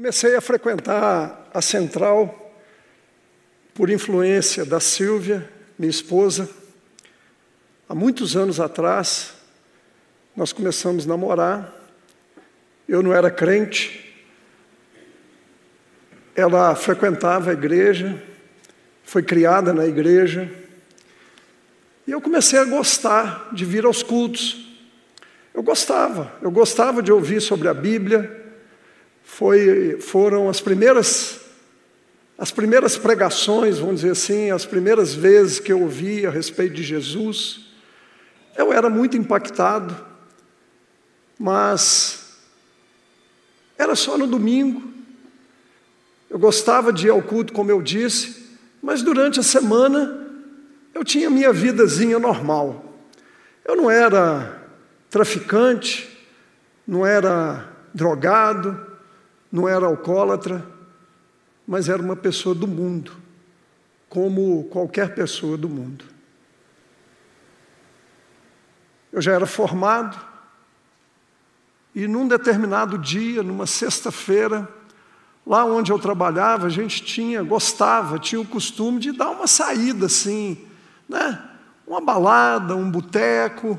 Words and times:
Comecei 0.00 0.34
a 0.34 0.40
frequentar 0.40 1.50
a 1.52 1.60
central 1.60 2.56
por 3.74 3.90
influência 3.90 4.64
da 4.64 4.80
Silvia, 4.80 5.46
minha 5.78 5.90
esposa. 5.90 6.48
Há 7.86 7.94
muitos 7.94 8.34
anos 8.34 8.58
atrás, 8.58 9.34
nós 10.34 10.54
começamos 10.54 11.04
a 11.04 11.08
namorar. 11.08 11.70
Eu 12.88 13.02
não 13.02 13.12
era 13.12 13.30
crente. 13.30 14.16
Ela 16.34 16.74
frequentava 16.74 17.50
a 17.50 17.52
igreja, 17.52 18.22
foi 19.04 19.22
criada 19.22 19.74
na 19.74 19.84
igreja. 19.84 20.50
E 22.06 22.10
eu 22.10 22.22
comecei 22.22 22.58
a 22.58 22.64
gostar 22.64 23.50
de 23.52 23.66
vir 23.66 23.84
aos 23.84 24.02
cultos. 24.02 24.66
Eu 25.52 25.62
gostava, 25.62 26.32
eu 26.40 26.50
gostava 26.50 27.02
de 27.02 27.12
ouvir 27.12 27.42
sobre 27.42 27.68
a 27.68 27.74
Bíblia, 27.74 28.39
foi, 29.32 29.98
foram 30.00 30.50
as 30.50 30.60
primeiras, 30.60 31.40
as 32.36 32.50
primeiras 32.50 32.98
pregações, 32.98 33.78
vamos 33.78 34.00
dizer 34.00 34.12
assim, 34.12 34.50
as 34.50 34.66
primeiras 34.66 35.14
vezes 35.14 35.60
que 35.60 35.72
eu 35.72 35.80
ouvi 35.80 36.26
a 36.26 36.30
respeito 36.30 36.74
de 36.74 36.82
Jesus. 36.82 37.60
Eu 38.56 38.72
era 38.72 38.90
muito 38.90 39.16
impactado, 39.16 39.96
mas 41.38 42.36
era 43.78 43.94
só 43.94 44.18
no 44.18 44.26
domingo. 44.26 44.92
Eu 46.28 46.38
gostava 46.38 46.92
de 46.92 47.06
ir 47.06 47.10
ao 47.10 47.22
culto, 47.22 47.52
como 47.52 47.70
eu 47.70 47.80
disse, 47.80 48.58
mas 48.82 49.00
durante 49.00 49.40
a 49.40 49.44
semana 49.44 50.28
eu 50.92 51.04
tinha 51.04 51.30
minha 51.30 51.52
vidazinha 51.52 52.18
normal. 52.18 53.00
Eu 53.64 53.76
não 53.76 53.90
era 53.90 54.60
traficante, 55.08 56.18
não 56.86 57.06
era 57.06 57.72
drogado, 57.94 58.89
não 59.50 59.68
era 59.68 59.86
alcoólatra, 59.86 60.64
mas 61.66 61.88
era 61.88 62.02
uma 62.02 62.16
pessoa 62.16 62.54
do 62.54 62.66
mundo, 62.66 63.12
como 64.08 64.64
qualquer 64.64 65.14
pessoa 65.14 65.56
do 65.56 65.68
mundo. 65.68 66.04
Eu 69.12 69.20
já 69.20 69.32
era 69.32 69.46
formado, 69.46 70.18
e 71.94 72.06
num 72.06 72.28
determinado 72.28 72.96
dia, 72.96 73.42
numa 73.42 73.66
sexta-feira, 73.66 74.68
lá 75.44 75.64
onde 75.64 75.90
eu 75.90 75.98
trabalhava, 75.98 76.66
a 76.66 76.70
gente 76.70 77.02
tinha, 77.02 77.42
gostava, 77.42 78.18
tinha 78.18 78.40
o 78.40 78.46
costume 78.46 79.00
de 79.00 79.12
dar 79.12 79.30
uma 79.30 79.46
saída 79.46 80.06
assim, 80.06 80.64
né? 81.08 81.42
Uma 81.86 82.00
balada, 82.00 82.76
um 82.76 82.88
boteco. 82.88 83.76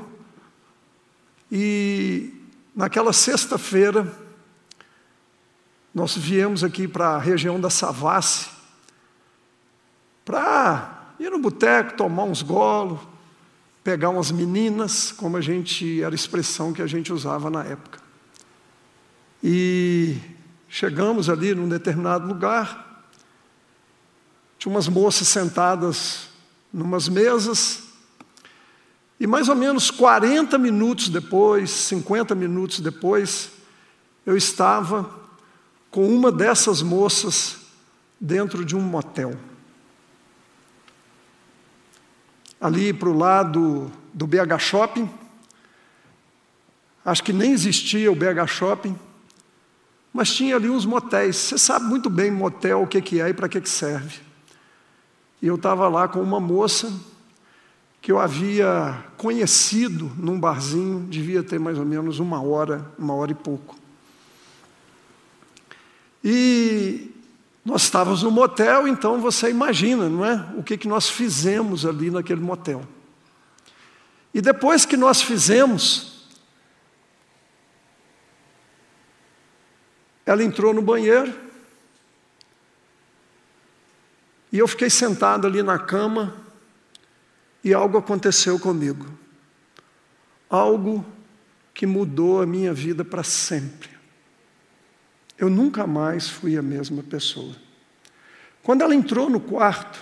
E 1.50 2.34
naquela 2.76 3.12
sexta-feira, 3.12 4.06
nós 5.94 6.16
viemos 6.16 6.64
aqui 6.64 6.88
para 6.88 7.10
a 7.10 7.18
região 7.18 7.60
da 7.60 7.68
Savassi 7.68 8.48
para 10.24 11.14
ir 11.18 11.30
no 11.30 11.38
boteco, 11.38 11.96
tomar 11.96 12.24
uns 12.24 12.42
golos, 12.42 12.98
pegar 13.84 14.10
umas 14.10 14.30
meninas, 14.30 15.12
como 15.12 15.36
a 15.36 15.40
gente 15.40 16.02
era 16.02 16.14
a 16.14 16.14
expressão 16.14 16.72
que 16.72 16.80
a 16.80 16.86
gente 16.86 17.12
usava 17.12 17.50
na 17.50 17.64
época. 17.64 18.00
E 19.42 20.16
chegamos 20.68 21.28
ali 21.28 21.54
num 21.54 21.68
determinado 21.68 22.26
lugar, 22.26 23.04
tinha 24.58 24.72
umas 24.72 24.88
moças 24.88 25.28
sentadas 25.28 26.28
numas 26.72 27.08
mesas, 27.08 27.82
e 29.20 29.26
mais 29.26 29.48
ou 29.48 29.54
menos 29.54 29.90
40 29.90 30.56
minutos 30.56 31.08
depois, 31.08 31.70
50 31.70 32.34
minutos 32.34 32.80
depois, 32.80 33.50
eu 34.24 34.36
estava 34.36 35.21
com 35.92 36.08
uma 36.08 36.32
dessas 36.32 36.80
moças 36.80 37.58
dentro 38.18 38.64
de 38.64 38.74
um 38.74 38.80
motel. 38.80 39.36
Ali 42.58 42.94
para 42.94 43.10
o 43.10 43.16
lado 43.16 43.92
do 44.12 44.26
BH 44.26 44.58
Shopping, 44.58 45.08
acho 47.04 47.22
que 47.22 47.32
nem 47.32 47.52
existia 47.52 48.10
o 48.10 48.14
BH 48.16 48.46
Shopping, 48.48 48.98
mas 50.14 50.32
tinha 50.32 50.56
ali 50.56 50.70
uns 50.70 50.86
motéis. 50.86 51.36
Você 51.36 51.58
sabe 51.58 51.84
muito 51.84 52.08
bem 52.08 52.30
motel 52.30 52.82
o 52.82 52.86
que, 52.86 53.20
é 53.20 53.28
e 53.28 53.34
para 53.34 53.48
que, 53.48 53.60
que 53.60 53.68
serve. 53.68 54.20
E 55.42 55.46
eu 55.46 55.56
estava 55.56 55.88
lá 55.88 56.08
com 56.08 56.22
uma 56.22 56.40
moça 56.40 56.90
que 58.00 58.10
eu 58.10 58.18
havia 58.18 59.04
conhecido 59.18 60.10
num 60.16 60.40
barzinho, 60.40 61.06
devia 61.06 61.42
ter 61.42 61.60
mais 61.60 61.78
ou 61.78 61.84
menos 61.84 62.18
uma 62.18 62.42
hora, 62.42 62.90
uma 62.98 63.14
hora 63.14 63.32
e 63.32 63.34
pouco. 63.34 63.81
E 66.24 67.12
nós 67.64 67.82
estávamos 67.82 68.22
no 68.22 68.30
motel, 68.30 68.86
então 68.86 69.20
você 69.20 69.50
imagina, 69.50 70.08
não 70.08 70.24
é? 70.24 70.52
O 70.56 70.62
que, 70.62 70.76
que 70.76 70.88
nós 70.88 71.08
fizemos 71.08 71.86
ali 71.86 72.10
naquele 72.10 72.40
motel. 72.40 72.86
E 74.34 74.40
depois 74.40 74.84
que 74.84 74.96
nós 74.96 75.22
fizemos, 75.22 76.28
ela 80.24 80.42
entrou 80.42 80.72
no 80.72 80.82
banheiro, 80.82 81.32
e 84.50 84.58
eu 84.58 84.68
fiquei 84.68 84.90
sentado 84.90 85.46
ali 85.46 85.62
na 85.62 85.78
cama, 85.78 86.34
e 87.64 87.72
algo 87.72 87.96
aconteceu 87.96 88.58
comigo. 88.58 89.06
Algo 90.50 91.06
que 91.72 91.86
mudou 91.86 92.42
a 92.42 92.46
minha 92.46 92.72
vida 92.74 93.04
para 93.04 93.22
sempre 93.22 93.91
eu 95.42 95.50
nunca 95.50 95.88
mais 95.88 96.28
fui 96.28 96.56
a 96.56 96.62
mesma 96.62 97.02
pessoa. 97.02 97.56
Quando 98.62 98.82
ela 98.82 98.94
entrou 98.94 99.28
no 99.28 99.40
quarto, 99.40 99.98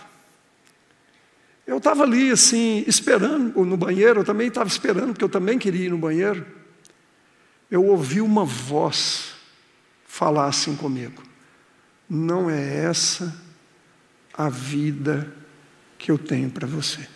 eu 1.66 1.78
estava 1.78 2.02
ali 2.02 2.30
assim, 2.30 2.84
esperando, 2.86 3.64
no 3.64 3.74
banheiro, 3.74 4.20
eu 4.20 4.24
também 4.24 4.48
estava 4.48 4.68
esperando, 4.68 5.12
porque 5.12 5.24
eu 5.24 5.30
também 5.30 5.58
queria 5.58 5.86
ir 5.86 5.90
no 5.90 5.96
banheiro. 5.96 6.46
Eu 7.70 7.86
ouvi 7.86 8.20
uma 8.20 8.44
voz 8.44 9.32
falar 10.04 10.44
assim 10.44 10.76
comigo: 10.76 11.22
Não 12.06 12.50
é 12.50 12.84
essa 12.84 13.34
a 14.34 14.50
vida 14.50 15.32
que 15.96 16.10
eu 16.10 16.18
tenho 16.18 16.50
para 16.50 16.66
você. 16.66 17.08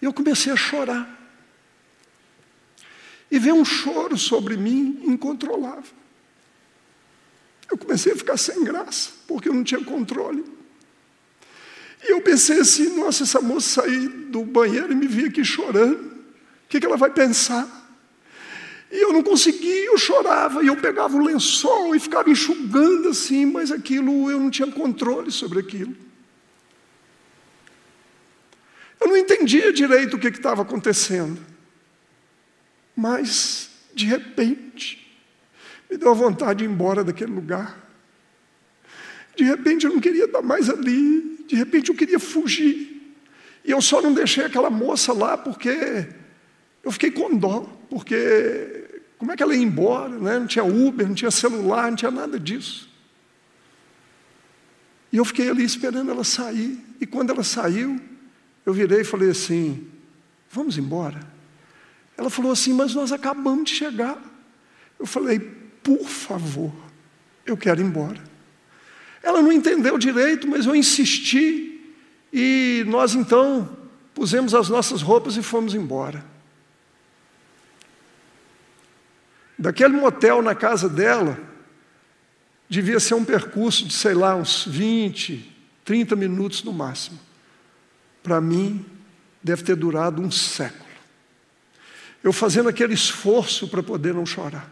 E 0.00 0.06
eu 0.06 0.14
comecei 0.14 0.50
a 0.50 0.56
chorar 0.56 1.17
e 3.30 3.38
veio 3.38 3.56
um 3.56 3.64
choro 3.64 4.16
sobre 4.16 4.56
mim 4.56 5.02
incontrolável. 5.04 5.98
Eu 7.70 7.76
comecei 7.76 8.12
a 8.12 8.16
ficar 8.16 8.36
sem 8.36 8.64
graça, 8.64 9.10
porque 9.26 9.48
eu 9.48 9.54
não 9.54 9.62
tinha 9.62 9.84
controle. 9.84 10.44
E 12.02 12.12
eu 12.12 12.20
pensei 12.20 12.60
assim: 12.60 12.96
nossa, 12.96 13.24
essa 13.24 13.40
moça 13.40 13.82
sair 13.82 14.08
do 14.08 14.44
banheiro 14.44 14.92
e 14.92 14.96
me 14.96 15.06
vir 15.06 15.28
aqui 15.28 15.44
chorando, 15.44 16.00
o 16.00 16.68
que, 16.68 16.80
que 16.80 16.86
ela 16.86 16.96
vai 16.96 17.10
pensar? 17.10 17.76
E 18.90 19.02
eu 19.02 19.12
não 19.12 19.22
conseguia, 19.22 19.84
eu 19.84 19.98
chorava, 19.98 20.62
e 20.62 20.68
eu 20.68 20.76
pegava 20.76 21.14
o 21.14 21.22
lençol 21.22 21.94
e 21.94 22.00
ficava 22.00 22.30
enxugando 22.30 23.10
assim, 23.10 23.44
mas 23.44 23.70
aquilo 23.70 24.30
eu 24.30 24.40
não 24.40 24.50
tinha 24.50 24.70
controle 24.70 25.30
sobre 25.30 25.58
aquilo. 25.58 25.94
Eu 28.98 29.08
não 29.08 29.16
entendia 29.16 29.72
direito 29.72 30.16
o 30.16 30.18
que 30.18 30.28
estava 30.28 30.62
acontecendo. 30.62 31.38
Mas, 33.00 33.70
de 33.94 34.06
repente, 34.06 35.08
me 35.88 35.96
deu 35.96 36.10
a 36.10 36.14
vontade 36.14 36.58
de 36.58 36.64
ir 36.64 36.68
embora 36.68 37.04
daquele 37.04 37.30
lugar. 37.30 37.78
De 39.36 39.44
repente 39.44 39.86
eu 39.86 39.92
não 39.92 40.00
queria 40.00 40.24
estar 40.24 40.42
mais 40.42 40.68
ali, 40.68 41.44
de 41.46 41.54
repente 41.54 41.90
eu 41.90 41.94
queria 41.94 42.18
fugir. 42.18 43.16
E 43.64 43.70
eu 43.70 43.80
só 43.80 44.02
não 44.02 44.12
deixei 44.12 44.44
aquela 44.44 44.68
moça 44.68 45.12
lá 45.12 45.38
porque 45.38 46.08
eu 46.82 46.90
fiquei 46.90 47.12
com 47.12 47.36
dó, 47.36 47.60
porque 47.88 49.00
como 49.16 49.30
é 49.30 49.36
que 49.36 49.44
ela 49.44 49.54
ia 49.54 49.62
embora? 49.62 50.18
Né? 50.18 50.36
Não 50.36 50.48
tinha 50.48 50.64
Uber, 50.64 51.06
não 51.06 51.14
tinha 51.14 51.30
celular, 51.30 51.90
não 51.90 51.96
tinha 51.96 52.10
nada 52.10 52.36
disso. 52.36 52.90
E 55.12 55.18
eu 55.18 55.24
fiquei 55.24 55.48
ali 55.48 55.62
esperando 55.62 56.10
ela 56.10 56.24
sair. 56.24 56.84
E 57.00 57.06
quando 57.06 57.30
ela 57.30 57.44
saiu, 57.44 58.00
eu 58.66 58.72
virei 58.72 59.02
e 59.02 59.04
falei 59.04 59.30
assim: 59.30 59.86
vamos 60.50 60.76
embora. 60.76 61.37
Ela 62.18 62.28
falou 62.28 62.50
assim: 62.50 62.74
Mas 62.74 62.94
nós 62.94 63.12
acabamos 63.12 63.70
de 63.70 63.76
chegar. 63.76 64.20
Eu 64.98 65.06
falei: 65.06 65.38
Por 65.38 66.04
favor, 66.04 66.74
eu 67.46 67.56
quero 67.56 67.80
ir 67.80 67.84
embora. 67.84 68.20
Ela 69.22 69.40
não 69.40 69.52
entendeu 69.52 69.96
direito, 69.96 70.48
mas 70.48 70.66
eu 70.66 70.74
insisti. 70.74 71.64
E 72.32 72.84
nós 72.88 73.14
então 73.14 73.78
pusemos 74.12 74.52
as 74.52 74.68
nossas 74.68 75.00
roupas 75.00 75.36
e 75.36 75.42
fomos 75.42 75.74
embora. 75.74 76.24
Daquele 79.56 79.96
motel 79.96 80.42
na 80.42 80.54
casa 80.54 80.88
dela, 80.88 81.38
devia 82.68 83.00
ser 83.00 83.14
um 83.14 83.24
percurso 83.24 83.86
de, 83.86 83.94
sei 83.94 84.14
lá, 84.14 84.36
uns 84.36 84.64
20, 84.66 85.56
30 85.84 86.14
minutos 86.16 86.62
no 86.62 86.72
máximo. 86.72 87.18
Para 88.22 88.40
mim, 88.40 88.84
deve 89.42 89.62
ter 89.62 89.74
durado 89.74 90.20
um 90.20 90.30
século 90.30 90.87
eu 92.22 92.32
fazendo 92.32 92.68
aquele 92.68 92.94
esforço 92.94 93.68
para 93.68 93.82
poder 93.82 94.12
não 94.12 94.26
chorar. 94.26 94.68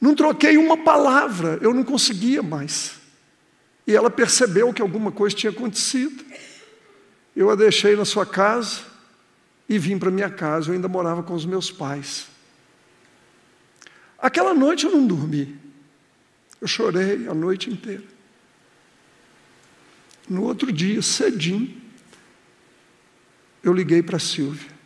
Não 0.00 0.14
troquei 0.14 0.56
uma 0.56 0.76
palavra, 0.78 1.58
eu 1.60 1.74
não 1.74 1.84
conseguia 1.84 2.42
mais. 2.42 2.94
E 3.86 3.94
ela 3.94 4.10
percebeu 4.10 4.72
que 4.72 4.80
alguma 4.80 5.10
coisa 5.12 5.34
tinha 5.34 5.50
acontecido. 5.50 6.24
Eu 7.34 7.50
a 7.50 7.54
deixei 7.54 7.96
na 7.96 8.04
sua 8.04 8.24
casa 8.24 8.80
e 9.68 9.78
vim 9.78 9.98
para 9.98 10.10
minha 10.10 10.30
casa. 10.30 10.70
Eu 10.70 10.74
ainda 10.74 10.88
morava 10.88 11.22
com 11.22 11.34
os 11.34 11.44
meus 11.44 11.70
pais. 11.70 12.28
Aquela 14.18 14.54
noite 14.54 14.86
eu 14.86 14.92
não 14.92 15.06
dormi. 15.06 15.58
Eu 16.60 16.68
chorei 16.68 17.26
a 17.26 17.34
noite 17.34 17.68
inteira. 17.68 18.04
No 20.28 20.44
outro 20.44 20.70
dia, 20.70 21.02
cedinho, 21.02 21.80
eu 23.62 23.72
liguei 23.72 24.02
para 24.02 24.16
a 24.16 24.20
Silvia 24.20 24.79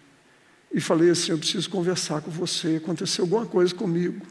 e 0.75 0.81
falei 0.81 1.11
assim: 1.11 1.31
Eu 1.31 1.39
preciso 1.39 1.71
conversar 1.71 2.21
com 2.21 2.31
você, 2.33 2.77
aconteceu 2.83 3.25
alguma 3.25 3.47
coisa 3.47 3.73
comigo. 3.73 4.27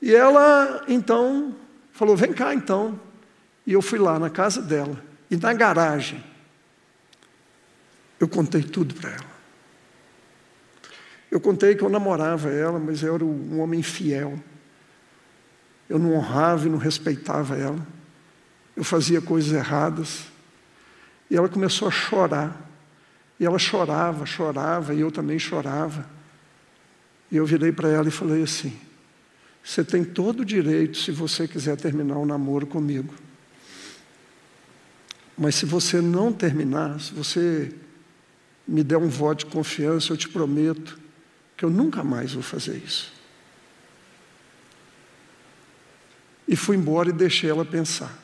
E 0.00 0.14
ela, 0.14 0.84
então, 0.86 1.56
falou: 1.90 2.14
Vem 2.14 2.34
cá 2.34 2.54
então. 2.54 3.00
E 3.66 3.72
eu 3.72 3.80
fui 3.82 3.98
lá 3.98 4.18
na 4.18 4.30
casa 4.30 4.62
dela, 4.62 5.02
e 5.28 5.36
na 5.36 5.52
garagem, 5.52 6.22
eu 8.20 8.28
contei 8.28 8.62
tudo 8.62 8.94
para 8.94 9.10
ela. 9.10 9.36
Eu 11.30 11.40
contei 11.40 11.74
que 11.74 11.82
eu 11.82 11.88
namorava 11.88 12.50
ela, 12.50 12.78
mas 12.78 13.02
eu 13.02 13.14
era 13.14 13.24
um 13.24 13.60
homem 13.60 13.82
fiel. 13.82 14.38
Eu 15.88 15.98
não 15.98 16.14
honrava 16.14 16.66
e 16.66 16.70
não 16.70 16.78
respeitava 16.78 17.56
ela. 17.56 17.84
Eu 18.76 18.84
fazia 18.84 19.20
coisas 19.20 19.52
erradas. 19.52 20.26
E 21.28 21.36
ela 21.36 21.48
começou 21.48 21.88
a 21.88 21.90
chorar. 21.90 22.65
E 23.38 23.44
ela 23.44 23.58
chorava, 23.58 24.24
chorava, 24.24 24.94
e 24.94 25.00
eu 25.00 25.10
também 25.10 25.38
chorava. 25.38 26.08
E 27.30 27.36
eu 27.36 27.44
virei 27.44 27.72
para 27.72 27.88
ela 27.88 28.08
e 28.08 28.10
falei 28.10 28.42
assim: 28.42 28.76
Você 29.62 29.84
tem 29.84 30.04
todo 30.04 30.40
o 30.40 30.44
direito, 30.44 30.96
se 30.96 31.10
você 31.10 31.46
quiser 31.46 31.76
terminar 31.76 32.16
o 32.16 32.22
um 32.22 32.26
namoro 32.26 32.66
comigo. 32.66 33.14
Mas 35.36 35.56
se 35.56 35.66
você 35.66 36.00
não 36.00 36.32
terminar, 36.32 36.98
se 36.98 37.12
você 37.12 37.74
me 38.66 38.82
der 38.82 38.96
um 38.96 39.08
voto 39.08 39.40
de 39.40 39.46
confiança, 39.46 40.12
eu 40.12 40.16
te 40.16 40.28
prometo 40.28 40.98
que 41.56 41.64
eu 41.64 41.70
nunca 41.70 42.02
mais 42.02 42.32
vou 42.32 42.42
fazer 42.42 42.76
isso. 42.76 43.12
E 46.48 46.56
fui 46.56 46.76
embora 46.76 47.10
e 47.10 47.12
deixei 47.12 47.50
ela 47.50 47.64
pensar. 47.64 48.16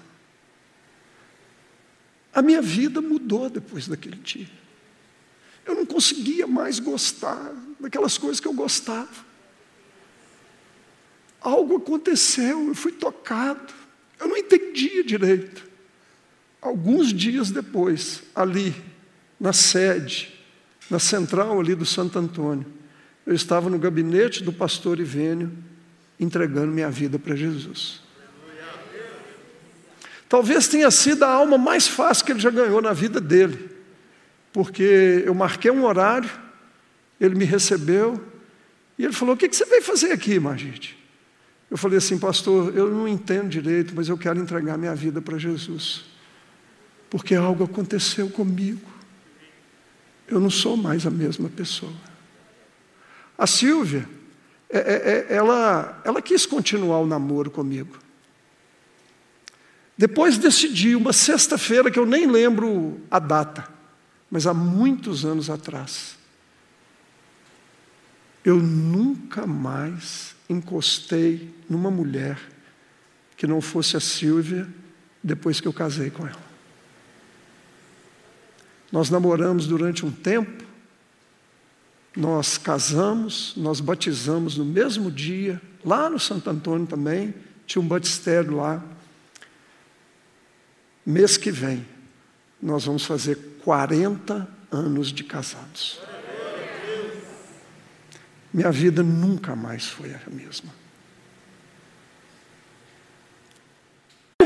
A 2.32 2.40
minha 2.40 2.62
vida 2.62 3.02
mudou 3.02 3.50
depois 3.50 3.86
daquele 3.88 4.16
dia. 4.16 4.61
Eu 5.64 5.74
não 5.74 5.86
conseguia 5.86 6.46
mais 6.46 6.78
gostar 6.78 7.52
daquelas 7.78 8.18
coisas 8.18 8.40
que 8.40 8.48
eu 8.48 8.52
gostava. 8.52 9.32
Algo 11.40 11.76
aconteceu, 11.76 12.68
eu 12.68 12.74
fui 12.74 12.92
tocado. 12.92 13.72
Eu 14.18 14.28
não 14.28 14.36
entendia 14.36 15.02
direito. 15.02 15.66
Alguns 16.60 17.12
dias 17.12 17.50
depois, 17.50 18.22
ali, 18.34 18.74
na 19.38 19.52
sede, 19.52 20.32
na 20.88 21.00
central 21.00 21.58
ali 21.58 21.74
do 21.74 21.84
Santo 21.84 22.18
Antônio, 22.18 22.66
eu 23.26 23.34
estava 23.34 23.68
no 23.68 23.78
gabinete 23.78 24.42
do 24.44 24.52
pastor 24.52 25.00
Ivênio, 25.00 25.52
entregando 26.18 26.68
minha 26.68 26.90
vida 26.90 27.18
para 27.18 27.34
Jesus. 27.34 28.00
Talvez 30.28 30.68
tenha 30.68 30.90
sido 30.90 31.24
a 31.24 31.30
alma 31.30 31.58
mais 31.58 31.86
fácil 31.86 32.24
que 32.24 32.32
ele 32.32 32.40
já 32.40 32.50
ganhou 32.50 32.80
na 32.80 32.92
vida 32.92 33.20
dele, 33.20 33.71
porque 34.52 35.22
eu 35.24 35.34
marquei 35.34 35.70
um 35.70 35.84
horário, 35.84 36.30
ele 37.20 37.34
me 37.34 37.44
recebeu, 37.44 38.22
e 38.98 39.04
ele 39.04 39.12
falou: 39.12 39.34
O 39.34 39.38
que 39.38 39.48
você 39.48 39.64
veio 39.64 39.82
fazer 39.82 40.12
aqui, 40.12 40.38
Margite? 40.38 40.98
Eu 41.70 41.78
falei 41.78 41.96
assim, 41.96 42.18
pastor, 42.18 42.76
eu 42.76 42.90
não 42.90 43.08
entendo 43.08 43.48
direito, 43.48 43.94
mas 43.96 44.06
eu 44.06 44.18
quero 44.18 44.38
entregar 44.38 44.76
minha 44.76 44.94
vida 44.94 45.22
para 45.22 45.38
Jesus 45.38 46.12
porque 47.12 47.34
algo 47.34 47.64
aconteceu 47.64 48.30
comigo. 48.30 48.90
Eu 50.26 50.40
não 50.40 50.48
sou 50.48 50.78
mais 50.78 51.06
a 51.06 51.10
mesma 51.10 51.50
pessoa. 51.50 51.92
A 53.36 53.46
Silvia, 53.46 54.08
é, 54.70 54.78
é, 54.78 55.26
é, 55.28 55.36
ela, 55.36 56.00
ela 56.06 56.22
quis 56.22 56.46
continuar 56.46 57.00
o 57.00 57.06
namoro 57.06 57.50
comigo. 57.50 57.98
Depois 59.94 60.38
desse 60.38 60.70
dia, 60.70 60.96
uma 60.96 61.12
sexta-feira, 61.12 61.90
que 61.90 61.98
eu 61.98 62.06
nem 62.06 62.26
lembro 62.26 62.98
a 63.10 63.18
data, 63.18 63.68
mas 64.32 64.46
há 64.46 64.54
muitos 64.54 65.26
anos 65.26 65.50
atrás, 65.50 66.16
eu 68.42 68.56
nunca 68.56 69.46
mais 69.46 70.34
encostei 70.48 71.54
numa 71.68 71.90
mulher 71.90 72.40
que 73.36 73.46
não 73.46 73.60
fosse 73.60 73.94
a 73.94 74.00
Silvia 74.00 74.66
depois 75.22 75.60
que 75.60 75.68
eu 75.68 75.72
casei 75.72 76.10
com 76.10 76.26
ela. 76.26 76.42
Nós 78.90 79.10
namoramos 79.10 79.66
durante 79.66 80.06
um 80.06 80.10
tempo, 80.10 80.64
nós 82.16 82.56
casamos, 82.56 83.52
nós 83.54 83.80
batizamos 83.80 84.56
no 84.56 84.64
mesmo 84.64 85.10
dia, 85.10 85.60
lá 85.84 86.08
no 86.08 86.18
Santo 86.18 86.48
Antônio 86.48 86.86
também, 86.86 87.34
tinha 87.66 87.82
um 87.82 87.86
batistério 87.86 88.56
lá. 88.56 88.82
Mês 91.04 91.36
que 91.36 91.50
vem, 91.50 91.86
nós 92.60 92.86
vamos 92.86 93.04
fazer 93.04 93.51
40 93.64 94.48
anos 94.70 95.12
de 95.12 95.24
casados. 95.24 96.00
Minha 98.52 98.70
vida 98.70 99.02
nunca 99.02 99.56
mais 99.56 99.86
foi 99.86 100.14
a 100.14 100.30
mesma. 100.30 100.82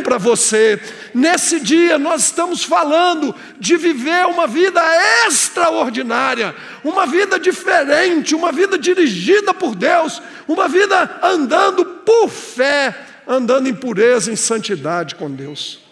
para 0.07 0.19
você. 0.19 0.81
Nesse 1.13 1.59
dia 1.59 1.99
nós 1.99 2.27
estamos 2.27 2.63
falando 2.63 3.35
de 3.59 3.77
viver 3.77 4.25
uma 4.27 4.47
vida 4.47 4.81
extraordinária, 5.27 6.55
uma 6.85 7.07
vida 7.07 7.41
diferente, 7.41 8.33
uma 8.33 8.53
vida 8.53 8.79
dirigida 8.79 9.53
por 9.53 9.75
Deus, 9.75 10.23
uma 10.47 10.69
vida 10.69 11.19
andando 11.21 11.85
por 11.85 12.29
fé, 12.29 12.97
andando 13.27 13.69
em 13.69 13.75
pureza, 13.75 14.31
em 14.31 14.37
santidade 14.37 15.17
com 15.17 15.29
Deus. 15.29 15.86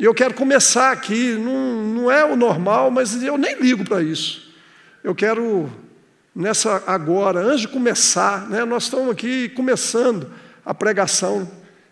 E 0.00 0.04
eu 0.04 0.14
quero 0.14 0.32
começar 0.32 0.92
aqui, 0.92 1.34
não, 1.34 1.84
não 1.84 2.10
é 2.10 2.24
o 2.24 2.34
normal, 2.34 2.90
mas 2.90 3.22
eu 3.22 3.36
nem 3.36 3.60
ligo 3.60 3.84
para 3.84 4.02
isso. 4.02 4.50
Eu 5.04 5.14
quero, 5.14 5.70
nessa 6.34 6.82
agora, 6.86 7.40
antes 7.40 7.60
de 7.60 7.68
começar, 7.68 8.48
né, 8.48 8.64
nós 8.64 8.84
estamos 8.84 9.10
aqui 9.10 9.50
começando 9.50 10.32
a 10.64 10.72
pregação 10.72 11.46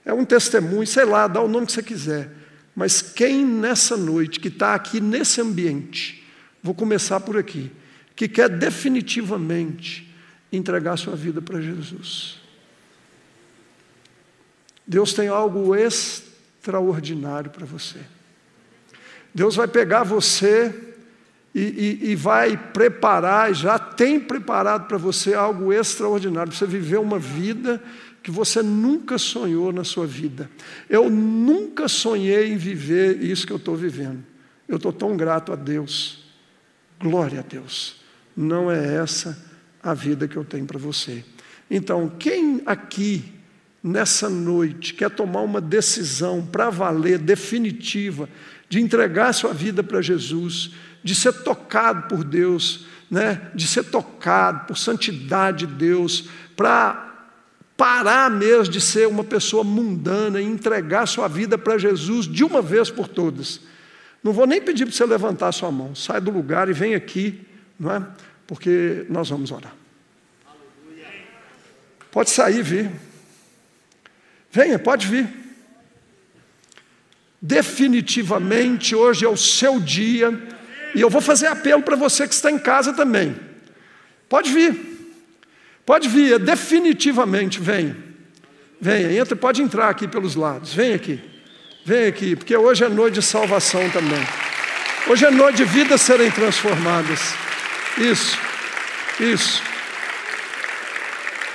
é 0.07 0.15
um 0.15 0.25
testemunho, 0.25 0.87
sei 0.87 1.05
lá, 1.05 1.29
dá 1.29 1.43
o 1.43 1.49
nome 1.49 1.67
que 1.67 1.73
você 1.73 1.83
quiser. 1.83 2.31
Mas 2.75 3.03
quem 3.03 3.45
nessa 3.45 3.95
noite, 3.95 4.41
que 4.41 4.49
está 4.49 4.75
aqui 4.75 5.03
nesse 5.03 5.43
ambiente, 5.43 6.27
vou 6.63 6.75
começar 6.75 7.21
por 7.21 7.37
aqui, 7.37 7.71
que 8.17 8.27
quer 8.27 8.49
definitivamente 8.49 10.11
entregar 10.51 10.97
sua 10.97 11.15
vida 11.15 11.43
para 11.43 11.61
Jesus. 11.61 12.41
Deus 14.87 15.13
tem 15.13 15.29
algo 15.29 15.77
extraordinário 15.77 16.28
para 16.61 17.67
você. 17.67 18.01
Deus 19.35 19.57
vai 19.57 19.69
pegar 19.69 20.03
você 20.03 20.75
e, 21.55 21.61
e, 22.03 22.11
e 22.11 22.15
vai 22.15 22.57
preparar, 22.57 23.55
já 23.55 23.79
tem 23.79 24.21
preparado 24.21 24.87
para 24.87 24.99
você 24.99 25.35
algo 25.35 25.73
extraordinário, 25.73 26.51
para 26.51 26.59
você 26.59 26.67
viver 26.67 26.99
uma 26.99 27.19
vida 27.19 27.83
que 28.23 28.31
você 28.31 28.63
nunca 28.63 29.17
sonhou 29.17 29.73
na 29.73 29.85
sua 29.85 30.07
vida. 30.07 30.51
Eu 30.89 31.09
nunca 31.09 31.89
sonhei 31.89 32.53
em 32.53 32.57
viver 32.57 33.23
isso 33.23 33.47
que 33.47 33.53
eu 33.53 33.57
estou 33.57 33.77
vivendo. 33.77 34.23
Eu 34.67 34.77
estou 34.77 34.93
tão 34.93 35.17
grato 35.17 35.53
a 35.53 35.57
Deus. 35.57 36.25
Glória 37.01 37.41
a 37.41 37.43
Deus. 37.43 38.03
Não 38.37 38.71
é 38.71 38.97
essa 38.97 39.47
a 39.83 39.95
vida 39.95 40.29
que 40.29 40.37
eu 40.37 40.45
tenho 40.45 40.67
para 40.67 40.79
você. 40.79 41.25
Então, 41.71 42.09
quem 42.19 42.63
aqui, 42.67 43.33
nessa 43.83 44.29
noite, 44.29 44.95
quer 44.95 45.11
tomar 45.11 45.43
uma 45.43 45.61
decisão 45.61 46.45
para 46.45 46.71
valer, 46.71 47.19
definitiva, 47.19 48.29
de 48.69 48.81
entregar 48.81 49.33
sua 49.33 49.53
vida 49.53 49.83
para 49.83 50.03
Jesus, 50.03 50.73
de 51.03 51.15
ser 51.15 51.33
tocado 51.33 52.09
por 52.09 52.25
Deus, 52.25 52.87
né? 53.11 53.51
de 53.55 53.67
ser 53.67 53.85
tocado 53.85 54.67
por 54.67 54.77
santidade 54.77 55.67
de 55.67 55.75
Deus, 55.75 56.29
para 56.57 57.07
parar 57.77 58.29
mesmo 58.29 58.73
de 58.73 58.81
ser 58.81 59.07
uma 59.07 59.23
pessoa 59.23 59.63
mundana 59.63 60.41
e 60.41 60.45
entregar 60.45 61.07
sua 61.07 61.29
vida 61.29 61.57
para 61.57 61.79
Jesus 61.79 62.27
de 62.27 62.43
uma 62.43 62.61
vez 62.61 62.91
por 62.91 63.07
todas. 63.07 63.61
Não 64.23 64.33
vou 64.33 64.47
nem 64.47 64.61
pedir 64.61 64.85
para 64.85 64.95
você 64.95 65.07
levantar 65.07 65.53
sua 65.53 65.71
mão, 65.71 65.95
sai 65.95 66.21
do 66.21 66.31
lugar 66.31 66.69
e 66.69 66.73
vem 66.73 66.97
aqui, 66.97 67.41
não 67.79 67.93
é? 67.93 68.07
Porque 68.47 69.07
nós 69.09 69.31
vamos 69.31 69.53
orar. 69.53 69.73
Pode 72.11 72.31
sair, 72.31 72.63
vir. 72.63 72.91
Venha, 74.51 74.79
pode 74.79 75.07
vir. 75.07 75.29
Definitivamente 77.41 78.95
hoje 78.95 79.25
é 79.25 79.29
o 79.29 79.37
seu 79.37 79.79
dia, 79.79 80.37
e 80.95 81.01
eu 81.01 81.09
vou 81.09 81.21
fazer 81.21 81.47
apelo 81.47 81.83
para 81.83 81.97
você 81.97 82.27
que 82.27 82.35
está 82.35 82.51
em 82.51 82.59
casa 82.59 82.93
também. 82.93 83.37
Pode 84.29 84.53
vir. 84.53 84.99
Pode 85.87 86.09
vir, 86.09 86.39
definitivamente, 86.39 87.61
venha. 87.61 87.97
Venha, 88.81 89.13
entra, 89.19 89.35
pode 89.35 89.63
entrar 89.63 89.89
aqui 89.89 90.07
pelos 90.07 90.35
lados. 90.35 90.73
Vem 90.75 90.95
aqui. 90.95 91.21
Vem 91.85 92.07
aqui, 92.07 92.37
porque 92.37 92.55
hoje 92.57 92.85
é 92.85 92.89
noite 92.89 93.15
de 93.15 93.23
salvação 93.23 93.89
também. 93.91 94.21
Hoje 95.07 95.25
é 95.25 95.31
noite 95.31 95.57
de 95.57 95.65
vidas 95.65 96.03
serem 96.03 96.31
transformadas. 96.31 97.35
Isso, 97.97 98.39
isso, 99.19 99.63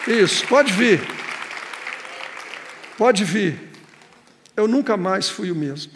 isso. 0.08 0.48
Pode 0.48 0.74
vir, 0.74 1.00
pode 2.98 3.24
vir. 3.24 3.72
Eu 4.56 4.68
nunca 4.68 4.96
mais 4.96 5.30
fui 5.30 5.52
o 5.52 5.56
mesmo. 5.56 5.94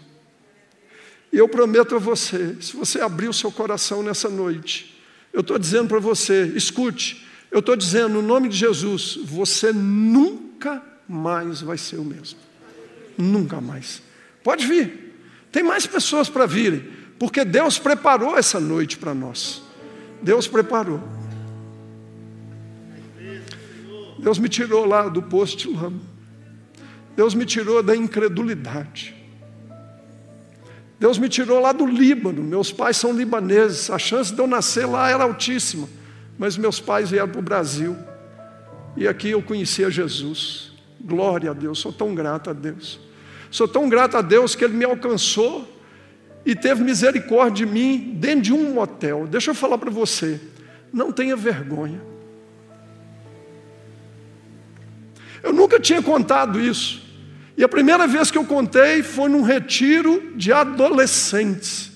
E 1.32 1.38
eu 1.38 1.48
prometo 1.48 1.96
a 1.96 2.00
você, 2.00 2.56
se 2.62 2.76
você 2.76 3.02
abrir 3.02 3.28
o 3.28 3.34
seu 3.34 3.52
coração 3.52 4.02
nessa 4.02 4.30
noite, 4.30 4.98
eu 5.34 5.42
estou 5.42 5.60
dizendo 5.60 5.88
para 5.88 6.00
você, 6.00 6.52
escute, 6.56 7.28
eu 7.52 7.60
estou 7.60 7.76
dizendo 7.76 8.10
no 8.10 8.22
nome 8.22 8.50
de 8.50 8.58
Jesus, 8.58 9.20
você 9.24 9.72
nunca 9.72 10.82
mais 11.08 11.62
vai 11.62 11.78
ser 11.78 11.98
o 11.98 12.04
mesmo. 12.04 12.40
Nunca 13.18 13.62
mais. 13.62 14.02
Pode 14.44 14.66
vir. 14.66 15.16
Tem 15.52 15.64
mais 15.64 15.86
pessoas 15.86 16.30
para 16.30 16.46
virem, 16.46 16.90
porque 17.20 17.44
Deus 17.44 17.78
preparou 17.78 18.38
essa 18.38 18.60
noite 18.60 18.98
para 18.98 19.14
nós. 19.14 19.62
Deus 20.22 20.48
preparou. 20.48 21.02
Deus 24.20 24.40
me 24.40 24.50
tirou 24.50 24.86
lá 24.86 25.08
do 25.08 25.22
posto 25.22 25.58
de 25.58 25.68
lama. 25.68 26.17
Deus 27.18 27.34
me 27.34 27.48
tirou 27.48 27.82
da 27.82 27.96
incredulidade. 27.96 29.16
Deus 31.00 31.18
me 31.18 31.28
tirou 31.28 31.60
lá 31.60 31.72
do 31.72 31.88
Líbano. 31.88 32.44
Meus 32.44 32.72
pais 32.72 32.96
são 32.96 33.12
libaneses. 33.12 33.90
A 33.90 33.98
chance 33.98 34.32
de 34.32 34.40
eu 34.40 34.46
nascer 34.46 34.86
lá 34.86 35.10
era 35.10 35.24
altíssima. 35.24 35.90
Mas 36.38 36.56
meus 36.58 36.80
pais 36.80 37.10
vieram 37.10 37.30
para 37.30 37.40
o 37.40 37.42
Brasil. 37.42 37.98
E 38.96 39.08
aqui 39.08 39.32
eu 39.32 39.42
conhecia 39.42 39.90
Jesus. 39.90 40.74
Glória 41.02 41.50
a 41.50 41.54
Deus. 41.56 41.80
Sou 41.80 41.92
tão 41.92 42.14
grato 42.14 42.52
a 42.52 42.54
Deus. 42.54 43.00
Sou 43.50 43.68
tão 43.68 43.90
grato 43.90 44.16
a 44.16 44.22
Deus 44.22 44.54
que 44.54 44.64
Ele 44.64 44.76
me 44.76 44.86
alcançou 44.86 45.68
e 46.46 46.56
teve 46.56 46.84
misericórdia 46.84 47.66
de 47.66 47.72
mim 47.72 48.14
dentro 48.20 48.42
de 48.42 48.54
um 48.54 48.76
motel. 48.76 49.26
Deixa 49.26 49.50
eu 49.50 49.56
falar 49.56 49.80
para 49.80 49.90
você, 49.90 50.40
não 50.94 51.12
tenha 51.12 51.36
vergonha. 51.36 52.00
Eu 55.42 55.52
nunca 55.52 55.80
tinha 55.80 56.02
contado 56.04 56.60
isso. 56.60 57.07
E 57.58 57.64
a 57.64 57.68
primeira 57.68 58.06
vez 58.06 58.30
que 58.30 58.38
eu 58.38 58.46
contei 58.46 59.02
foi 59.02 59.28
num 59.28 59.42
retiro 59.42 60.32
de 60.36 60.54
adolescentes. 60.54 61.92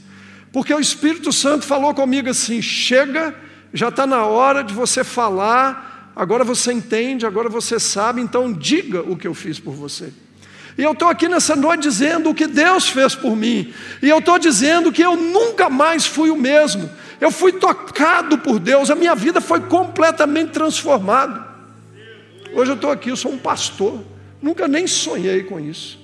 Porque 0.52 0.74
o 0.74 0.80
Espírito 0.80 1.32
Santo 1.32 1.66
falou 1.66 1.94
comigo 1.94 2.30
assim: 2.30 2.62
chega, 2.62 3.36
já 3.72 3.90
está 3.90 4.08
na 4.08 4.26
hora 4.26 4.64
de 4.64 4.74
você 4.74 5.04
falar, 5.04 6.12
agora 6.16 6.44
você 6.44 6.74
entende, 6.74 7.28
agora 7.28 7.48
você 7.48 7.80
sabe, 7.80 8.22
então 8.22 8.52
diga 8.52 9.02
o 9.02 9.16
que 9.16 9.28
eu 9.28 9.36
fiz 9.36 9.60
por 9.60 9.76
você. 9.76 10.12
E 10.78 10.84
eu 10.84 10.94
estou 10.94 11.10
aqui 11.10 11.28
nessa 11.28 11.56
noite 11.56 11.84
dizendo 11.84 12.32
o 12.32 12.34
que 12.34 12.48
Deus 12.48 12.90
fez 12.90 13.14
por 13.14 13.36
mim. 13.36 13.72
E 14.02 14.10
eu 14.10 14.18
estou 14.18 14.40
dizendo 14.40 14.92
que 14.92 15.02
eu 15.02 15.16
nunca 15.16 15.70
mais 15.70 16.08
fui 16.08 16.32
o 16.32 16.36
mesmo. 16.36 16.90
Eu 17.20 17.30
fui 17.30 17.52
tocado 17.52 18.40
por 18.40 18.58
Deus, 18.58 18.90
a 18.90 18.96
minha 18.96 19.14
vida 19.14 19.40
foi 19.40 19.60
completamente 19.60 20.52
transformada. 20.52 21.46
Hoje 22.54 22.72
eu 22.72 22.76
estou 22.76 22.90
aqui, 22.90 23.10
eu 23.10 23.16
sou 23.16 23.32
um 23.32 23.38
pastor. 23.38 24.02
Nunca 24.42 24.68
nem 24.68 24.88
sonhei 24.88 25.44
com 25.44 25.60
isso. 25.60 26.00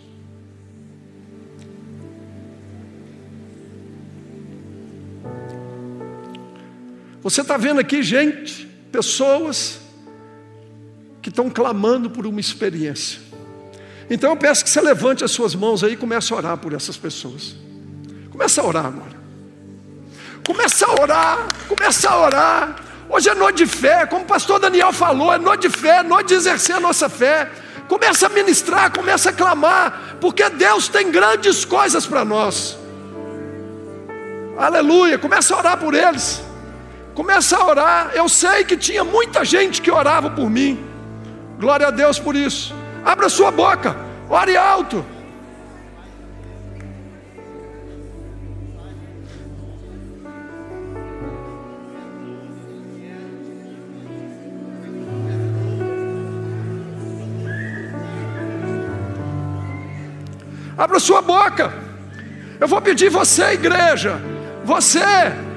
Você 7.23 7.41
está 7.41 7.57
vendo 7.57 7.79
aqui, 7.79 8.03
gente, 8.03 8.65
pessoas 8.91 9.79
que 11.21 11.29
estão 11.29 11.49
clamando 11.49 12.09
por 12.09 12.25
uma 12.25 12.39
experiência. 12.39 13.19
Então 14.09 14.29
eu 14.29 14.37
peço 14.37 14.63
que 14.63 14.69
você 14.69 14.79
levante 14.79 15.23
as 15.23 15.31
suas 15.31 15.53
mãos 15.53 15.83
aí 15.83 15.93
e 15.93 15.97
comece 15.97 16.31
a 16.31 16.37
orar 16.37 16.57
por 16.57 16.73
essas 16.73 16.95
pessoas. 16.95 17.55
Começa 18.31 18.61
a 18.61 18.65
orar 18.65 18.85
agora. 18.85 19.17
Começa 20.45 20.85
a 20.85 21.01
orar, 21.01 21.47
começa 21.67 22.09
a 22.09 22.17
orar. 22.17 22.75
Hoje 23.09 23.27
é 23.29 23.35
noite 23.35 23.57
de 23.57 23.65
fé, 23.65 24.05
como 24.05 24.23
o 24.23 24.27
pastor 24.27 24.59
Daniel 24.59 24.93
falou, 24.93 25.33
é 25.33 25.37
noite 25.37 25.67
de 25.67 25.69
fé, 25.69 26.03
noite 26.03 26.27
de 26.29 26.35
exercer 26.35 26.75
a 26.75 26.79
nossa 26.79 27.09
fé. 27.09 27.51
Começa 27.87 28.27
a 28.27 28.29
ministrar, 28.29 28.91
começa 28.91 29.29
a 29.29 29.33
clamar, 29.33 30.17
porque 30.19 30.49
Deus 30.49 30.87
tem 30.87 31.09
grandes 31.09 31.63
coisas 31.63 32.05
para 32.05 32.25
nós. 32.25 32.77
Aleluia, 34.57 35.17
começa 35.17 35.53
a 35.53 35.57
orar 35.57 35.77
por 35.77 35.93
eles. 35.93 36.41
Começa 37.13 37.57
a 37.57 37.65
orar. 37.65 38.11
Eu 38.13 38.27
sei 38.27 38.63
que 38.63 38.75
tinha 38.75 39.03
muita 39.03 39.45
gente 39.45 39.81
que 39.81 39.89
orava 39.89 40.29
por 40.29 40.49
mim. 40.49 40.85
Glória 41.59 41.87
a 41.87 41.91
Deus 41.91 42.19
por 42.19 42.35
isso. 42.35 42.75
Abra 43.05 43.29
sua 43.29 43.51
boca, 43.51 43.95
ore 44.29 44.57
alto. 44.57 45.05
Abra 60.77 60.99
sua 60.99 61.21
boca. 61.21 61.73
Eu 62.59 62.67
vou 62.67 62.81
pedir 62.81 63.09
você, 63.09 63.53
igreja. 63.53 64.21
Você, 64.63 64.99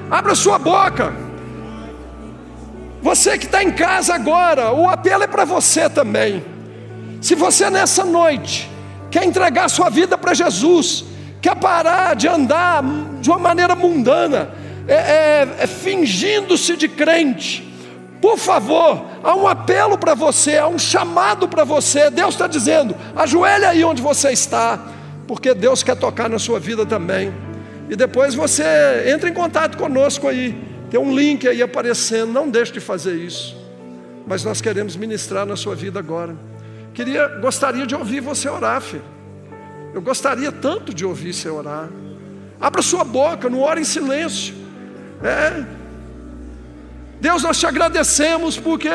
abra 0.09 0.33
sua 0.33 0.57
boca. 0.57 1.13
Você 3.01 3.37
que 3.37 3.45
está 3.45 3.63
em 3.63 3.71
casa 3.71 4.13
agora, 4.13 4.71
o 4.71 4.89
apelo 4.89 5.23
é 5.23 5.27
para 5.27 5.45
você 5.45 5.89
também. 5.89 6.43
Se 7.21 7.35
você 7.35 7.69
nessa 7.69 8.03
noite 8.03 8.69
quer 9.09 9.25
entregar 9.25 9.69
sua 9.69 9.89
vida 9.89 10.17
para 10.17 10.33
Jesus, 10.33 11.05
quer 11.41 11.55
parar 11.55 12.15
de 12.15 12.27
andar 12.27 12.83
de 13.19 13.29
uma 13.29 13.39
maneira 13.39 13.75
mundana, 13.75 14.49
é, 14.87 14.93
é, 14.93 15.55
é 15.59 15.67
fingindo-se 15.67 16.75
de 16.75 16.87
crente, 16.87 17.71
por 18.21 18.37
favor, 18.37 19.03
há 19.23 19.35
um 19.35 19.47
apelo 19.47 19.97
para 19.97 20.13
você, 20.13 20.57
há 20.57 20.67
um 20.67 20.77
chamado 20.77 21.47
para 21.47 21.63
você. 21.63 22.11
Deus 22.11 22.35
está 22.35 22.45
dizendo: 22.45 22.95
ajoelha 23.15 23.69
aí 23.69 23.83
onde 23.83 24.01
você 24.01 24.31
está, 24.31 24.79
porque 25.31 25.53
Deus 25.53 25.81
quer 25.81 25.95
tocar 25.95 26.29
na 26.29 26.37
sua 26.37 26.59
vida 26.59 26.85
também. 26.85 27.33
E 27.89 27.95
depois 27.95 28.35
você 28.35 28.65
entra 29.07 29.29
em 29.29 29.33
contato 29.33 29.77
conosco 29.77 30.27
aí. 30.27 30.61
Tem 30.89 30.99
um 30.99 31.15
link 31.15 31.47
aí 31.47 31.61
aparecendo, 31.61 32.33
não 32.33 32.49
deixe 32.49 32.73
de 32.73 32.81
fazer 32.81 33.15
isso. 33.15 33.57
Mas 34.27 34.43
nós 34.43 34.59
queremos 34.59 34.97
ministrar 34.97 35.45
na 35.45 35.55
sua 35.55 35.73
vida 35.73 35.97
agora. 35.97 36.35
Queria, 36.93 37.29
gostaria 37.39 37.87
de 37.87 37.95
ouvir 37.95 38.19
você 38.19 38.49
orar, 38.49 38.81
filho. 38.81 39.05
Eu 39.93 40.01
gostaria 40.01 40.51
tanto 40.51 40.93
de 40.93 41.05
ouvir 41.05 41.33
você 41.33 41.47
orar. 41.47 41.87
Abra 42.59 42.81
sua 42.81 43.05
boca, 43.05 43.49
não 43.49 43.61
ore 43.61 43.79
em 43.79 43.85
silêncio. 43.85 44.53
É. 45.23 45.63
Deus, 47.21 47.41
nós 47.41 47.57
te 47.57 47.65
agradecemos 47.65 48.57
porque 48.57 48.89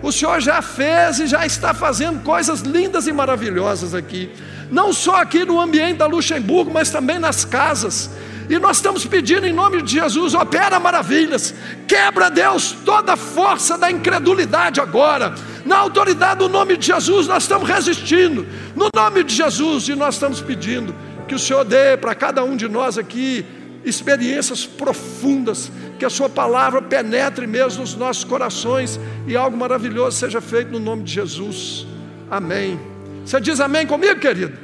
o 0.00 0.12
Senhor 0.12 0.40
já 0.40 0.62
fez 0.62 1.18
e 1.18 1.26
já 1.26 1.44
está 1.44 1.74
fazendo 1.74 2.22
coisas 2.22 2.60
lindas 2.60 3.08
e 3.08 3.12
maravilhosas 3.12 3.96
aqui. 3.96 4.30
Não 4.72 4.90
só 4.90 5.16
aqui 5.16 5.44
no 5.44 5.60
ambiente 5.60 5.98
da 5.98 6.06
Luxemburgo, 6.06 6.70
mas 6.72 6.88
também 6.88 7.18
nas 7.18 7.44
casas. 7.44 8.08
E 8.48 8.58
nós 8.58 8.78
estamos 8.78 9.04
pedindo 9.04 9.46
em 9.46 9.52
nome 9.52 9.82
de 9.82 9.92
Jesus, 9.92 10.32
opera 10.32 10.80
maravilhas, 10.80 11.54
quebra, 11.86 12.30
Deus, 12.30 12.72
toda 12.82 13.12
a 13.12 13.16
força 13.16 13.76
da 13.76 13.90
incredulidade 13.90 14.80
agora. 14.80 15.34
Na 15.66 15.76
autoridade 15.76 16.38
do 16.38 16.48
nome 16.48 16.78
de 16.78 16.86
Jesus, 16.86 17.28
nós 17.28 17.42
estamos 17.42 17.68
resistindo. 17.68 18.46
No 18.74 18.88
nome 18.96 19.22
de 19.22 19.34
Jesus, 19.34 19.88
e 19.88 19.94
nós 19.94 20.14
estamos 20.14 20.40
pedindo 20.40 20.94
que 21.28 21.34
o 21.34 21.38
Senhor 21.38 21.64
dê 21.64 21.94
para 21.98 22.14
cada 22.14 22.42
um 22.42 22.56
de 22.56 22.66
nós 22.66 22.96
aqui 22.96 23.44
experiências 23.84 24.64
profundas, 24.64 25.70
que 25.98 26.04
a 26.04 26.10
Sua 26.10 26.30
palavra 26.30 26.80
penetre 26.80 27.46
mesmo 27.46 27.82
nos 27.82 27.94
nossos 27.94 28.24
corações 28.24 28.98
e 29.26 29.36
algo 29.36 29.54
maravilhoso 29.54 30.16
seja 30.16 30.40
feito 30.40 30.72
no 30.72 30.78
nome 30.78 31.02
de 31.02 31.12
Jesus. 31.12 31.86
Amém. 32.30 32.80
Você 33.24 33.40
diz 33.40 33.60
amém 33.60 33.86
comigo, 33.86 34.18
querido? 34.18 34.61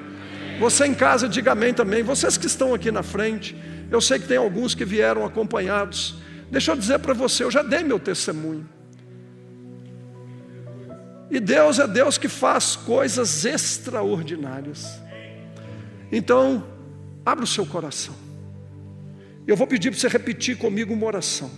Você 0.59 0.87
em 0.87 0.95
casa, 0.95 1.29
diga 1.29 1.53
amém 1.53 1.73
também. 1.73 2.03
Vocês 2.03 2.37
que 2.37 2.47
estão 2.47 2.75
aqui 2.75 2.91
na 2.91 3.03
frente, 3.03 3.57
eu 3.91 4.01
sei 4.01 4.19
que 4.19 4.27
tem 4.27 4.37
alguns 4.37 4.75
que 4.75 4.85
vieram 4.85 5.25
acompanhados. 5.25 6.17
Deixa 6.51 6.73
eu 6.73 6.77
dizer 6.77 6.99
para 6.99 7.15
você, 7.15 7.45
eu 7.45 7.51
já 7.51 7.63
dei 7.63 7.85
meu 7.85 7.99
testemunho. 8.01 8.69
E 11.31 11.39
Deus 11.39 11.79
é 11.79 11.87
Deus 11.87 12.19
que 12.19 12.29
faz 12.29 12.75
coisas 12.75 13.45
extraordinárias. 13.45 15.01
Então, 16.11 16.67
abra 17.25 17.45
o 17.45 17.47
seu 17.47 17.67
coração. 17.67 18.15
Eu 19.47 19.57
vou 19.57 19.67
pedir 19.67 19.91
para 19.91 20.01
você 20.01 20.09
repetir 20.09 20.57
comigo 20.57 20.93
uma 20.93 21.07
oração. 21.07 21.51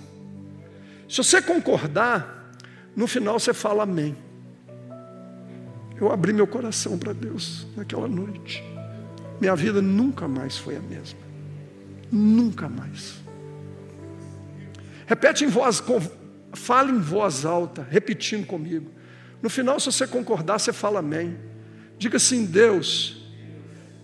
Se 1.08 1.18
você 1.18 1.40
concordar, 1.40 2.52
no 2.94 3.06
final 3.06 3.38
você 3.38 3.54
fala 3.54 3.84
amém. 3.84 4.16
Eu 6.00 6.10
abri 6.12 6.32
meu 6.32 6.46
coração 6.46 6.98
para 6.98 7.12
Deus 7.12 7.66
naquela 7.76 8.08
noite. 8.08 8.62
Minha 9.40 9.56
vida 9.56 9.80
nunca 9.80 10.28
mais 10.28 10.58
foi 10.58 10.76
a 10.76 10.80
mesma. 10.80 11.18
Nunca 12.12 12.68
mais. 12.68 13.14
Repete 15.06 15.44
em 15.44 15.48
voz, 15.48 15.82
fale 16.52 16.92
em 16.92 16.98
voz 16.98 17.44
alta, 17.44 17.86
repetindo 17.90 18.46
comigo. 18.46 18.90
No 19.42 19.48
final, 19.48 19.80
se 19.80 19.86
você 19.86 20.06
concordar, 20.06 20.58
você 20.58 20.72
fala 20.72 20.98
amém. 20.98 21.36
Diga 21.98 22.18
assim: 22.18 22.44
Deus, 22.44 23.22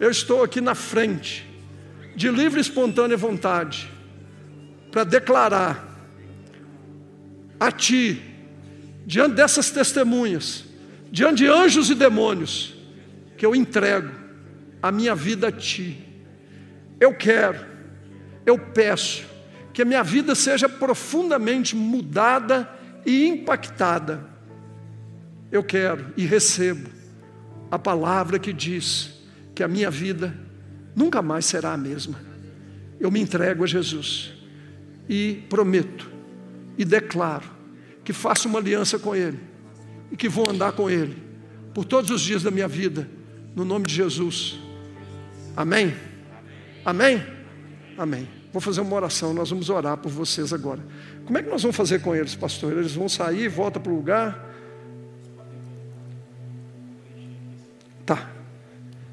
eu 0.01 0.11
estou 0.11 0.43
aqui 0.43 0.61
na 0.61 0.75
frente, 0.75 1.47
de 2.17 2.31
livre 2.31 2.59
e 2.59 2.63
espontânea 2.63 3.17
vontade, 3.17 3.91
para 4.91 5.05
declarar 5.05 5.85
a 7.61 7.71
Ti, 7.71 8.23
diante 9.05 9.35
dessas 9.35 9.71
testemunhas, 9.71 10.65
diante 11.11 11.39
de 11.39 11.47
anjos 11.47 11.91
e 11.91 11.95
demônios, 11.95 12.75
que 13.37 13.45
eu 13.45 13.55
entrego 13.55 14.26
a 14.87 14.93
minha 14.93 15.15
vida 15.15 15.49
a 15.49 15.53
Ti. 15.53 15.99
Eu 17.01 17.15
quero, 17.15 17.59
eu 18.45 18.59
peço, 18.59 19.27
que 19.73 19.83
a 19.83 19.85
minha 19.85 20.03
vida 20.03 20.35
seja 20.35 20.69
profundamente 20.69 21.77
mudada 21.77 22.69
e 23.05 23.27
impactada. 23.27 24.25
Eu 25.51 25.63
quero 25.63 26.07
e 26.17 26.25
recebo 26.25 26.89
a 27.71 27.79
palavra 27.79 28.39
que 28.39 28.53
diz 28.53 29.21
que 29.55 29.63
a 29.63 29.69
minha 29.69 29.91
vida 29.91 30.35
nunca 30.95 31.21
mais 31.21 31.45
será 31.45 31.73
a 31.73 31.77
mesma. 31.77 32.19
Eu 32.99 33.11
me 33.11 33.21
entrego 33.21 33.65
a 33.65 33.67
Jesus 33.67 34.33
e 35.09 35.45
prometo 35.51 36.11
e 36.79 36.85
declaro 36.85 37.51
que 38.03 38.13
faço 38.13 38.49
uma 38.49 38.59
aliança 38.59 38.99
com 38.99 39.15
Ele 39.15 39.41
e 40.11 40.17
que 40.17 40.29
vou 40.29 40.49
andar 40.49 40.73
com 40.73 40.89
Ele 40.89 41.23
por 41.75 41.85
todos 41.85 42.11
os 42.11 42.23
dias 42.23 42.43
da 42.43 42.51
minha 42.51 42.69
vida, 42.69 43.07
no 43.55 43.65
nome 43.65 43.87
de 43.87 43.95
Jesus. 43.95 44.66
Amém? 45.57 45.95
Amém? 46.85 47.25
Amém. 47.97 48.29
Vou 48.53 48.61
fazer 48.61 48.81
uma 48.81 48.95
oração, 48.95 49.33
nós 49.33 49.51
vamos 49.51 49.71
orar 49.71 49.97
por 49.97 50.11
vocês 50.11 50.53
agora. 50.53 50.81
Como 51.25 51.37
é 51.39 51.43
que 51.43 51.49
nós 51.49 51.63
vamos 51.63 51.77
fazer 51.77 52.01
com 52.01 52.15
eles, 52.15 52.35
pastor? 52.35 52.73
Eles 52.73 52.95
vão 52.95 53.09
sair, 53.09 53.49
volta 53.49 53.81
para 53.81 53.91
o 53.91 53.97
lugar. 53.97 54.55
Tá. 58.05 58.31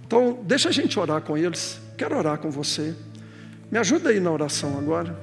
Então, 0.05 0.39
deixa 0.43 0.69
a 0.69 0.71
gente 0.71 0.99
orar 0.99 1.21
com 1.21 1.37
eles. 1.37 1.79
Quero 1.97 2.17
orar 2.17 2.37
com 2.37 2.51
você. 2.51 2.93
Me 3.71 3.79
ajuda 3.79 4.09
aí 4.09 4.19
na 4.19 4.31
oração 4.31 4.77
agora. 4.77 5.17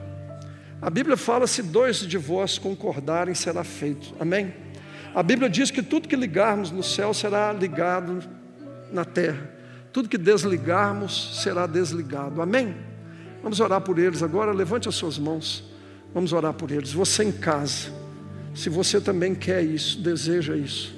A 0.83 0.91
Bíblia 0.91 1.17
fala: 1.17 1.47
se 1.47 1.63
dois 1.63 1.99
de 1.99 2.19
vós 2.19 2.59
concordarem, 2.59 3.35
será 3.35 3.63
feito. 3.63 4.15
Amém? 4.19 4.53
A 5.15 5.23
Bíblia 5.23 5.49
diz 5.49 5.71
que 5.71 5.83
tudo 5.83 6.09
que 6.09 6.17
ligarmos 6.17 6.71
no 6.71 6.83
céu 6.83 7.13
será 7.13 7.53
ligado 7.53 8.23
na 8.93 9.05
terra. 9.05 9.60
Tudo 9.93 10.09
que 10.09 10.19
desligarmos 10.19 11.41
será 11.43 11.67
desligado. 11.67 12.41
Amém? 12.41 12.75
Vamos 13.43 13.61
orar 13.61 13.81
por 13.81 13.99
eles 13.99 14.23
agora. 14.23 14.53
Levante 14.53 14.89
as 14.89 14.95
suas 14.95 15.19
mãos. 15.19 15.65
Vamos 16.15 16.33
orar 16.33 16.53
por 16.53 16.71
eles. 16.71 16.93
Você 16.93 17.25
em 17.25 17.33
casa, 17.33 17.91
se 18.55 18.69
você 18.69 19.01
também 19.01 19.35
quer 19.35 19.63
isso, 19.63 20.01
deseja 20.01 20.57
isso, 20.57 20.95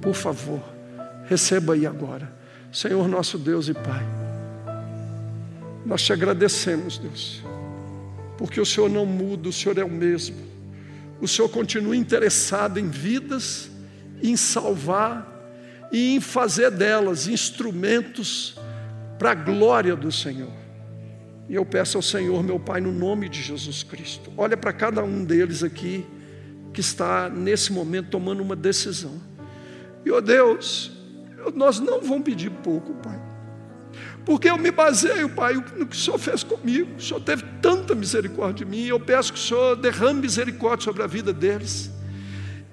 por 0.00 0.14
favor, 0.14 0.62
receba 1.26 1.74
aí 1.74 1.86
agora. 1.86 2.32
Senhor 2.72 3.08
nosso 3.08 3.38
Deus 3.38 3.68
e 3.68 3.74
Pai, 3.74 4.04
nós 5.86 6.02
te 6.02 6.12
agradecemos, 6.12 6.98
Deus, 6.98 7.42
porque 8.36 8.60
o 8.60 8.66
Senhor 8.66 8.88
não 8.88 9.06
muda, 9.06 9.48
o 9.48 9.52
Senhor 9.52 9.78
é 9.78 9.84
o 9.84 9.90
mesmo. 9.90 10.36
O 11.20 11.28
Senhor 11.28 11.48
continua 11.48 11.96
interessado 11.96 12.78
em 12.78 12.88
vidas, 12.88 13.70
em 14.22 14.36
salvar 14.36 15.33
e 15.94 16.16
em 16.16 16.20
fazer 16.20 16.72
delas 16.72 17.28
instrumentos 17.28 18.58
para 19.16 19.30
a 19.30 19.34
glória 19.34 19.94
do 19.94 20.10
Senhor. 20.10 20.50
E 21.48 21.54
eu 21.54 21.64
peço 21.64 21.96
ao 21.96 22.02
Senhor, 22.02 22.42
meu 22.42 22.58
Pai, 22.58 22.80
no 22.80 22.90
nome 22.90 23.28
de 23.28 23.40
Jesus 23.40 23.84
Cristo, 23.84 24.32
olha 24.36 24.56
para 24.56 24.72
cada 24.72 25.04
um 25.04 25.24
deles 25.24 25.62
aqui 25.62 26.04
que 26.72 26.80
está 26.80 27.28
nesse 27.28 27.72
momento 27.72 28.10
tomando 28.10 28.42
uma 28.42 28.56
decisão. 28.56 29.22
E, 30.04 30.10
ó 30.10 30.16
oh 30.16 30.20
Deus, 30.20 30.90
nós 31.54 31.78
não 31.78 32.00
vamos 32.00 32.24
pedir 32.24 32.50
pouco, 32.50 32.92
Pai. 32.94 33.22
Porque 34.24 34.50
eu 34.50 34.58
me 34.58 34.72
baseio, 34.72 35.28
Pai, 35.28 35.54
no 35.54 35.86
que 35.86 35.94
o 35.94 36.00
Senhor 36.00 36.18
fez 36.18 36.42
comigo. 36.42 36.96
O 36.96 37.00
Senhor 37.00 37.20
teve 37.20 37.44
tanta 37.62 37.94
misericórdia 37.94 38.64
de 38.64 38.70
mim. 38.70 38.84
Eu 38.84 38.98
peço 38.98 39.32
que 39.32 39.38
o 39.38 39.42
Senhor 39.42 39.76
derrame 39.76 40.22
misericórdia 40.22 40.86
sobre 40.86 41.04
a 41.04 41.06
vida 41.06 41.32
deles. 41.32 41.93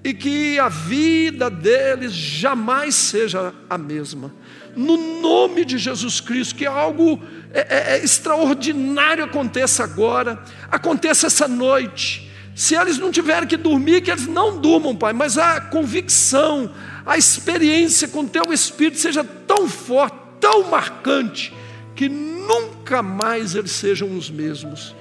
E 0.03 0.13
que 0.13 0.57
a 0.59 0.67
vida 0.67 1.49
deles 1.49 2.11
jamais 2.11 2.95
seja 2.95 3.53
a 3.69 3.77
mesma 3.77 4.33
no 4.75 5.21
nome 5.21 5.65
de 5.65 5.77
Jesus 5.77 6.19
Cristo, 6.19 6.55
que 6.55 6.65
algo 6.65 7.21
é, 7.53 7.59
é, 7.59 7.97
é, 7.97 8.03
extraordinário 8.03 9.23
aconteça 9.23 9.83
agora, 9.83 10.41
aconteça 10.69 11.27
essa 11.27 11.47
noite. 11.47 12.29
Se 12.55 12.75
eles 12.75 12.97
não 12.97 13.11
tiverem 13.11 13.47
que 13.47 13.57
dormir, 13.57 14.01
que 14.01 14.11
eles 14.11 14.27
não 14.27 14.57
durmam, 14.57 14.95
Pai, 14.95 15.13
mas 15.13 15.37
a 15.37 15.61
convicção, 15.61 16.71
a 17.05 17.17
experiência 17.17 18.07
com 18.07 18.25
Teu 18.25 18.51
Espírito 18.51 18.99
seja 18.99 19.23
tão 19.23 19.69
forte, 19.69 20.17
tão 20.39 20.69
marcante, 20.69 21.53
que 21.95 22.09
nunca 22.09 23.01
mais 23.01 23.55
eles 23.55 23.71
sejam 23.71 24.15
os 24.17 24.29
mesmos. 24.29 24.95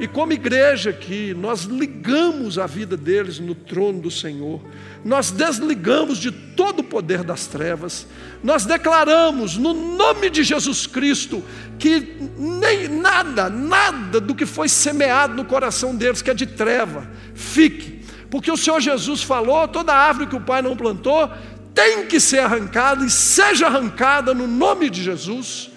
E 0.00 0.08
como 0.08 0.32
igreja 0.32 0.90
aqui, 0.90 1.32
nós 1.34 1.62
ligamos 1.62 2.58
a 2.58 2.66
vida 2.66 2.96
deles 2.96 3.38
no 3.38 3.54
trono 3.54 4.00
do 4.00 4.10
Senhor, 4.10 4.60
nós 5.04 5.30
desligamos 5.30 6.18
de 6.18 6.32
todo 6.32 6.80
o 6.80 6.84
poder 6.84 7.22
das 7.22 7.46
trevas, 7.46 8.06
nós 8.42 8.64
declaramos 8.64 9.56
no 9.56 9.72
nome 9.72 10.30
de 10.30 10.42
Jesus 10.42 10.86
Cristo 10.86 11.44
que 11.78 12.16
nem 12.36 12.88
nada, 12.88 13.48
nada 13.48 14.20
do 14.20 14.34
que 14.34 14.46
foi 14.46 14.68
semeado 14.68 15.34
no 15.34 15.44
coração 15.44 15.94
deles, 15.94 16.22
que 16.22 16.30
é 16.30 16.34
de 16.34 16.46
treva, 16.46 17.08
fique, 17.32 18.02
porque 18.28 18.50
o 18.50 18.56
Senhor 18.56 18.80
Jesus 18.80 19.22
falou: 19.22 19.68
toda 19.68 19.94
árvore 19.94 20.26
que 20.26 20.34
o 20.34 20.40
Pai 20.40 20.60
não 20.60 20.76
plantou 20.76 21.30
tem 21.72 22.06
que 22.06 22.18
ser 22.18 22.40
arrancada 22.40 23.04
e 23.04 23.10
seja 23.10 23.66
arrancada 23.66 24.34
no 24.34 24.48
nome 24.48 24.90
de 24.90 25.04
Jesus. 25.04 25.70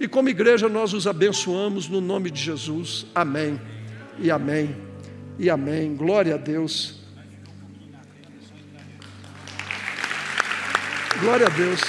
E 0.00 0.08
como 0.08 0.30
igreja 0.30 0.66
nós 0.66 0.94
os 0.94 1.06
abençoamos 1.06 1.86
no 1.86 2.00
nome 2.00 2.30
de 2.30 2.40
Jesus. 2.40 3.04
Amém. 3.14 3.60
E 4.18 4.30
amém. 4.30 4.74
E 5.38 5.50
amém. 5.50 5.94
Glória 5.94 6.36
a 6.36 6.38
Deus. 6.38 7.00
Glória 11.20 11.46
a 11.46 11.50
Deus. 11.50 11.82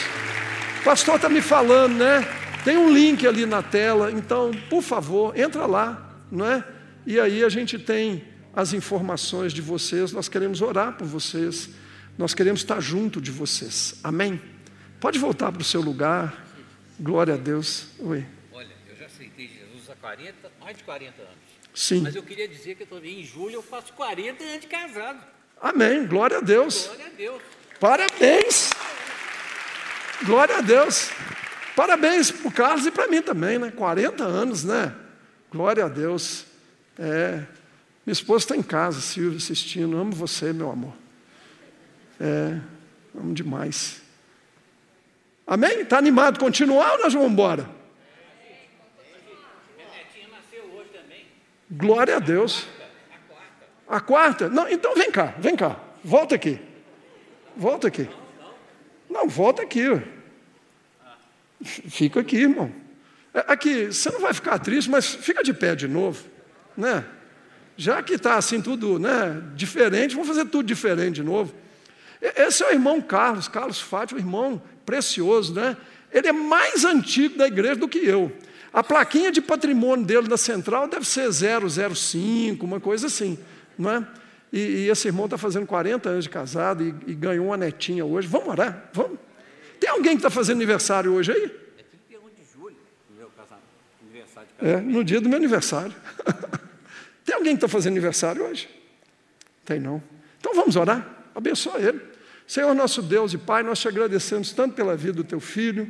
O 0.82 0.84
pastor 0.84 1.16
está 1.16 1.30
me 1.30 1.42
falando, 1.42 1.94
né? 2.00 2.28
Tem 2.66 2.78
um 2.78 2.92
link 2.92 3.26
ali 3.26 3.46
na 3.46 3.64
tela, 3.64 4.12
então, 4.12 4.52
por 4.70 4.84
favor, 4.84 5.38
entra 5.40 5.66
lá, 5.66 6.20
não 6.30 6.46
é? 6.46 6.64
E 7.08 7.18
aí 7.18 7.46
a 7.46 7.50
gente 7.50 7.80
tem 7.80 8.26
as 8.54 8.74
informações 8.74 9.54
de 9.54 9.62
vocês, 9.62 10.12
nós 10.12 10.28
queremos 10.28 10.62
orar 10.62 10.98
por 10.98 11.08
vocês, 11.08 11.70
nós 12.18 12.34
queremos 12.34 12.60
estar 12.60 12.82
junto 12.82 13.22
de 13.22 13.32
vocês. 13.32 13.96
Amém? 14.04 14.40
Pode 15.00 15.18
voltar 15.18 15.52
para 15.52 15.62
o 15.62 15.66
seu 15.66 15.82
lugar. 15.82 16.41
Glória 17.02 17.34
a 17.34 17.38
Deus. 17.38 17.88
Oi. 17.98 18.24
Olha, 18.54 18.70
eu 18.88 18.96
já 18.96 19.08
aceitei 19.08 19.48
Jesus 19.48 19.90
há 19.90 19.96
40, 19.96 20.52
mais 20.60 20.78
de 20.78 20.84
40 20.84 21.20
anos. 21.20 21.36
Sim. 21.74 22.02
Mas 22.02 22.16
eu 22.16 22.22
queria 22.22 22.48
dizer 22.48 22.76
que 22.76 22.84
eu 22.84 22.88
também, 22.88 23.22
em 23.22 23.24
julho 23.24 23.56
eu 23.56 23.64
faço 23.64 23.92
40 23.94 24.44
anos 24.44 24.62
de 24.62 24.68
casado. 24.68 25.20
Amém. 25.60 26.06
Glória 26.06 26.38
a 26.38 26.42
Deus. 26.42 26.86
Glória 26.86 27.06
a 27.08 27.10
Deus. 27.10 27.42
Parabéns. 27.80 28.70
Glória 30.24 30.58
a 30.60 30.62
Deus. 30.62 31.10
Parabéns 31.76 32.30
para 32.30 32.48
o 32.48 32.52
Carlos 32.52 32.86
e 32.86 32.92
para 32.92 33.08
mim 33.08 33.24
também, 33.24 33.58
né? 33.58 33.72
40 33.72 34.24
anos, 34.24 34.64
né? 34.64 34.94
Glória 35.52 35.86
a 35.86 35.90
Deus. 35.90 36.46
É. 37.00 37.44
Minha 38.06 38.14
esposa 38.14 38.46
está 38.46 38.56
em 38.56 38.62
casa, 38.62 39.02
Silvia, 39.02 39.38
assistindo. 39.38 39.98
Amo 39.98 40.12
você, 40.12 40.54
meu 40.54 40.70
amor. 40.70 40.94
É, 42.20 42.60
amo 43.16 43.34
demais. 43.34 44.01
Amém? 45.46 45.82
Está 45.82 45.98
animado 45.98 46.40
continuar 46.40 46.94
ou 46.94 47.00
nós 47.00 47.14
vamos 47.14 47.32
embora? 47.32 47.70
Glória 51.70 52.18
a 52.18 52.20
Deus. 52.20 52.68
A 53.88 54.00
quarta? 54.00 54.50
Não, 54.50 54.70
então 54.70 54.94
vem 54.96 55.12
cá, 55.12 55.36
vem 55.38 55.56
cá. 55.56 55.80
Volta 56.04 56.36
aqui. 56.36 56.60
Volta 57.56 57.88
aqui. 57.88 58.08
Não, 59.10 59.28
volta 59.28 59.62
aqui. 59.62 60.02
Fica 61.64 62.22
aqui, 62.22 62.38
irmão. 62.38 62.72
É, 63.34 63.46
aqui, 63.48 63.88
você 63.88 64.10
não 64.10 64.20
vai 64.20 64.34
ficar 64.34 64.60
triste, 64.60 64.90
mas 64.90 65.14
fica 65.14 65.44
de 65.44 65.54
pé 65.54 65.76
de 65.76 65.88
novo, 65.88 66.24
né? 66.76 67.06
Já 67.78 68.02
que 68.04 68.14
está 68.14 68.36
assim 68.36 68.62
tudo, 68.62 69.00
né, 69.00 69.42
diferente, 69.56 70.14
vamos 70.14 70.28
fazer 70.28 70.46
tudo 70.46 70.66
diferente 70.66 71.16
de 71.16 71.24
novo. 71.24 71.54
Esse 72.22 72.64
é 72.64 72.68
o 72.68 72.72
irmão 72.72 73.02
Carlos, 73.02 73.48
Carlos 73.48 73.80
Fátio, 73.80 74.18
um 74.18 74.20
irmão 74.20 74.62
precioso, 74.92 75.54
né? 75.54 75.78
Ele 76.12 76.28
é 76.28 76.34
mais 76.34 76.84
antigo 76.84 77.38
da 77.38 77.48
igreja 77.48 77.78
do 77.78 77.88
que 77.88 78.00
eu. 78.00 78.30
A 78.74 78.84
plaquinha 78.84 79.32
de 79.32 79.42
patrimônio 79.42 80.06
dele 80.06 80.28
da 80.28 80.36
central 80.36 80.86
deve 80.86 81.08
ser 81.08 81.30
005, 81.32 82.66
uma 82.66 82.80
coisa 82.82 83.08
assim, 83.08 83.40
não 83.78 83.90
é? 83.90 84.08
E, 84.52 84.60
e 84.60 84.90
esse 84.90 85.08
irmão 85.08 85.26
está 85.26 85.38
fazendo 85.38 85.66
40 85.66 86.10
anos 86.10 86.26
de 86.26 86.30
casado 86.30 86.84
e, 86.84 86.94
e, 87.08 87.14
ganhou 87.16 87.48
uma 87.48 87.58
netinha 87.58 88.04
hoje. 88.06 88.28
Vamos 88.28 88.50
orar? 88.50 88.90
Vamos? 88.92 89.18
Tem 89.80 89.90
alguém 89.90 90.12
que 90.12 90.18
está 90.18 90.30
fazendo 90.30 90.58
aniversário 90.58 91.14
hoje 91.14 91.32
aí? 91.32 91.46
É 91.78 91.84
31 91.84 92.30
de 92.30 92.54
julho, 92.54 92.76
meu 93.18 93.30
casamento, 93.30 93.64
aniversário 94.02 94.50
de 94.50 94.54
casamento. 94.56 94.90
É, 94.90 94.94
no 94.94 95.04
dia 95.06 95.22
do 95.22 95.30
meu 95.30 95.38
aniversário. 95.38 95.96
Tem 97.24 97.34
alguém 97.34 97.54
que 97.56 97.64
está 97.64 97.70
fazendo 97.70 97.94
aniversário 97.94 98.44
hoje? 98.44 98.70
Tem 99.64 99.80
não. 99.80 100.04
Então 100.38 100.54
vamos 100.54 100.76
orar? 100.76 101.08
Abençoa 101.34 101.80
ele. 101.80 102.11
Senhor 102.52 102.76
nosso 102.76 103.02
Deus 103.02 103.34
e 103.34 103.38
Pai, 103.38 103.64
nós 103.64 103.80
te 103.80 103.88
agradecemos 103.88 104.52
tanto 104.52 104.76
pela 104.76 104.94
vida 104.94 105.14
do 105.14 105.24
teu 105.24 105.40
filho, 105.40 105.88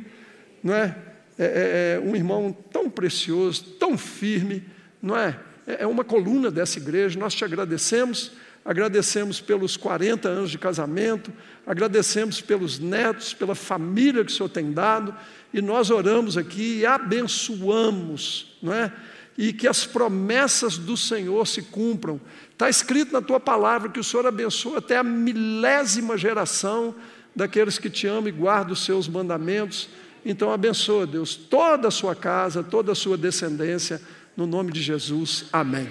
não 0.62 0.72
é? 0.72 0.96
É, 1.36 1.44
é, 1.44 1.96
é 1.96 2.00
um 2.00 2.14
irmão 2.14 2.56
tão 2.72 2.88
precioso, 2.88 3.64
tão 3.80 3.98
firme, 3.98 4.62
não 5.02 5.16
é? 5.16 5.36
É, 5.66 5.82
é 5.82 5.86
uma 5.88 6.04
coluna 6.04 6.52
dessa 6.52 6.78
igreja. 6.78 7.18
Nós 7.18 7.34
te 7.34 7.44
agradecemos, 7.44 8.30
agradecemos 8.64 9.40
pelos 9.40 9.76
40 9.76 10.28
anos 10.28 10.52
de 10.52 10.56
casamento, 10.58 11.32
agradecemos 11.66 12.40
pelos 12.40 12.78
netos, 12.78 13.34
pela 13.34 13.56
família 13.56 14.24
que 14.24 14.30
o 14.30 14.34
Senhor 14.36 14.48
tem 14.48 14.70
dado, 14.70 15.12
e 15.52 15.60
nós 15.60 15.90
oramos 15.90 16.36
aqui 16.36 16.78
e 16.78 16.86
abençoamos, 16.86 18.56
não 18.62 18.72
é? 18.72 18.92
E 19.36 19.52
que 19.52 19.66
as 19.66 19.84
promessas 19.84 20.78
do 20.78 20.96
Senhor 20.96 21.44
se 21.44 21.60
cumpram. 21.60 22.20
Está 22.62 22.70
escrito 22.70 23.12
na 23.12 23.20
tua 23.20 23.40
palavra 23.40 23.88
que 23.88 23.98
o 23.98 24.04
Senhor 24.04 24.24
abençoa 24.24 24.78
até 24.78 24.96
a 24.96 25.02
milésima 25.02 26.16
geração 26.16 26.94
daqueles 27.34 27.76
que 27.76 27.90
te 27.90 28.06
amam 28.06 28.28
e 28.28 28.30
guardam 28.30 28.72
os 28.72 28.84
seus 28.84 29.08
mandamentos. 29.08 29.88
Então 30.24 30.52
abençoa, 30.52 31.04
Deus, 31.04 31.34
toda 31.34 31.88
a 31.88 31.90
sua 31.90 32.14
casa, 32.14 32.62
toda 32.62 32.92
a 32.92 32.94
sua 32.94 33.16
descendência, 33.16 34.00
no 34.36 34.46
nome 34.46 34.70
de 34.70 34.80
Jesus. 34.80 35.46
Amém. 35.52 35.90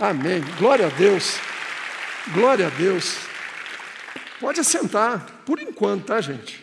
Amém. 0.00 0.40
Amém. 0.40 0.44
Glória 0.58 0.86
a 0.86 0.88
Deus. 0.88 1.38
Glória 2.32 2.68
a 2.68 2.70
Deus. 2.70 3.18
Pode 4.40 4.58
assentar, 4.58 5.42
por 5.44 5.60
enquanto, 5.60 6.06
tá, 6.06 6.18
gente? 6.18 6.62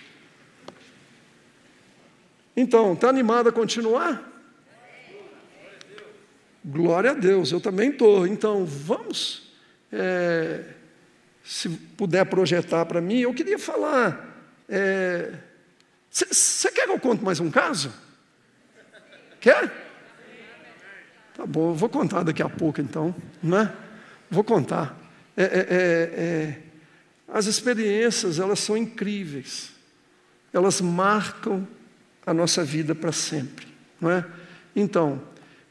Então, 2.55 2.93
está 2.93 3.07
animado 3.07 3.49
a 3.49 3.51
continuar? 3.51 4.26
Glória 6.69 7.11
a 7.11 7.13
Deus, 7.13 7.49
eu 7.53 7.61
também 7.61 7.91
estou. 7.91 8.27
Então, 8.27 8.65
vamos, 8.65 9.49
é, 9.89 10.65
se 11.41 11.69
puder 11.69 12.25
projetar 12.25 12.85
para 12.85 12.99
mim, 12.99 13.19
eu 13.19 13.33
queria 13.33 13.57
falar. 13.57 14.37
Você 16.11 16.67
é, 16.67 16.71
quer 16.71 16.83
que 16.83 16.91
eu 16.91 16.99
conte 16.99 17.23
mais 17.23 17.39
um 17.39 17.49
caso? 17.49 17.93
Quer? 19.39 19.71
Tá 21.35 21.45
bom, 21.45 21.71
vou 21.73 21.87
contar 21.87 22.23
daqui 22.23 22.43
a 22.43 22.49
pouco 22.49 22.81
então, 22.81 23.15
né? 23.41 23.73
Vou 24.29 24.43
contar. 24.43 24.93
É, 25.37 25.43
é, 25.43 25.47
é, 25.47 26.19
é 26.19 26.61
as 27.29 27.45
experiências, 27.45 28.39
elas 28.39 28.59
são 28.59 28.75
incríveis. 28.75 29.71
Elas 30.51 30.81
marcam 30.81 31.65
a 32.25 32.33
nossa 32.33 32.61
vida 32.61 32.93
para 32.93 33.13
sempre, 33.13 33.67
não 34.01 34.11
é? 34.11 34.25
Então, 34.75 35.21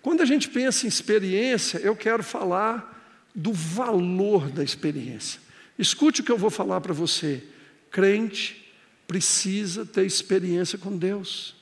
quando 0.07 0.21
a 0.21 0.25
gente 0.25 0.49
pensa 0.49 0.87
em 0.87 0.89
experiência, 0.89 1.79
eu 1.79 1.97
quero 1.97 2.23
falar 2.23 3.27
do 3.35 3.53
valor 3.53 4.49
da 4.49 4.63
experiência. 4.63 5.41
Escute 5.77 6.21
o 6.21 6.25
que 6.25 6.31
eu 6.31 6.39
vou 6.39 6.49
falar 6.49 6.81
para 6.81 6.95
você. 6.95 7.43
Crente 7.91 8.73
precisa 9.09 9.85
ter 9.85 10.07
experiência 10.07 10.79
com 10.79 10.97
Deus. 10.97 11.57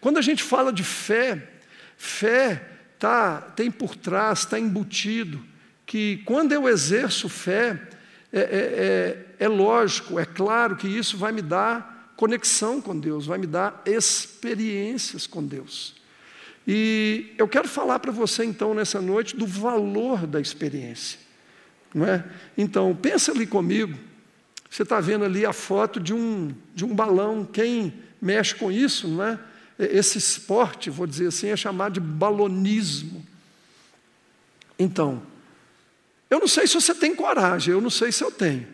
Quando 0.00 0.18
a 0.18 0.20
gente 0.20 0.42
fala 0.42 0.72
de 0.72 0.82
fé, 0.82 1.48
fé 1.96 2.70
tá, 2.98 3.40
tem 3.40 3.70
por 3.70 3.94
trás, 3.94 4.40
está 4.40 4.58
embutido, 4.58 5.40
que 5.86 6.16
quando 6.24 6.50
eu 6.50 6.68
exerço 6.68 7.28
fé, 7.28 7.80
é, 8.32 8.40
é, 8.40 9.36
é, 9.38 9.44
é 9.44 9.48
lógico, 9.48 10.18
é 10.18 10.24
claro 10.24 10.74
que 10.74 10.88
isso 10.88 11.16
vai 11.16 11.30
me 11.30 11.40
dar 11.40 12.12
conexão 12.16 12.80
com 12.80 12.98
Deus, 12.98 13.26
vai 13.26 13.38
me 13.38 13.46
dar 13.46 13.80
experiências 13.86 15.24
com 15.24 15.40
Deus. 15.40 15.94
E 16.66 17.32
eu 17.38 17.46
quero 17.46 17.68
falar 17.68 18.00
para 18.00 18.10
você 18.10 18.44
então 18.44 18.74
nessa 18.74 19.00
noite 19.00 19.36
do 19.36 19.46
valor 19.46 20.26
da 20.26 20.40
experiência. 20.40 21.18
Não 21.94 22.06
é? 22.06 22.24
Então, 22.58 22.94
pensa 22.94 23.30
ali 23.30 23.46
comigo. 23.46 23.96
Você 24.68 24.82
está 24.82 25.00
vendo 25.00 25.24
ali 25.24 25.46
a 25.46 25.52
foto 25.52 26.00
de 26.00 26.12
um, 26.12 26.52
de 26.74 26.84
um 26.84 26.94
balão. 26.94 27.44
Quem 27.44 27.94
mexe 28.20 28.54
com 28.54 28.70
isso, 28.70 29.06
não 29.06 29.24
é? 29.24 29.38
Esse 29.78 30.18
esporte, 30.18 30.90
vou 30.90 31.06
dizer 31.06 31.28
assim, 31.28 31.48
é 31.48 31.56
chamado 31.56 31.94
de 31.94 32.00
balonismo. 32.00 33.24
Então, 34.78 35.22
eu 36.28 36.40
não 36.40 36.48
sei 36.48 36.66
se 36.66 36.74
você 36.74 36.94
tem 36.94 37.14
coragem, 37.14 37.72
eu 37.72 37.80
não 37.80 37.90
sei 37.90 38.10
se 38.10 38.24
eu 38.24 38.30
tenho. 38.30 38.66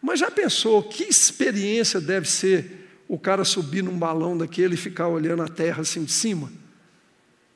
Mas 0.00 0.20
já 0.20 0.30
pensou 0.30 0.82
que 0.82 1.04
experiência 1.04 2.00
deve 2.00 2.28
ser 2.28 2.88
o 3.08 3.18
cara 3.18 3.44
subir 3.44 3.82
num 3.82 3.98
balão 3.98 4.36
daquele 4.36 4.74
e 4.74 4.78
ficar 4.78 5.08
olhando 5.08 5.42
a 5.42 5.48
terra 5.48 5.82
assim 5.82 6.04
de 6.04 6.12
cima. 6.12 6.50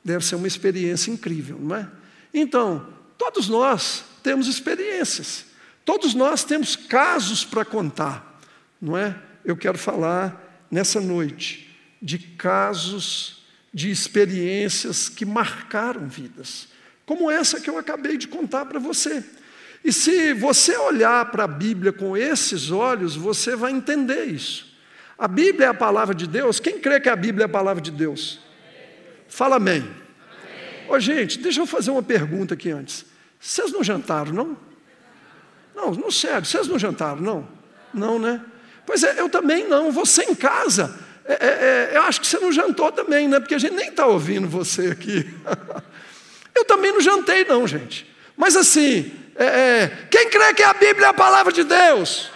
Deve 0.07 0.23
ser 0.23 0.35
uma 0.35 0.47
experiência 0.47 1.11
incrível, 1.11 1.59
não 1.59 1.75
é? 1.75 1.85
Então, 2.33 2.87
todos 3.17 3.49
nós 3.49 4.05
temos 4.23 4.47
experiências, 4.47 5.47
todos 5.83 6.13
nós 6.13 6.45
temos 6.45 6.77
casos 6.77 7.43
para 7.43 7.65
contar, 7.65 8.39
não 8.81 8.97
é? 8.97 9.13
Eu 9.43 9.57
quero 9.57 9.77
falar 9.77 10.65
nessa 10.71 11.01
noite 11.01 11.77
de 12.01 12.17
casos, 12.19 13.43
de 13.73 13.91
experiências 13.91 15.09
que 15.09 15.25
marcaram 15.25 16.07
vidas, 16.07 16.69
como 17.05 17.29
essa 17.29 17.59
que 17.59 17.69
eu 17.69 17.77
acabei 17.77 18.15
de 18.15 18.29
contar 18.29 18.65
para 18.65 18.79
você. 18.79 19.21
E 19.83 19.91
se 19.91 20.33
você 20.33 20.77
olhar 20.77 21.29
para 21.31 21.43
a 21.43 21.49
Bíblia 21.49 21.91
com 21.91 22.15
esses 22.15 22.71
olhos, 22.71 23.13
você 23.13 23.57
vai 23.57 23.73
entender 23.73 24.23
isso. 24.23 24.73
A 25.17 25.27
Bíblia 25.27 25.65
é 25.65 25.69
a 25.69 25.73
palavra 25.73 26.15
de 26.15 26.25
Deus? 26.25 26.61
Quem 26.61 26.79
crê 26.79 26.97
que 26.97 27.09
a 27.09 27.15
Bíblia 27.17 27.43
é 27.43 27.47
a 27.47 27.49
palavra 27.49 27.81
de 27.81 27.91
Deus? 27.91 28.47
Fala 29.27 29.57
amém. 29.57 29.81
amém. 29.81 30.89
Ô, 30.89 30.99
gente, 30.99 31.39
deixa 31.39 31.59
eu 31.59 31.65
fazer 31.65 31.91
uma 31.91 32.03
pergunta 32.03 32.53
aqui 32.53 32.71
antes. 32.71 33.05
Vocês 33.39 33.71
não 33.71 33.83
jantaram, 33.83 34.33
não? 34.33 34.57
Não, 35.75 35.91
não 35.91 36.11
sério, 36.11 36.45
vocês 36.45 36.67
não 36.67 36.79
jantaram, 36.79 37.21
não? 37.21 37.47
Não, 37.93 38.17
né? 38.17 38.41
Pois 38.85 39.03
é, 39.03 39.19
eu 39.19 39.29
também 39.29 39.67
não. 39.67 39.91
Você 39.91 40.23
em 40.23 40.33
casa, 40.33 40.97
é, 41.25 41.33
é, 41.33 41.91
é, 41.93 41.97
eu 41.97 42.01
acho 42.03 42.21
que 42.21 42.27
você 42.27 42.39
não 42.39 42.51
jantou 42.51 42.91
também, 42.91 43.27
né? 43.27 43.39
Porque 43.39 43.53
a 43.53 43.59
gente 43.59 43.73
nem 43.73 43.89
está 43.89 44.07
ouvindo 44.07 44.47
você 44.47 44.87
aqui. 44.87 45.29
eu 46.55 46.65
também 46.65 46.91
não 46.91 47.01
jantei, 47.01 47.43
não, 47.43 47.67
gente. 47.67 48.09
Mas 48.35 48.55
assim, 48.55 49.11
é, 49.35 49.45
é, 49.45 49.91
quem 50.09 50.29
crê 50.29 50.53
que 50.53 50.63
a 50.63 50.73
Bíblia 50.73 51.07
é 51.07 51.09
a 51.09 51.13
palavra 51.13 51.51
de 51.51 51.63
Deus? 51.63 52.31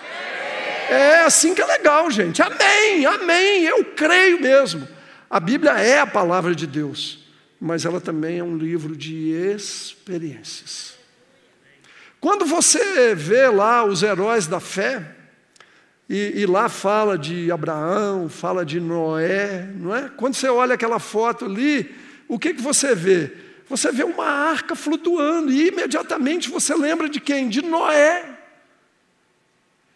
É 0.89 1.19
assim 1.19 1.55
que 1.55 1.61
é 1.61 1.65
legal, 1.65 2.11
gente. 2.11 2.41
Amém, 2.41 3.05
amém. 3.05 3.63
Eu 3.63 3.85
creio 3.95 4.41
mesmo. 4.41 4.85
A 5.31 5.39
Bíblia 5.39 5.79
é 5.79 5.97
a 5.97 6.05
palavra 6.05 6.53
de 6.53 6.67
Deus, 6.67 7.19
mas 7.57 7.85
ela 7.85 8.01
também 8.01 8.39
é 8.39 8.43
um 8.43 8.57
livro 8.57 8.97
de 8.97 9.29
experiências. 9.31 10.95
Quando 12.19 12.45
você 12.45 13.15
vê 13.15 13.47
lá 13.47 13.85
os 13.85 14.03
heróis 14.03 14.45
da 14.45 14.59
fé, 14.59 15.15
e, 16.09 16.41
e, 16.41 16.45
lá 16.45 16.67
fala 16.67 17.17
de 17.17 17.49
Abraão, 17.49 18.27
fala 18.27 18.65
de 18.65 18.81
Noé, 18.81 19.69
não 19.73 19.95
é? 19.95 20.11
Quando 20.17 20.33
você 20.33 20.49
olha 20.49 20.73
aquela 20.75 20.99
foto 20.99 21.45
ali, 21.45 21.95
o 22.27 22.37
que, 22.37 22.53
que 22.53 22.61
você 22.61 22.93
vê? 22.93 23.31
Você 23.69 23.89
vê 23.89 24.03
uma 24.03 24.25
arca 24.25 24.75
flutuando, 24.75 25.49
e 25.49 25.69
imediatamente 25.69 26.49
você 26.49 26.75
lembra 26.75 27.07
de 27.07 27.21
quem? 27.21 27.47
De 27.47 27.61
Noé. 27.61 28.25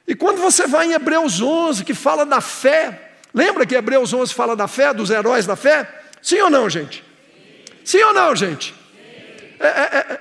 E 0.07 0.15
quando 0.15 0.37
você 0.37 0.65
vai 0.65 0.87
em 0.87 0.93
Hebreus 0.93 1.41
11, 1.41 1.83
que 1.83 1.93
fala 1.93 2.25
da 2.25 2.39
fé, 2.39 3.04
lembra 3.35 3.65
que 3.65 3.75
Hebreus 3.75 4.13
11 4.13 4.33
fala 4.33 4.55
da 4.55 4.67
fé, 4.67 4.93
dos 4.93 5.11
heróis 5.11 5.45
da 5.45 5.55
fé? 5.55 6.03
Sim 6.21 6.39
ou 6.41 6.49
não, 6.49 6.67
gente? 6.67 7.03
Sim, 7.83 7.97
Sim 7.99 8.03
ou 8.03 8.13
não, 8.13 8.35
gente? 8.35 8.73
É, 9.59 9.67
é, 9.67 9.69
é, 9.69 10.13
é. 10.13 10.19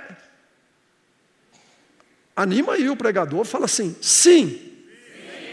Anima 2.36 2.74
aí 2.74 2.90
o 2.90 2.96
pregador, 2.96 3.44
fala 3.44 3.64
assim: 3.64 3.96
sim. 4.02 4.48
sim. 4.48 4.74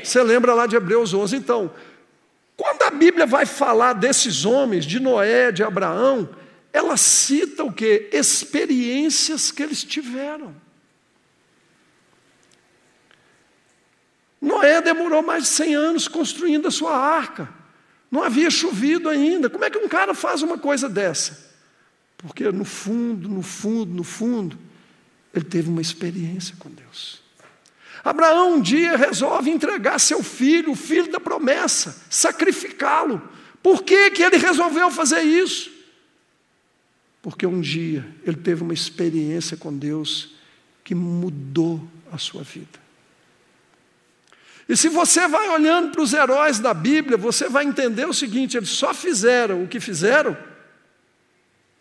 Você 0.04 0.22
lembra 0.24 0.54
lá 0.54 0.66
de 0.66 0.76
Hebreus 0.76 1.14
11? 1.14 1.36
Então, 1.36 1.72
quando 2.58 2.84
a 2.84 2.92
Bíblia 2.92 3.26
vai 3.26 3.46
falar 3.46 3.94
desses 3.94 4.46
homens, 4.46 4.86
de 4.86 5.00
Noé, 5.00 5.52
de 5.52 5.64
Abraão, 5.64 6.30
ela 6.74 6.98
cita 6.98 7.64
o 7.64 7.72
que? 7.72 8.10
Experiências 8.12 9.52
que 9.52 9.64
eles 9.64 9.84
tiveram. 9.84 10.56
Noé 14.42 14.82
demorou 14.82 15.22
mais 15.22 15.44
de 15.44 15.50
100 15.50 15.76
anos 15.76 16.08
construindo 16.08 16.68
a 16.68 16.72
sua 16.72 16.98
arca. 16.98 17.48
Não 18.10 18.24
havia 18.24 18.50
chovido 18.50 19.08
ainda. 19.08 19.50
Como 19.50 19.64
é 19.64 19.70
que 19.70 19.78
um 19.78 19.88
cara 19.88 20.14
faz 20.16 20.42
uma 20.42 20.58
coisa 20.58 20.90
dessa? 20.90 21.52
Porque 22.18 22.52
no 22.52 22.66
fundo, 22.66 23.30
no 23.30 23.42
fundo, 23.42 23.94
no 23.94 24.04
fundo, 24.04 24.58
ele 25.34 25.46
teve 25.46 25.70
uma 25.70 25.82
experiência 25.82 26.56
com 26.58 26.70
Deus. 26.70 27.22
Abraão 28.04 28.56
um 28.56 28.62
dia 28.62 28.98
resolve 28.98 29.52
entregar 29.52 30.00
seu 30.00 30.24
filho, 30.24 30.72
o 30.72 30.76
filho 30.76 31.12
da 31.12 31.20
promessa, 31.20 32.04
sacrificá-lo. 32.10 33.22
Por 33.62 33.84
que, 33.84 34.10
que 34.10 34.24
ele 34.24 34.38
resolveu 34.38 34.90
fazer 34.90 35.22
isso? 35.22 35.72
Porque 37.22 37.46
um 37.46 37.62
dia 37.62 38.08
ele 38.26 38.38
teve 38.38 38.64
uma 38.64 38.74
experiência 38.74 39.56
com 39.56 39.76
Deus 39.76 40.34
que 40.84 40.96
mudou 40.96 41.88
a 42.12 42.18
sua 42.18 42.42
vida. 42.42 42.81
E 44.72 44.78
se 44.78 44.88
você 44.88 45.28
vai 45.28 45.50
olhando 45.50 45.92
para 45.92 46.02
os 46.02 46.14
heróis 46.14 46.58
da 46.58 46.74
Bíblia, 46.74 47.18
você 47.18 47.50
vai 47.50 47.66
entender 47.66 48.08
o 48.08 48.14
seguinte: 48.14 48.56
eles 48.56 48.70
só 48.70 48.94
fizeram 48.94 49.66
o 49.66 49.68
que 49.68 49.82
fizeram 49.82 50.38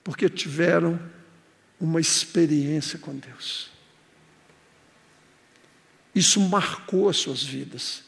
porque 0.03 0.29
tiveram 0.29 1.01
uma 1.81 2.01
experiência 2.01 2.99
com 2.99 3.15
Deus. 3.15 3.71
Isso 6.13 6.41
marcou 6.41 7.09
as 7.09 7.19
suas 7.19 7.45
vidas. 7.45 8.03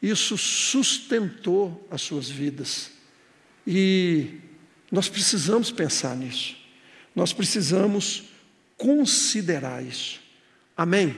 isso 0.00 0.38
sustentou 0.38 1.84
as 1.90 2.00
suas 2.02 2.30
vidas. 2.30 2.92
E 3.66 4.38
nós 4.88 5.08
precisamos 5.08 5.72
pensar 5.72 6.16
nisso. 6.16 6.56
Nós 7.12 7.32
precisamos 7.32 8.22
considerar 8.76 9.84
isso. 9.84 10.20
Amém? 10.76 11.16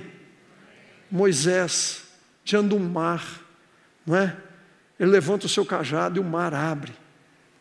Moisés, 1.11 2.04
diante 2.45 2.69
de 2.69 2.75
um 2.75 2.89
mar, 2.89 3.41
não 4.07 4.17
é? 4.17 4.37
Ele 5.01 5.11
levanta 5.11 5.47
o 5.47 5.49
seu 5.49 5.65
cajado 5.65 6.19
e 6.19 6.21
o 6.21 6.25
mar 6.25 6.55
abre. 6.55 6.93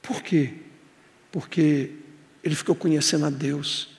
Por 0.01 0.21
quê? 0.21 0.53
Porque 1.31 1.91
ele 2.43 2.55
ficou 2.55 2.75
conhecendo 2.75 3.25
a 3.25 3.29
Deus. 3.29 3.89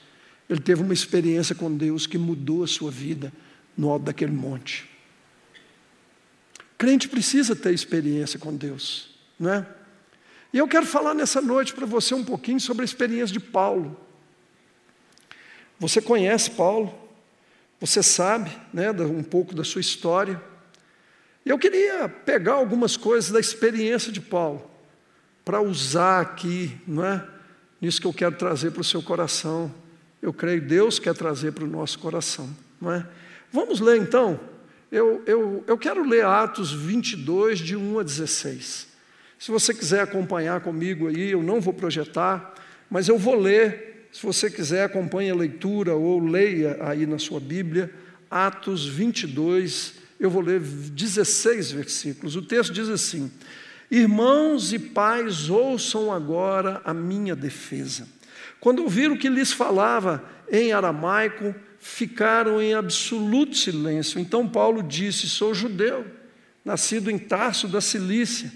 Ele 0.48 0.60
teve 0.60 0.82
uma 0.82 0.92
experiência 0.92 1.54
com 1.54 1.74
Deus 1.74 2.06
que 2.06 2.18
mudou 2.18 2.62
a 2.62 2.66
sua 2.66 2.90
vida 2.90 3.32
no 3.76 3.90
alto 3.90 4.04
daquele 4.04 4.32
monte. 4.32 4.88
Crente 6.76 7.08
precisa 7.08 7.56
ter 7.56 7.72
experiência 7.72 8.38
com 8.38 8.54
Deus, 8.54 9.08
não 9.38 9.52
é? 9.52 9.66
E 10.52 10.58
eu 10.58 10.68
quero 10.68 10.86
falar 10.86 11.14
nessa 11.14 11.40
noite 11.40 11.72
para 11.72 11.86
você 11.86 12.14
um 12.14 12.24
pouquinho 12.24 12.60
sobre 12.60 12.82
a 12.82 12.84
experiência 12.84 13.32
de 13.32 13.40
Paulo. 13.40 13.98
Você 15.80 16.00
conhece 16.00 16.50
Paulo, 16.50 16.94
você 17.80 18.02
sabe 18.02 18.50
né, 18.72 18.90
um 18.90 19.22
pouco 19.22 19.54
da 19.54 19.64
sua 19.64 19.80
história. 19.80 20.40
E 21.44 21.50
eu 21.50 21.58
queria 21.58 22.08
pegar 22.08 22.54
algumas 22.54 22.96
coisas 22.96 23.30
da 23.30 23.38
experiência 23.38 24.10
de 24.10 24.20
Paulo 24.20 24.70
para 25.44 25.60
usar 25.60 26.20
aqui, 26.20 26.74
não 26.86 27.04
é? 27.04 27.22
Nisso 27.80 28.00
que 28.00 28.06
eu 28.06 28.14
quero 28.14 28.36
trazer 28.36 28.70
para 28.70 28.80
o 28.80 28.84
seu 28.84 29.02
coração. 29.02 29.72
Eu 30.22 30.32
creio 30.32 30.62
que 30.62 30.68
Deus 30.68 30.98
quer 30.98 31.14
trazer 31.14 31.52
para 31.52 31.64
o 31.64 31.68
nosso 31.68 31.98
coração, 31.98 32.48
não 32.80 32.92
é? 32.92 33.06
Vamos 33.52 33.78
ler 33.78 34.00
então. 34.00 34.40
Eu, 34.90 35.22
eu, 35.26 35.62
eu 35.66 35.76
quero 35.76 36.08
ler 36.08 36.24
Atos 36.24 36.72
22, 36.72 37.58
de 37.58 37.76
1 37.76 37.98
a 37.98 38.02
16. 38.02 38.88
Se 39.38 39.50
você 39.50 39.74
quiser 39.74 40.00
acompanhar 40.00 40.60
comigo 40.62 41.08
aí, 41.08 41.32
eu 41.32 41.42
não 41.42 41.60
vou 41.60 41.74
projetar, 41.74 42.54
mas 42.88 43.08
eu 43.08 43.18
vou 43.18 43.34
ler. 43.34 44.08
Se 44.10 44.24
você 44.24 44.48
quiser, 44.48 44.84
acompanhe 44.84 45.30
a 45.30 45.34
leitura 45.34 45.94
ou 45.94 46.24
leia 46.24 46.78
aí 46.80 47.04
na 47.04 47.18
sua 47.18 47.40
Bíblia, 47.40 47.92
Atos 48.30 48.86
22, 48.86 50.03
eu 50.18 50.30
vou 50.30 50.42
ler 50.42 50.60
16 50.60 51.72
versículos. 51.72 52.36
O 52.36 52.42
texto 52.42 52.72
diz 52.72 52.88
assim: 52.88 53.30
Irmãos 53.90 54.72
e 54.72 54.78
pais, 54.78 55.48
ouçam 55.50 56.12
agora 56.12 56.80
a 56.84 56.94
minha 56.94 57.36
defesa. 57.36 58.08
Quando 58.60 58.82
ouviram 58.82 59.16
que 59.16 59.28
lhes 59.28 59.52
falava 59.52 60.24
em 60.50 60.72
aramaico, 60.72 61.54
ficaram 61.78 62.62
em 62.62 62.74
absoluto 62.74 63.56
silêncio. 63.56 64.18
Então 64.18 64.48
Paulo 64.48 64.82
disse: 64.82 65.28
Sou 65.28 65.52
judeu, 65.52 66.06
nascido 66.64 67.10
em 67.10 67.18
Tarso 67.18 67.68
da 67.68 67.80
Cilícia, 67.80 68.50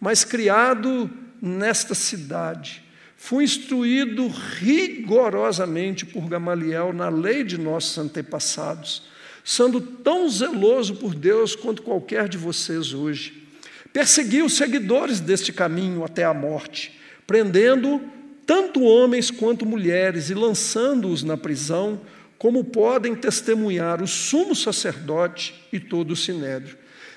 mas 0.00 0.24
criado 0.24 1.10
nesta 1.42 1.94
cidade. 1.94 2.84
Fui 3.16 3.42
instruído 3.42 4.28
rigorosamente 4.28 6.06
por 6.06 6.28
Gamaliel 6.28 6.92
na 6.92 7.08
lei 7.08 7.42
de 7.42 7.58
nossos 7.58 7.98
antepassados 7.98 9.08
sendo 9.48 9.80
tão 9.80 10.28
zeloso 10.28 10.96
por 10.96 11.14
Deus 11.14 11.56
quanto 11.56 11.80
qualquer 11.80 12.28
de 12.28 12.36
vocês 12.36 12.92
hoje. 12.92 13.48
Persegui 13.94 14.42
os 14.42 14.52
seguidores 14.52 15.20
deste 15.20 15.54
caminho 15.54 16.04
até 16.04 16.22
a 16.22 16.34
morte, 16.34 17.00
prendendo 17.26 17.98
tanto 18.44 18.82
homens 18.82 19.30
quanto 19.30 19.64
mulheres 19.64 20.28
e 20.28 20.34
lançando-os 20.34 21.22
na 21.22 21.34
prisão, 21.34 21.98
como 22.36 22.62
podem 22.62 23.14
testemunhar 23.14 24.02
o 24.02 24.06
sumo 24.06 24.54
sacerdote 24.54 25.54
e 25.72 25.80
todo 25.80 26.10
o 26.10 26.16
sinédrio. 26.16 26.76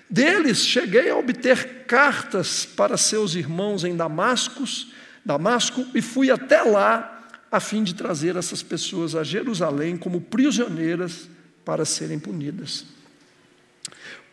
Deles 0.10 0.66
cheguei 0.66 1.10
a 1.10 1.18
obter 1.18 1.84
cartas 1.86 2.64
para 2.64 2.96
seus 2.96 3.36
irmãos 3.36 3.84
em 3.84 3.94
Damascus, 3.94 4.94
Damasco 5.26 5.86
e 5.94 6.02
fui 6.02 6.32
até 6.32 6.62
lá 6.62 7.28
a 7.52 7.60
fim 7.60 7.84
de 7.84 7.94
trazer 7.94 8.38
essas 8.38 8.64
pessoas 8.64 9.16
a 9.16 9.24
Jerusalém 9.26 9.98
como 9.98 10.22
prisioneiras 10.22 11.28
para 11.64 11.86
serem 11.86 12.20
punidas. 12.20 12.86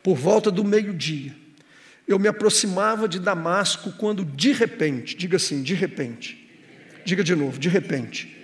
Por 0.02 0.16
volta 0.16 0.50
do 0.50 0.64
meio-dia, 0.64 1.34
eu 2.06 2.18
me 2.18 2.28
aproximava 2.28 3.06
de 3.06 3.18
Damasco 3.18 3.92
quando 3.92 4.24
de 4.24 4.52
repente, 4.52 5.16
diga 5.16 5.36
assim, 5.36 5.62
de 5.62 5.74
repente, 5.74 6.48
diga 7.04 7.22
de 7.22 7.34
novo, 7.34 7.58
de 7.58 7.68
repente, 7.68 8.36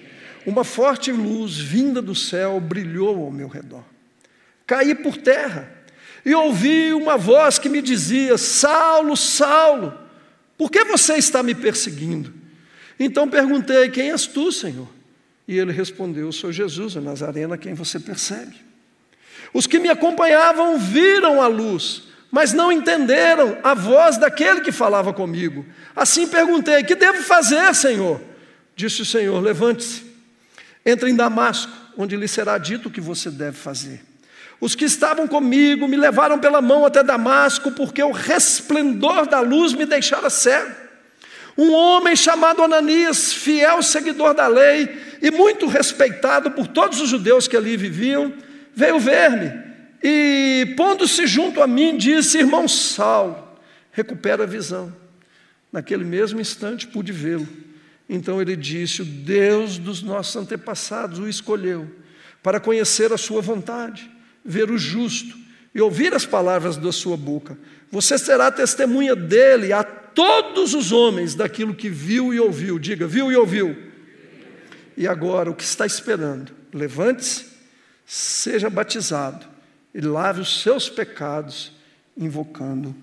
uma 0.47 0.65
forte 0.65 1.11
luz 1.11 1.59
vinda 1.59 2.03
do 2.03 2.15
céu 2.15 2.61
brilhou 2.61 3.25
ao 3.25 3.31
meu 3.31 3.49
redor. 3.49 3.85
Caí 4.67 4.95
por 4.95 5.17
terra 5.17 5.73
e 6.25 6.35
ouvi 6.35 6.93
uma 6.93 7.17
voz 7.17 7.59
que 7.59 7.69
me 7.69 7.81
dizia: 7.81 8.37
Saulo, 8.37 9.17
Saulo, 9.17 9.99
por 10.57 10.71
que 10.71 10.85
você 10.85 11.15
está 11.15 11.43
me 11.43 11.55
perseguindo? 11.55 12.33
Então 12.99 13.29
perguntei: 13.29 13.89
Quem 13.91 14.11
és 14.11 14.27
tu, 14.27 14.53
Senhor? 14.53 14.89
E 15.47 15.59
ele 15.59 15.73
respondeu: 15.73 16.31
Sou 16.33 16.53
Jesus, 16.53 16.97
a 16.97 17.59
quem 17.59 17.75
você 17.75 17.99
persegue. 17.99 18.74
Os 19.55 19.69
que 19.69 19.79
me 19.79 19.89
acompanhavam 19.89 20.77
viram 20.77 21.41
a 21.41 21.47
luz, 21.47 22.03
mas 22.29 22.53
não 22.53 22.73
entenderam 22.73 23.57
a 23.63 23.73
voz 23.73 24.19
daquele 24.19 24.61
que 24.61 24.73
falava 24.73 25.13
comigo. 25.13 25.65
Assim 25.95 26.27
perguntei: 26.27 26.83
Que 26.83 26.97
devo 26.97 27.23
fazer, 27.23 27.73
Senhor? 27.73 28.21
Disse 28.75 29.03
o 29.03 29.07
Senhor: 29.07 29.41
Levante-se, 29.41 30.03
entre 30.85 31.09
em 31.09 31.15
Damasco, 31.15 31.71
onde 31.97 32.17
lhe 32.17 32.27
será 32.27 32.59
dito 32.59 32.89
o 32.89 32.91
que 32.91 33.01
você 33.01 33.31
deve 33.31 33.57
fazer. 33.57 34.03
Os 34.61 34.75
que 34.75 34.85
estavam 34.85 35.29
comigo 35.29 35.87
me 35.87 35.97
levaram 35.97 36.39
pela 36.39 36.61
mão 36.61 36.85
até 36.85 37.03
Damasco, 37.03 37.71
porque 37.71 38.03
o 38.03 38.11
resplendor 38.11 39.27
da 39.27 39.41
luz 39.41 39.73
me 39.73 39.87
deixara 39.87 40.29
cego. 40.29 40.75
Um 41.57 41.73
homem 41.73 42.17
chamado 42.17 42.63
Ananias, 42.63 43.33
fiel 43.33 43.81
seguidor 43.83 44.35
da 44.35 44.49
lei 44.49 44.89
e 45.23 45.31
muito 45.31 45.69
respeitado 45.69 46.51
por 46.51 46.67
todos 46.67 47.01
os 47.01 47.09
judeus 47.09 47.47
que 47.47 47.57
ali 47.57 47.77
viviam, 47.77 48.33
veio 48.75 48.99
ver-me 48.99 49.65
e, 50.03 50.75
pondo-se 50.77 51.27
junto 51.27 51.63
a 51.63 51.67
mim, 51.67 51.97
disse: 51.97 52.39
Irmão 52.39 52.69
Saulo, 52.69 53.43
recupera 53.91 54.43
a 54.43 54.47
visão. 54.47 54.95
Naquele 55.73 56.05
mesmo 56.05 56.39
instante 56.39 56.87
pude 56.87 57.11
vê-lo. 57.11 57.49
Então 58.07 58.41
ele 58.41 58.55
disse: 58.55 59.01
O 59.01 59.05
Deus 59.05 59.79
dos 59.79 60.03
nossos 60.03 60.37
antepassados 60.37 61.19
o 61.19 61.27
escolheu 61.27 61.91
para 62.43 62.61
conhecer 62.61 63.11
a 63.15 63.17
sua 63.17 63.41
vontade, 63.41 64.11
ver 64.45 64.71
o 64.71 64.77
justo 64.77 65.35
e 65.75 65.81
ouvir 65.81 66.13
as 66.15 66.27
palavras 66.27 66.77
da 66.77 66.93
sua 66.93 67.17
boca. 67.17 67.57
Você 67.91 68.19
será 68.19 68.51
testemunha 68.51 69.17
dele 69.17 69.73
a 69.73 69.83
todos 69.83 70.75
os 70.75 70.93
homens 70.93 71.35
daquilo 71.35 71.75
que 71.75 71.89
viu 71.89 72.35
e 72.35 72.39
ouviu. 72.39 72.79
Diga, 72.79 73.07
viu 73.07 73.33
e 73.33 73.37
ouviu. 73.37 73.75
E 74.97 75.09
agora, 75.09 75.51
o 75.51 75.55
que 75.55 75.65
está 75.65 75.87
esperando? 75.87 76.53
Levante-se 76.73 77.54
seja 78.05 78.69
batizado 78.69 79.47
e 79.95 80.01
lave 80.01 80.41
os 80.41 80.61
seus 80.61 80.89
pecados, 80.89 81.73
invocando 82.17 82.95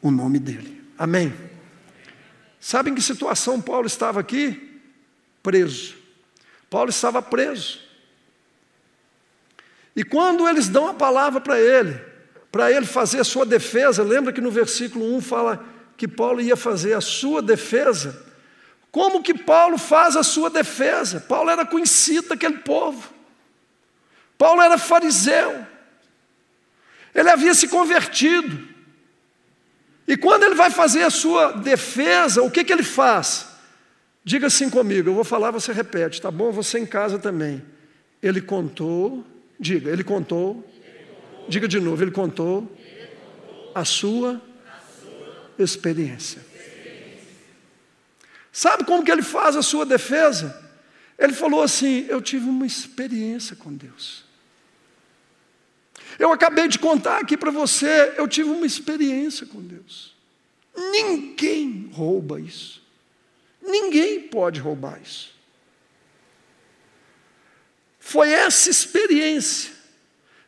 o 0.00 0.10
nome 0.10 0.38
dele. 0.38 0.82
Amém. 0.98 1.32
Sabe 2.60 2.90
em 2.90 2.94
que 2.94 3.02
situação 3.02 3.60
Paulo 3.60 3.86
estava 3.86 4.20
aqui? 4.20 4.80
Preso. 5.42 5.96
Paulo 6.70 6.90
estava 6.90 7.20
preso. 7.20 7.80
E 9.94 10.02
quando 10.02 10.48
eles 10.48 10.68
dão 10.68 10.88
a 10.88 10.94
palavra 10.94 11.40
para 11.40 11.60
ele, 11.60 12.00
para 12.50 12.70
ele 12.70 12.86
fazer 12.86 13.20
a 13.20 13.24
sua 13.24 13.44
defesa, 13.44 14.02
lembra 14.02 14.32
que 14.32 14.40
no 14.40 14.50
versículo 14.50 15.14
1 15.16 15.20
fala 15.20 15.64
que 15.96 16.08
Paulo 16.08 16.40
ia 16.40 16.56
fazer 16.56 16.94
a 16.94 17.00
sua 17.00 17.42
defesa? 17.42 18.26
Como 18.90 19.22
que 19.22 19.34
Paulo 19.34 19.78
faz 19.78 20.16
a 20.16 20.22
sua 20.22 20.50
defesa? 20.50 21.20
Paulo 21.20 21.50
era 21.50 21.64
conhecido 21.64 22.28
daquele 22.28 22.58
povo. 22.58 23.12
Paulo 24.42 24.60
era 24.60 24.76
fariseu, 24.76 25.64
ele 27.14 27.30
havia 27.30 27.54
se 27.54 27.68
convertido. 27.68 28.58
E 30.04 30.16
quando 30.16 30.42
ele 30.42 30.56
vai 30.56 30.68
fazer 30.68 31.04
a 31.04 31.10
sua 31.10 31.52
defesa, 31.52 32.42
o 32.42 32.50
que, 32.50 32.64
que 32.64 32.72
ele 32.72 32.82
faz? 32.82 33.46
Diga 34.24 34.48
assim 34.48 34.68
comigo, 34.68 35.10
eu 35.10 35.14
vou 35.14 35.22
falar, 35.22 35.52
você 35.52 35.72
repete, 35.72 36.20
tá 36.20 36.28
bom? 36.28 36.50
Você 36.50 36.80
em 36.80 36.84
casa 36.84 37.20
também. 37.20 37.62
Ele 38.20 38.40
contou, 38.40 39.24
diga, 39.60 39.88
ele 39.88 40.02
contou, 40.02 40.68
diga 41.48 41.68
de 41.68 41.78
novo, 41.78 42.02
ele 42.02 42.10
contou, 42.10 42.68
a 43.72 43.84
sua, 43.84 44.42
experiência. 45.56 46.44
Sabe 48.50 48.82
como 48.82 49.04
que 49.04 49.12
ele 49.12 49.22
faz 49.22 49.54
a 49.54 49.62
sua 49.62 49.86
defesa? 49.86 50.68
Ele 51.16 51.32
falou 51.32 51.62
assim: 51.62 52.06
Eu 52.08 52.20
tive 52.20 52.48
uma 52.48 52.66
experiência 52.66 53.54
com 53.54 53.72
Deus. 53.72 54.31
Eu 56.18 56.32
acabei 56.32 56.68
de 56.68 56.78
contar 56.78 57.18
aqui 57.18 57.36
para 57.36 57.50
você, 57.50 58.14
eu 58.16 58.28
tive 58.28 58.50
uma 58.50 58.66
experiência 58.66 59.46
com 59.46 59.60
Deus. 59.60 60.14
Ninguém 60.76 61.90
rouba 61.92 62.40
isso. 62.40 62.82
Ninguém 63.60 64.20
pode 64.20 64.60
roubar 64.60 65.00
isso. 65.00 65.32
Foi 67.98 68.30
essa 68.30 68.68
experiência 68.68 69.72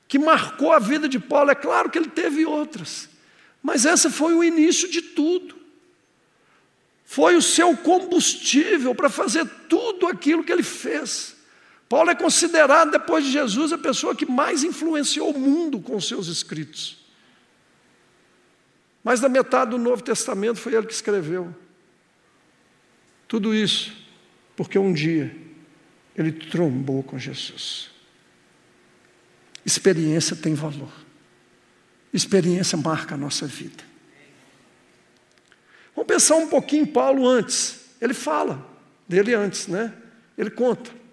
que 0.09 0.18
marcou 0.18 0.72
a 0.72 0.79
vida 0.79 1.09
de 1.09 1.18
Paulo. 1.18 1.50
É 1.50 1.55
claro 1.55 1.88
que 1.88 1.98
ele 1.98 2.11
teve 2.11 2.44
outras, 2.44 3.09
Mas 3.62 3.85
esse 3.87 4.11
foi 4.11 4.35
o 4.35 4.44
início 4.44 4.90
de 4.90 5.00
tudo. 5.00 5.57
Foi 7.05 7.37
o 7.37 7.42
seu 7.42 7.77
combustível 7.77 8.94
para 8.94 9.09
fazer 9.09 9.46
tudo 9.68 10.07
aquilo 10.07 10.44
que 10.44 10.53
ele 10.53 10.62
fez. 10.62 11.34
Paulo 11.94 12.11
é 12.11 12.14
considerado, 12.16 12.90
depois 12.90 13.24
de 13.24 13.30
Jesus, 13.30 13.72
a 13.72 13.78
pessoa 13.78 14.16
que 14.16 14.26
mais 14.26 14.64
influenciou 14.64 15.30
o 15.30 15.38
mundo 15.38 15.78
com 15.78 16.00
seus 16.00 16.26
escritos. 16.26 16.98
Mais 19.04 19.20
da 19.20 19.28
metade 19.28 19.70
do 19.70 19.78
Novo 19.78 20.02
Testamento 20.02 20.59
foi 20.59 20.74
ele 20.74 20.88
que 20.88 20.92
escreveu. 20.92 21.54
Tudo 23.28 23.54
isso 23.54 23.96
porque 24.57 24.76
um 24.76 24.92
dia 24.92 25.37
ele 26.16 26.33
trombou 26.33 27.00
com 27.04 27.16
Jesus. 27.16 27.92
Experiência 29.64 30.35
tem 30.35 30.52
valor. 30.52 30.92
Experiência 32.12 32.76
marca 32.76 33.14
a 33.14 33.18
nossa 33.18 33.46
vida. 33.46 33.85
Vamos 35.94 36.09
pensar 36.09 36.35
um 36.35 36.48
pouquinho 36.48 36.83
em 36.83 36.87
Paulo 36.87 37.24
antes. 37.24 37.83
Ele 38.00 38.14
fala 38.14 38.68
dele 39.07 39.33
antes, 39.33 39.68
né? 39.68 39.94
Ele 40.37 40.50
conta. 40.50 41.03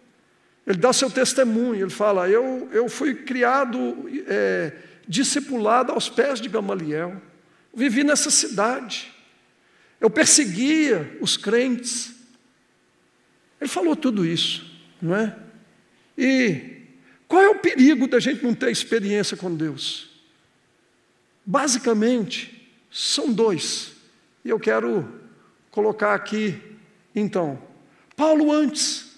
Ele 0.65 0.77
dá 0.77 0.93
seu 0.93 1.09
testemunho. 1.09 1.83
Ele 1.83 1.89
fala: 1.89 2.29
Eu, 2.29 2.69
eu 2.71 2.87
fui 2.87 3.15
criado, 3.15 4.09
é, 4.27 4.73
discipulado 5.07 5.91
aos 5.91 6.09
pés 6.09 6.39
de 6.39 6.49
Gamaliel. 6.49 7.21
Vivi 7.73 8.03
nessa 8.03 8.29
cidade. 8.29 9.11
Eu 9.99 10.09
perseguia 10.09 11.17
os 11.21 11.37
crentes. 11.37 12.13
Ele 13.59 13.69
falou 13.69 13.95
tudo 13.95 14.25
isso, 14.25 14.65
não 15.01 15.15
é? 15.15 15.35
E 16.17 16.81
qual 17.27 17.41
é 17.41 17.49
o 17.49 17.59
perigo 17.59 18.07
da 18.07 18.19
gente 18.19 18.43
não 18.43 18.53
ter 18.53 18.71
experiência 18.71 19.37
com 19.37 19.55
Deus? 19.55 20.09
Basicamente, 21.45 22.69
são 22.91 23.31
dois. 23.31 23.93
E 24.43 24.49
eu 24.49 24.59
quero 24.59 25.07
colocar 25.69 26.13
aqui, 26.13 26.59
então, 27.15 27.61
Paulo 28.15 28.51
antes. 28.51 29.10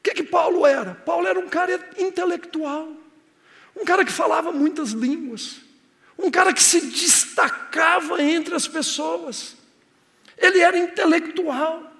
O 0.00 0.02
que, 0.02 0.14
que 0.14 0.22
Paulo 0.22 0.66
era? 0.66 0.94
Paulo 0.94 1.26
era 1.26 1.38
um 1.38 1.48
cara 1.48 1.78
intelectual, 1.98 2.88
um 3.76 3.84
cara 3.84 4.02
que 4.02 4.10
falava 4.10 4.50
muitas 4.50 4.92
línguas, 4.92 5.56
um 6.18 6.30
cara 6.30 6.54
que 6.54 6.62
se 6.62 6.80
destacava 6.80 8.22
entre 8.22 8.54
as 8.54 8.66
pessoas. 8.66 9.56
Ele 10.38 10.60
era 10.60 10.78
intelectual. 10.78 11.90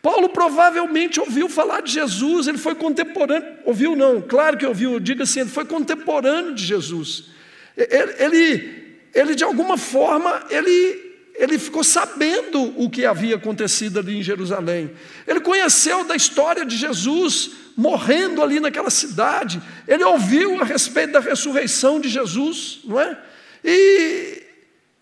Paulo 0.00 0.28
provavelmente 0.28 1.18
ouviu 1.18 1.48
falar 1.48 1.82
de 1.82 1.92
Jesus, 1.92 2.46
ele 2.46 2.58
foi 2.58 2.76
contemporâneo, 2.76 3.58
ouviu 3.64 3.96
não, 3.96 4.20
claro 4.20 4.56
que 4.56 4.66
ouviu, 4.66 4.98
diga 5.00 5.24
assim, 5.24 5.40
ele 5.40 5.50
foi 5.50 5.64
contemporâneo 5.64 6.54
de 6.54 6.64
Jesus. 6.64 7.30
Ele, 7.76 8.14
ele, 8.18 8.98
ele 9.14 9.34
de 9.34 9.42
alguma 9.42 9.76
forma, 9.76 10.44
ele, 10.48 11.11
ele 11.34 11.58
ficou 11.58 11.82
sabendo 11.82 12.62
o 12.80 12.90
que 12.90 13.06
havia 13.06 13.36
acontecido 13.36 13.98
ali 13.98 14.18
em 14.18 14.22
Jerusalém. 14.22 14.92
Ele 15.26 15.40
conheceu 15.40 16.04
da 16.04 16.14
história 16.14 16.64
de 16.64 16.76
Jesus 16.76 17.50
morrendo 17.76 18.42
ali 18.42 18.60
naquela 18.60 18.90
cidade. 18.90 19.60
Ele 19.88 20.04
ouviu 20.04 20.60
a 20.60 20.64
respeito 20.64 21.12
da 21.12 21.20
ressurreição 21.20 21.98
de 21.98 22.08
Jesus, 22.08 22.80
não 22.84 23.00
é? 23.00 23.18
E, 23.64 24.42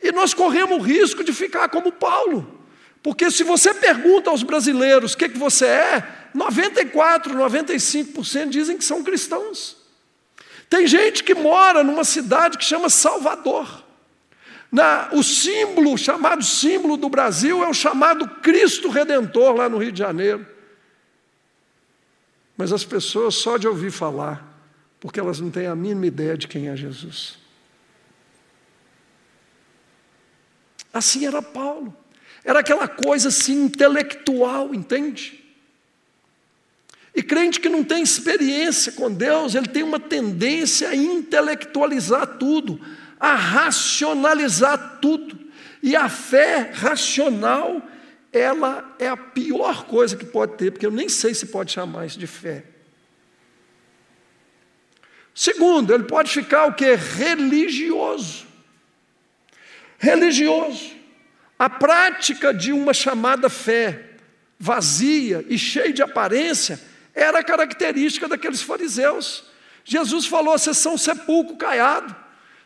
e 0.03 0.13
nós 0.13 0.33
corremos 0.33 0.79
o 0.79 0.81
risco 0.81 1.25
de 1.25 1.33
ficar 1.33 1.69
como 1.69 1.91
Paulo. 1.91 2.61
Porque 3.03 3.31
se 3.31 3.43
você 3.43 3.75
pergunta 3.75 4.31
aos 4.31 4.43
brasileiros 4.43 5.15
o 5.15 5.17
que, 5.17 5.29
que 5.29 5.39
você 5.39 5.67
é, 5.67 6.09
94, 6.35 7.35
95% 7.35 8.49
dizem 8.49 8.77
que 8.77 8.85
são 8.85 9.03
cristãos. 9.03 9.77
Tem 10.69 10.87
gente 10.87 11.25
que 11.25 11.35
mora 11.35 11.83
numa 11.83 12.05
cidade 12.05 12.57
que 12.57 12.65
chama 12.65 12.89
Salvador. 12.89 13.80
Na, 14.71 15.09
o 15.13 15.23
símbolo, 15.23 15.99
chamado 15.99 16.45
símbolo 16.45 16.97
do 16.97 17.09
Brasil, 17.09 17.63
é 17.65 17.69
o 17.69 17.75
chamado 17.75 18.29
Cristo 18.41 18.89
Redentor, 18.89 19.57
lá 19.57 19.69
no 19.69 19.79
Rio 19.79 19.91
de 19.91 19.99
Janeiro. 19.99 20.47
Mas 22.57 22.73
as 22.73 22.85
pessoas, 22.85 23.35
só 23.35 23.57
de 23.57 23.67
ouvir 23.67 23.91
falar, 23.91 24.47
porque 25.01 25.19
elas 25.19 25.41
não 25.41 25.51
têm 25.51 25.67
a 25.67 25.75
mínima 25.75 26.07
ideia 26.07 26.37
de 26.37 26.47
quem 26.47 26.69
é 26.69 26.77
Jesus. 26.77 27.39
Assim 30.93 31.27
era 31.27 31.41
Paulo. 31.41 31.97
Era 32.45 32.61
aquela 32.61 32.87
coisa 32.87 33.29
assim 33.29 33.65
intelectual, 33.65 34.75
entende? 34.75 35.41
E 37.15 37.23
crente 37.23 37.61
que 37.61 37.69
não 37.69 37.83
tem 37.83 38.03
experiência 38.03 38.93
com 38.93 39.13
Deus, 39.13 39.55
ele 39.55 39.69
tem 39.69 39.83
uma 39.83 39.99
tendência 39.99 40.89
a 40.89 40.97
intelectualizar 40.97 42.39
tudo, 42.39 42.81
a 43.21 43.35
racionalizar 43.35 44.99
tudo. 45.01 45.39
E 45.83 45.95
a 45.95 46.09
fé 46.09 46.71
racional, 46.73 47.83
ela 48.33 48.97
é 48.99 49.09
a 49.09 49.17
pior 49.17 49.85
coisa 49.85 50.17
que 50.17 50.25
pode 50.25 50.57
ter, 50.57 50.71
porque 50.71 50.87
eu 50.87 50.91
nem 50.91 51.09
sei 51.09 51.35
se 51.35 51.47
pode 51.47 51.71
chamar 51.71 52.07
isso 52.07 52.19
de 52.19 52.27
fé. 52.27 52.65
Segundo, 55.35 55.95
ele 55.95 56.05
pode 56.05 56.31
ficar 56.31 56.67
o 56.67 56.75
que? 56.75 56.95
Religioso. 56.95 58.47
Religioso. 59.99 60.93
A 61.59 61.69
prática 61.69 62.53
de 62.53 62.73
uma 62.73 62.95
chamada 62.95 63.49
fé 63.49 64.07
vazia 64.59 65.45
e 65.49 65.59
cheia 65.59 65.93
de 65.93 66.03
aparência 66.03 66.81
era 67.15 67.43
característica 67.45 68.29
daqueles 68.29 68.63
fariseus. 68.63 69.45
Jesus 69.85 70.27
falou: 70.27 70.59
vocês 70.59 70.77
são 70.77 70.97
sepulcro 70.97 71.57
caiado, 71.57 72.15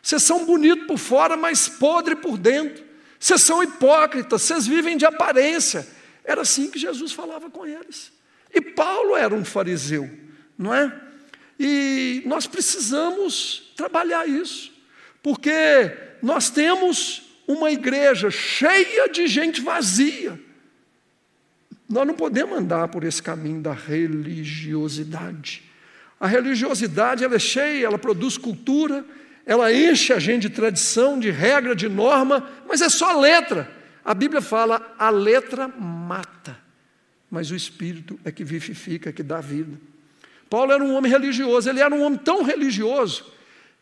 vocês 0.05 0.21
são 0.21 0.45
bonitos 0.45 0.85
por 0.85 0.99
fora, 0.99 1.35
mas 1.35 1.67
podre 1.67 2.15
por 2.15 2.37
dentro, 2.37 2.83
vocês 3.19 3.41
são 3.41 3.63
hipócritas, 3.63 4.43
vocês 4.43 4.67
vivem 4.67 4.97
de 4.97 5.03
aparência. 5.03 5.87
Era 6.23 6.41
assim 6.41 6.69
que 6.69 6.77
Jesus 6.77 7.11
falava 7.11 7.49
com 7.49 7.65
eles. 7.65 8.11
E 8.53 8.61
Paulo 8.61 9.15
era 9.15 9.33
um 9.33 9.43
fariseu, 9.43 10.07
não 10.55 10.71
é? 10.71 10.95
E 11.59 12.21
nós 12.23 12.45
precisamos 12.45 13.73
trabalhar 13.75 14.29
isso, 14.29 14.71
porque 15.23 15.51
nós 16.21 16.51
temos 16.51 17.23
uma 17.47 17.71
igreja 17.71 18.29
cheia 18.29 19.09
de 19.09 19.25
gente 19.25 19.59
vazia. 19.59 20.39
Nós 21.89 22.05
não 22.05 22.13
podemos 22.13 22.55
andar 22.55 22.89
por 22.89 23.03
esse 23.03 23.23
caminho 23.23 23.59
da 23.59 23.73
religiosidade. 23.73 25.63
A 26.19 26.27
religiosidade 26.27 27.23
ela 27.23 27.37
é 27.37 27.39
cheia, 27.39 27.87
ela 27.87 27.97
produz 27.97 28.37
cultura, 28.37 29.03
ela 29.45 29.71
enche 29.71 30.11
a 30.11 30.19
gente 30.19 30.43
de 30.43 30.49
tradição, 30.49 31.19
de 31.19 31.29
regra, 31.29 31.75
de 31.75 31.87
norma, 31.87 32.49
mas 32.67 32.81
é 32.81 32.89
só 32.89 33.19
letra. 33.19 33.71
A 34.03 34.13
Bíblia 34.13 34.41
fala: 34.41 34.95
a 34.97 35.09
letra 35.09 35.67
mata, 35.67 36.57
mas 37.29 37.51
o 37.51 37.55
Espírito 37.55 38.19
é 38.25 38.31
que 38.31 38.43
vivifica, 38.43 39.11
que 39.11 39.21
dá 39.21 39.39
vida. 39.39 39.79
Paulo 40.49 40.71
era 40.71 40.83
um 40.83 40.95
homem 40.95 41.11
religioso, 41.11 41.69
ele 41.69 41.79
era 41.79 41.93
um 41.93 42.01
homem 42.01 42.17
tão 42.17 42.43
religioso 42.43 43.33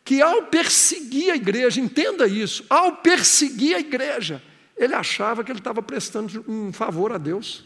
que 0.04 0.20
ao 0.20 0.42
perseguir 0.44 1.30
a 1.30 1.36
igreja, 1.36 1.80
entenda 1.80 2.26
isso, 2.26 2.64
ao 2.68 2.96
perseguir 2.96 3.76
a 3.76 3.80
igreja, 3.80 4.42
ele 4.76 4.94
achava 4.94 5.42
que 5.42 5.50
ele 5.50 5.60
estava 5.60 5.80
prestando 5.80 6.44
um 6.46 6.72
favor 6.72 7.10
a 7.12 7.16
Deus. 7.16 7.64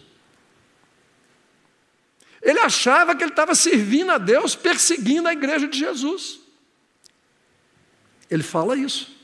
Ele 2.40 2.60
achava 2.60 3.16
que 3.16 3.24
ele 3.24 3.32
estava 3.32 3.56
servindo 3.56 4.12
a 4.12 4.18
Deus, 4.18 4.54
perseguindo 4.54 5.26
a 5.26 5.32
igreja 5.32 5.66
de 5.66 5.76
Jesus. 5.76 6.47
Ele 8.30 8.42
fala 8.42 8.76
isso. 8.76 9.16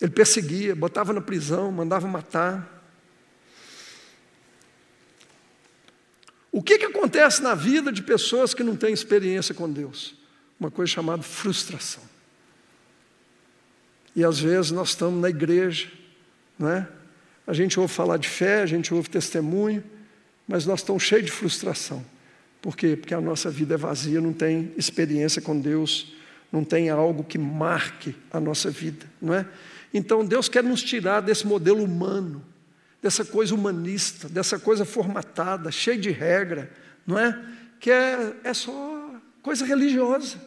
Ele 0.00 0.10
perseguia, 0.10 0.74
botava 0.74 1.12
na 1.12 1.20
prisão, 1.20 1.70
mandava 1.70 2.08
matar. 2.08 2.82
O 6.50 6.62
que, 6.62 6.76
que 6.76 6.84
acontece 6.84 7.40
na 7.40 7.54
vida 7.54 7.92
de 7.92 8.02
pessoas 8.02 8.52
que 8.52 8.64
não 8.64 8.76
têm 8.76 8.92
experiência 8.92 9.54
com 9.54 9.70
Deus? 9.70 10.14
Uma 10.58 10.70
coisa 10.70 10.90
chamada 10.92 11.22
frustração. 11.22 12.02
E 14.14 14.24
às 14.24 14.38
vezes 14.38 14.70
nós 14.70 14.90
estamos 14.90 15.20
na 15.20 15.30
igreja, 15.30 15.90
não 16.58 16.68
é? 16.68 16.88
A 17.46 17.52
gente 17.52 17.80
ouve 17.80 17.92
falar 17.92 18.16
de 18.16 18.28
fé, 18.28 18.62
a 18.62 18.66
gente 18.66 18.92
ouve 18.92 19.08
testemunho, 19.08 19.82
mas 20.46 20.66
nós 20.66 20.80
estamos 20.80 21.02
cheios 21.02 21.24
de 21.26 21.32
frustração. 21.32 22.04
Por 22.62 22.74
quê? 22.76 22.96
Porque 22.96 23.12
a 23.12 23.20
nossa 23.20 23.50
vida 23.50 23.74
é 23.74 23.76
vazia, 23.76 24.20
não 24.20 24.32
tem 24.32 24.72
experiência 24.76 25.42
com 25.42 25.58
Deus, 25.58 26.14
não 26.50 26.64
tem 26.64 26.88
algo 26.88 27.22
que 27.22 27.36
marque 27.36 28.14
a 28.30 28.40
nossa 28.40 28.70
vida, 28.70 29.04
não 29.20 29.34
é? 29.34 29.46
Então 29.92 30.24
Deus 30.24 30.48
quer 30.48 30.64
nos 30.64 30.82
tirar 30.82 31.20
desse 31.20 31.46
modelo 31.46 31.84
humano 31.84 32.42
dessa 33.02 33.24
coisa 33.24 33.52
humanista, 33.52 34.28
dessa 34.28 34.58
coisa 34.60 34.84
formatada, 34.84 35.72
cheia 35.72 35.98
de 35.98 36.10
regra, 36.12 36.70
não 37.04 37.18
é? 37.18 37.36
Que 37.80 37.90
é, 37.90 38.36
é 38.44 38.54
só 38.54 39.20
coisa 39.42 39.66
religiosa. 39.66 40.38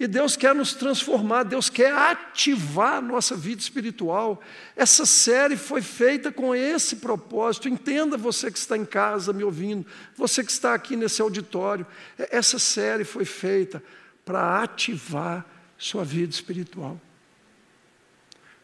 E 0.00 0.06
Deus 0.06 0.36
quer 0.36 0.54
nos 0.54 0.74
transformar, 0.74 1.42
Deus 1.42 1.68
quer 1.68 1.92
ativar 1.92 2.98
a 2.98 3.00
nossa 3.00 3.34
vida 3.34 3.60
espiritual. 3.60 4.40
Essa 4.76 5.04
série 5.04 5.56
foi 5.56 5.82
feita 5.82 6.30
com 6.30 6.54
esse 6.54 6.96
propósito. 6.96 7.68
Entenda 7.68 8.16
você 8.16 8.48
que 8.48 8.58
está 8.58 8.76
em 8.76 8.84
casa 8.84 9.32
me 9.32 9.42
ouvindo, 9.42 9.84
você 10.14 10.44
que 10.44 10.52
está 10.52 10.72
aqui 10.72 10.94
nesse 10.94 11.20
auditório. 11.20 11.84
Essa 12.16 12.60
série 12.60 13.02
foi 13.02 13.24
feita 13.24 13.82
para 14.24 14.62
ativar 14.62 15.44
sua 15.76 16.04
vida 16.04 16.32
espiritual. 16.32 17.00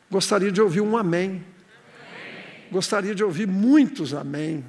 Gostaria 0.09 0.53
de 0.53 0.63
ouvir 0.63 0.83
um 0.83 0.97
amém. 0.97 1.31
amém. 1.31 1.45
Gostaria 2.71 3.15
de 3.15 3.25
ouvir 3.25 3.49
muitos 3.49 4.15
amém. 4.15 4.65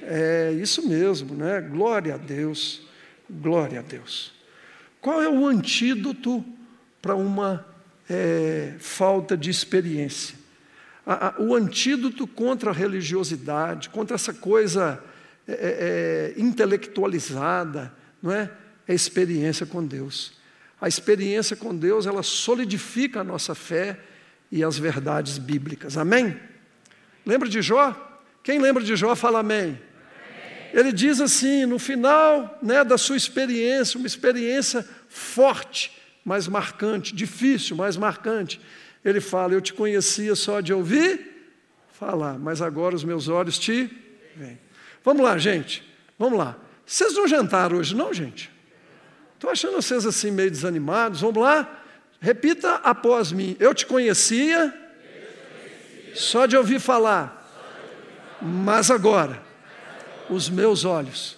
amém. 0.00 0.10
É 0.10 0.52
isso 0.60 0.88
mesmo, 0.88 1.36
né? 1.36 1.60
Glória 1.60 2.14
a 2.14 2.18
Deus. 2.18 2.82
Glória 3.30 3.78
a 3.78 3.82
Deus. 3.82 4.41
Qual 5.02 5.20
é 5.20 5.28
o 5.28 5.44
antídoto 5.44 6.44
para 7.02 7.16
uma 7.16 7.66
é, 8.08 8.74
falta 8.78 9.36
de 9.36 9.50
experiência? 9.50 10.36
A, 11.04 11.26
a, 11.26 11.42
o 11.42 11.56
antídoto 11.56 12.24
contra 12.24 12.70
a 12.70 12.72
religiosidade, 12.72 13.90
contra 13.90 14.14
essa 14.14 14.32
coisa 14.32 15.02
é, 15.46 15.52
é, 15.52 16.34
é 16.38 16.40
intelectualizada, 16.40 17.92
não 18.22 18.30
é? 18.30 18.48
É 18.86 18.92
a 18.92 18.94
experiência 18.94 19.66
com 19.66 19.84
Deus. 19.84 20.34
A 20.80 20.86
experiência 20.86 21.56
com 21.56 21.74
Deus, 21.74 22.06
ela 22.06 22.22
solidifica 22.22 23.22
a 23.22 23.24
nossa 23.24 23.56
fé 23.56 23.98
e 24.52 24.62
as 24.62 24.78
verdades 24.78 25.36
bíblicas. 25.36 25.96
Amém? 25.96 26.36
Lembra 27.26 27.48
de 27.48 27.60
Jó? 27.60 27.92
Quem 28.40 28.60
lembra 28.60 28.84
de 28.84 28.94
Jó, 28.94 29.16
fala 29.16 29.40
amém. 29.40 29.76
Ele 30.72 30.90
diz 30.90 31.20
assim, 31.20 31.66
no 31.66 31.78
final 31.78 32.58
né, 32.62 32.82
da 32.82 32.96
sua 32.96 33.16
experiência, 33.16 33.98
uma 33.98 34.06
experiência 34.06 34.88
forte, 35.08 35.92
mas 36.24 36.48
marcante, 36.48 37.14
difícil, 37.14 37.76
mas 37.76 37.96
marcante. 37.96 38.60
Ele 39.04 39.20
fala: 39.20 39.52
Eu 39.52 39.60
te 39.60 39.74
conhecia 39.74 40.34
só 40.34 40.60
de 40.60 40.72
ouvir 40.72 41.50
falar, 41.92 42.38
mas 42.38 42.62
agora 42.62 42.94
os 42.94 43.04
meus 43.04 43.28
olhos 43.28 43.58
te 43.58 43.90
veem. 44.34 44.58
Vamos 45.04 45.22
lá, 45.22 45.36
gente, 45.36 45.82
vamos 46.18 46.38
lá. 46.38 46.56
Vocês 46.86 47.14
não 47.14 47.28
jantaram 47.28 47.76
hoje, 47.76 47.94
não, 47.94 48.14
gente? 48.14 48.50
Estou 49.34 49.50
achando 49.50 49.74
vocês 49.74 50.06
assim 50.06 50.30
meio 50.30 50.50
desanimados. 50.50 51.20
Vamos 51.20 51.42
lá? 51.42 51.80
Repita 52.20 52.76
após 52.76 53.32
mim. 53.32 53.56
Eu 53.58 53.74
te 53.74 53.84
conhecia, 53.84 54.72
só 56.14 56.46
de 56.46 56.56
ouvir 56.56 56.80
falar, 56.80 57.50
mas 58.40 58.90
agora 58.90 59.51
os 60.30 60.48
meus 60.48 60.84
olhos 60.84 61.36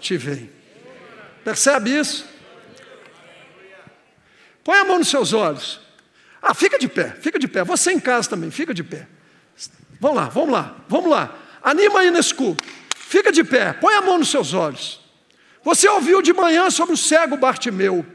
te 0.00 0.16
veem. 0.16 0.50
Percebe 1.44 1.98
isso? 1.98 2.24
Põe 4.64 4.78
a 4.78 4.84
mão 4.84 4.98
nos 4.98 5.08
seus 5.08 5.32
olhos. 5.32 5.80
Ah, 6.42 6.54
fica 6.54 6.78
de 6.78 6.88
pé, 6.88 7.16
fica 7.20 7.38
de 7.38 7.48
pé. 7.48 7.64
Você 7.64 7.92
em 7.92 8.00
casa 8.00 8.30
também, 8.30 8.50
fica 8.50 8.72
de 8.72 8.82
pé. 8.82 9.06
Vamos 10.00 10.16
lá, 10.16 10.28
vamos 10.28 10.50
lá, 10.50 10.76
vamos 10.88 11.10
lá. 11.10 11.36
Anima 11.62 12.00
aí 12.00 12.10
nesse 12.10 12.34
culto. 12.34 12.64
Fica 12.96 13.30
de 13.30 13.44
pé, 13.44 13.72
põe 13.72 13.94
a 13.94 14.00
mão 14.00 14.18
nos 14.18 14.30
seus 14.30 14.54
olhos. 14.54 15.00
Você 15.62 15.88
ouviu 15.88 16.22
de 16.22 16.32
manhã 16.32 16.70
sobre 16.70 16.94
o 16.94 16.96
cego 16.96 17.36
Bartimeu. 17.36 18.06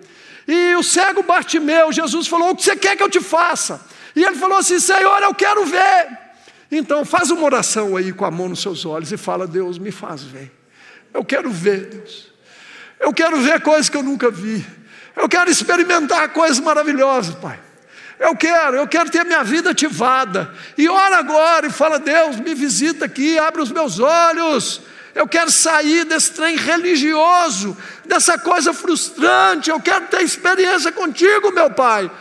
E 0.48 0.76
o 0.76 0.84
cego 0.84 1.22
Bartimeu, 1.24 1.92
Jesus 1.92 2.28
falou: 2.28 2.52
O 2.52 2.56
que 2.56 2.64
você 2.64 2.76
quer 2.76 2.96
que 2.96 3.04
eu 3.04 3.10
te 3.10 3.22
faça? 3.22 3.86
E 4.16 4.24
ele 4.24 4.36
falou 4.36 4.58
assim: 4.58 4.80
Senhor, 4.80 5.22
eu 5.22 5.34
quero 5.34 5.66
ver. 5.66 6.25
Então 6.78 7.06
faz 7.06 7.32
uma 7.32 7.44
oração 7.44 7.96
aí 7.96 8.12
com 8.12 8.26
a 8.26 8.32
mão 8.32 8.50
nos 8.50 8.62
seus 8.62 8.86
olhos 8.86 9.12
e 9.12 9.18
fala: 9.18 9.48
Deus, 9.48 9.78
me 9.78 9.92
faz 9.92 10.24
ver. 10.24 10.52
Eu 11.14 11.24
quero 11.24 11.50
ver, 11.50 11.86
Deus. 11.86 12.34
Eu 13.00 13.14
quero 13.14 13.38
ver 13.42 13.62
coisas 13.62 13.90
que 13.90 13.98
eu 13.98 14.04
nunca 14.04 14.30
vi. 14.30 14.66
Eu 15.16 15.30
quero 15.30 15.50
experimentar 15.50 16.30
coisas 16.34 16.60
maravilhosas, 16.60 17.36
Pai. 17.36 17.60
Eu 18.20 18.36
quero, 18.36 18.78
eu 18.78 18.88
quero 18.88 19.10
ter 19.10 19.26
minha 19.26 19.44
vida 19.44 19.72
ativada. 19.72 20.54
E 20.78 20.88
ora 20.90 21.18
agora 21.18 21.68
e 21.68 21.70
fala: 21.70 22.00
Deus, 22.00 22.40
me 22.40 22.54
visita 22.54 23.06
aqui, 23.06 23.38
abre 23.38 23.62
os 23.62 23.72
meus 23.72 24.00
olhos 24.00 24.82
eu 25.16 25.26
quero 25.26 25.50
sair 25.50 26.04
desse 26.04 26.34
trem 26.34 26.58
religioso, 26.58 27.76
dessa 28.04 28.38
coisa 28.38 28.74
frustrante, 28.74 29.70
eu 29.70 29.80
quero 29.80 30.08
ter 30.08 30.22
experiência 30.22 30.92
contigo, 30.92 31.54
meu 31.54 31.72
Pai. 31.72 32.12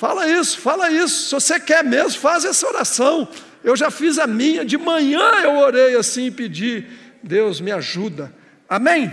Fala 0.00 0.26
isso, 0.26 0.58
fala 0.58 0.90
isso. 0.90 1.28
Se 1.28 1.34
você 1.34 1.60
quer 1.60 1.84
mesmo, 1.84 2.22
faz 2.22 2.46
essa 2.46 2.66
oração. 2.66 3.28
Eu 3.62 3.76
já 3.76 3.90
fiz 3.90 4.18
a 4.18 4.26
minha, 4.26 4.64
de 4.64 4.78
manhã 4.78 5.20
eu 5.42 5.58
orei 5.58 5.94
assim 5.94 6.28
e 6.28 6.30
pedi, 6.30 6.86
Deus 7.22 7.60
me 7.60 7.70
ajuda. 7.70 8.34
Amém? 8.66 9.12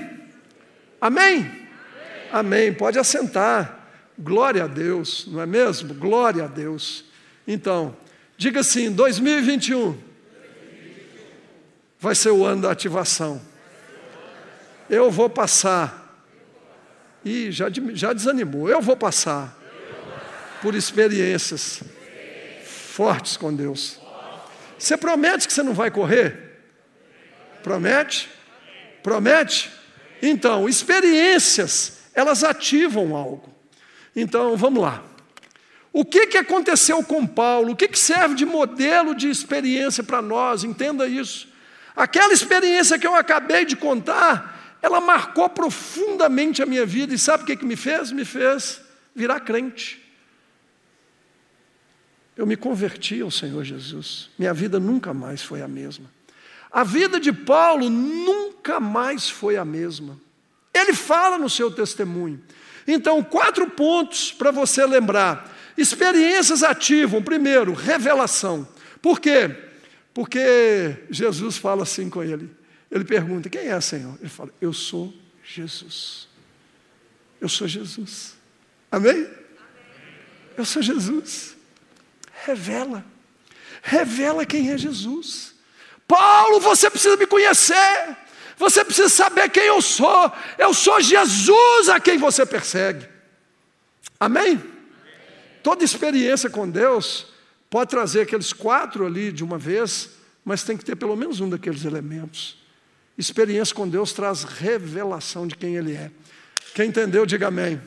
Amém? 1.02 1.40
Amém. 1.40 1.68
Amém. 2.32 2.74
Pode 2.74 2.98
assentar. 2.98 3.90
Glória 4.18 4.64
a 4.64 4.68
Deus, 4.68 5.28
não 5.28 5.42
é 5.42 5.46
mesmo? 5.46 5.94
Glória 5.94 6.46
a 6.46 6.48
Deus. 6.48 7.04
Então, 7.46 7.94
diga 8.38 8.62
assim: 8.62 8.90
2021 8.90 9.98
vai 12.00 12.16
ser 12.16 12.30
o 12.30 12.46
ano 12.46 12.62
da 12.62 12.72
ativação. 12.72 13.42
Eu 14.90 15.12
vou 15.12 15.30
passar. 15.30 16.26
E 17.26 17.52
já, 17.52 17.66
já 17.94 18.14
desanimou. 18.14 18.70
Eu 18.70 18.82
vou 18.82 18.96
passar 18.96 19.57
por 20.62 20.76
experiências 20.76 21.82
fortes 22.64 23.38
com 23.38 23.54
Deus. 23.54 24.00
Você 24.78 24.98
promete 24.98 25.48
que 25.48 25.54
você 25.54 25.64
não 25.64 25.74
vai 25.74 25.90
correr? 25.92 26.62
Promete? 27.64 28.30
Promete? 29.04 29.72
Então, 30.22 30.68
experiências, 30.68 32.00
elas 32.14 32.44
ativam 32.44 33.16
algo. 33.16 33.54
Então, 34.16 34.56
vamos 34.58 34.82
lá. 34.82 35.04
O 35.94 36.06
que, 36.06 36.28
que 36.28 36.38
aconteceu 36.38 37.04
com 37.04 37.26
Paulo? 37.26 37.72
O 37.72 37.76
que, 37.76 37.88
que 37.88 37.98
serve 37.98 38.36
de 38.36 38.46
modelo 38.46 39.16
de 39.16 39.30
experiência 39.30 40.04
para 40.04 40.22
nós? 40.22 40.64
Entenda 40.64 41.08
isso. 41.08 41.48
Aquela 41.96 42.34
experiência 42.34 43.00
que 43.00 43.08
eu 43.08 43.16
acabei 43.16 43.66
de 43.66 43.76
contar, 43.76 44.78
ela 44.82 45.02
marcou 45.02 45.50
profundamente 45.50 46.62
a 46.62 46.66
minha 46.66 46.86
vida, 46.86 47.14
e 47.14 47.18
sabe 47.18 47.44
o 47.44 47.46
que, 47.46 47.56
que 47.56 47.66
me 47.66 47.76
fez? 47.76 48.12
Me 48.12 48.24
fez 48.24 48.82
virar 49.16 49.40
crente. 49.40 50.07
Eu 52.38 52.46
me 52.46 52.56
converti 52.56 53.20
ao 53.22 53.32
Senhor 53.32 53.64
Jesus, 53.64 54.30
minha 54.38 54.54
vida 54.54 54.80
nunca 54.80 55.14
mais 55.14 55.42
foi 55.42 55.62
a 55.62 55.68
mesma. 55.68 56.06
A 56.72 56.84
vida 56.84 57.20
de 57.20 57.34
Paulo 57.34 57.90
nunca 57.90 58.80
mais 58.80 59.28
foi 59.28 59.58
a 59.58 59.66
mesma. 59.66 60.20
Ele 60.74 60.94
fala 60.94 61.40
no 61.40 61.50
seu 61.50 61.72
testemunho. 61.72 62.40
Então, 62.88 63.24
quatro 63.24 63.68
pontos 63.72 64.32
para 64.32 64.52
você 64.52 64.86
lembrar. 64.86 65.52
Experiências 65.76 66.62
ativam. 66.62 67.24
Primeiro, 67.24 67.74
revelação. 67.74 68.68
Por 69.02 69.20
quê? 69.20 69.56
Porque 70.14 70.96
Jesus 71.10 71.58
fala 71.58 71.84
assim 71.84 72.10
com 72.10 72.24
ele. 72.24 72.50
Ele 72.92 73.04
pergunta: 73.04 73.50
Quem 73.50 73.68
é, 73.68 73.82
Senhor? 73.82 74.16
Ele 74.20 74.30
fala: 74.30 74.52
Eu 74.62 74.72
sou 74.72 75.14
Jesus. 75.44 76.28
Eu 77.42 77.50
sou 77.50 77.68
Jesus. 77.68 78.36
Amém? 78.92 79.28
Eu 80.56 80.64
sou 80.64 80.82
Jesus. 80.82 81.57
Revela. 82.46 83.06
Revela 83.82 84.46
quem 84.46 84.70
é 84.72 84.78
Jesus. 84.78 85.56
Paulo, 86.08 86.60
você 86.60 86.90
precisa 86.90 87.18
me 87.18 87.28
conhecer. 87.28 88.18
Você 88.58 88.84
precisa 88.84 89.10
saber 89.10 89.50
quem 89.50 89.64
eu 89.64 89.82
sou. 89.82 90.32
Eu 90.58 90.74
sou 90.74 91.00
Jesus 91.02 91.90
a 91.90 92.00
quem 92.00 92.18
você 92.18 92.46
persegue. 92.46 93.08
Amém? 94.20 94.64
Toda 95.62 95.84
experiência 95.84 96.50
com 96.50 96.70
Deus 96.70 97.28
Pode 97.70 97.90
trazer 97.90 98.22
aqueles 98.22 98.54
quatro 98.54 99.06
ali 99.06 99.32
de 99.32 99.44
uma 99.44 99.58
vez, 99.58 100.12
mas 100.44 100.64
tem 100.64 100.78
que 100.78 100.86
ter 100.86 100.96
pelo 100.96 101.16
menos 101.16 101.42
um 101.42 101.50
daqueles 101.50 101.84
elementos. 101.84 102.58
Experiência 103.18 103.76
com 103.76 103.88
Deus 103.88 104.14
traz 104.14 104.44
revelação 104.44 105.46
de 105.46 105.56
quem 105.56 105.76
Ele 105.76 105.94
é. 105.94 106.10
Quem 106.74 106.88
entendeu, 106.88 107.26
diga 107.26 107.48
amém. 107.48 107.66
amém. 107.66 107.82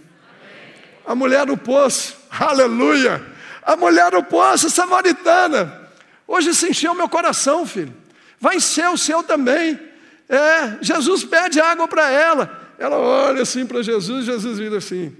A 1.06 1.14
mulher 1.14 1.46
no 1.46 1.56
poço, 1.56 2.16
aleluia. 2.30 3.24
A 3.70 3.76
mulher 3.76 4.10
no 4.10 4.24
poço, 4.24 4.68
samaritana. 4.68 5.88
Hoje 6.26 6.52
se 6.52 6.70
encheu 6.70 6.92
meu 6.92 7.08
coração, 7.08 7.64
filho. 7.64 7.94
Vai 8.40 8.56
encher 8.56 8.88
o 8.88 8.98
seu 8.98 9.22
também. 9.22 9.78
É, 10.28 10.78
Jesus 10.80 11.22
pede 11.22 11.60
água 11.60 11.86
para 11.86 12.10
ela. 12.10 12.74
Ela 12.76 12.98
olha 12.98 13.42
assim 13.42 13.64
para 13.64 13.80
Jesus, 13.80 14.26
Jesus 14.26 14.58
vira 14.58 14.78
assim: 14.78 15.16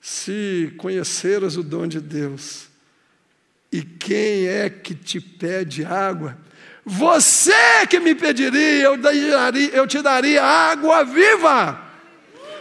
Se 0.00 0.72
conheceras 0.78 1.56
o 1.56 1.62
dom 1.64 1.88
de 1.88 2.00
Deus, 2.00 2.68
e 3.72 3.82
quem 3.82 4.46
é 4.46 4.70
que 4.70 4.94
te 4.94 5.20
pede 5.20 5.84
água? 5.84 6.38
Você 6.86 7.84
que 7.90 7.98
me 7.98 8.14
pediria, 8.14 8.84
eu, 8.84 8.96
daria, 8.96 9.70
eu 9.72 9.88
te 9.88 10.00
daria 10.00 10.44
água 10.44 11.04
viva. 11.04 11.80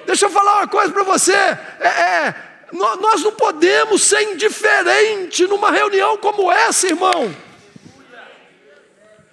Deixa 0.07 0.25
eu 0.25 0.31
falar 0.31 0.57
uma 0.57 0.67
coisa 0.67 0.91
para 0.91 1.03
você. 1.03 1.35
É, 1.35 1.87
é, 1.87 2.35
nós 2.71 3.23
não 3.23 3.31
podemos 3.31 4.03
ser 4.03 4.21
indiferente 4.23 5.47
numa 5.47 5.71
reunião 5.71 6.17
como 6.17 6.51
essa, 6.51 6.87
irmão. 6.87 7.33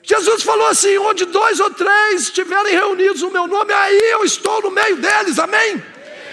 Jesus 0.02 0.42
falou 0.42 0.66
assim: 0.66 0.96
onde 0.98 1.24
dois 1.24 1.58
ou 1.58 1.70
três 1.70 2.22
estiverem 2.22 2.72
reunidos 2.72 3.22
no 3.22 3.30
meu 3.30 3.46
nome, 3.46 3.72
aí 3.72 3.98
eu 4.12 4.24
estou 4.24 4.62
no 4.62 4.70
meio 4.70 4.96
deles, 4.96 5.38
amém? 5.38 5.82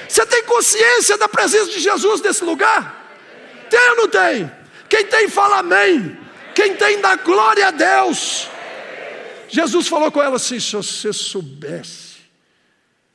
Você 0.07 0.25
tem 0.25 0.43
consciência 0.43 1.17
da 1.17 1.27
presença 1.27 1.71
de 1.71 1.79
Jesus 1.79 2.21
nesse 2.21 2.43
lugar? 2.43 3.01
Tem 3.69 3.89
ou 3.91 3.95
não 3.95 4.07
tem? 4.09 4.51
Quem 4.89 5.05
tem, 5.05 5.29
fala 5.29 5.59
amém. 5.59 6.17
Quem 6.53 6.75
tem, 6.75 6.99
dá 6.99 7.15
glória 7.15 7.69
a 7.69 7.71
Deus. 7.71 8.49
Jesus 9.47 9.87
falou 9.87 10.11
com 10.11 10.21
ela 10.21 10.35
assim: 10.35 10.59
se 10.59 10.73
você 10.73 11.13
soubesse, 11.13 12.17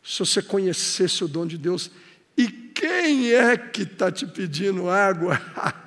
se 0.02 0.18
você 0.18 0.40
conhecesse 0.40 1.22
o 1.22 1.28
dom 1.28 1.46
de 1.46 1.58
Deus. 1.58 1.90
Quem 2.76 3.32
é 3.32 3.56
que 3.56 3.84
está 3.84 4.12
te 4.12 4.26
pedindo 4.26 4.90
água? 4.90 5.40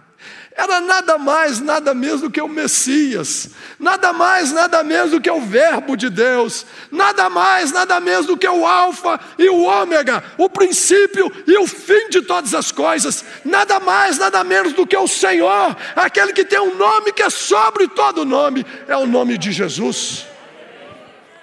era 0.57 0.81
nada 0.81 1.19
mais, 1.19 1.59
nada 1.59 1.93
menos 1.93 2.21
do 2.21 2.31
que 2.31 2.41
o 2.41 2.47
Messias, 2.47 3.51
nada 3.77 4.11
mais, 4.11 4.51
nada 4.51 4.83
menos 4.83 5.11
do 5.11 5.21
que 5.21 5.29
o 5.29 5.39
Verbo 5.39 5.95
de 5.95 6.09
Deus, 6.09 6.65
nada 6.91 7.29
mais, 7.29 7.71
nada 7.71 7.99
menos 7.99 8.25
do 8.25 8.35
que 8.35 8.47
o 8.47 8.65
Alfa 8.65 9.19
e 9.37 9.47
o 9.49 9.65
Ômega, 9.65 10.23
o 10.35 10.49
princípio 10.49 11.31
e 11.45 11.59
o 11.59 11.67
fim 11.67 12.09
de 12.09 12.23
todas 12.23 12.55
as 12.55 12.71
coisas, 12.71 13.23
nada 13.45 13.79
mais, 13.79 14.17
nada 14.17 14.43
menos 14.43 14.73
do 14.73 14.87
que 14.87 14.97
o 14.97 15.07
Senhor, 15.07 15.77
aquele 15.95 16.33
que 16.33 16.43
tem 16.43 16.59
um 16.59 16.75
nome 16.75 17.13
que 17.13 17.21
é 17.21 17.29
sobre 17.29 17.87
todo 17.87 18.25
nome, 18.25 18.65
é 18.87 18.97
o 18.97 19.05
nome 19.05 19.37
de 19.37 19.51
Jesus. 19.51 20.25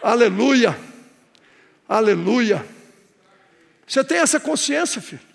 Aleluia, 0.03 0.77
aleluia. 1.89 2.67
Você 3.87 4.03
tem 4.03 4.19
essa 4.19 4.41
consciência, 4.41 5.01
filho? 5.01 5.26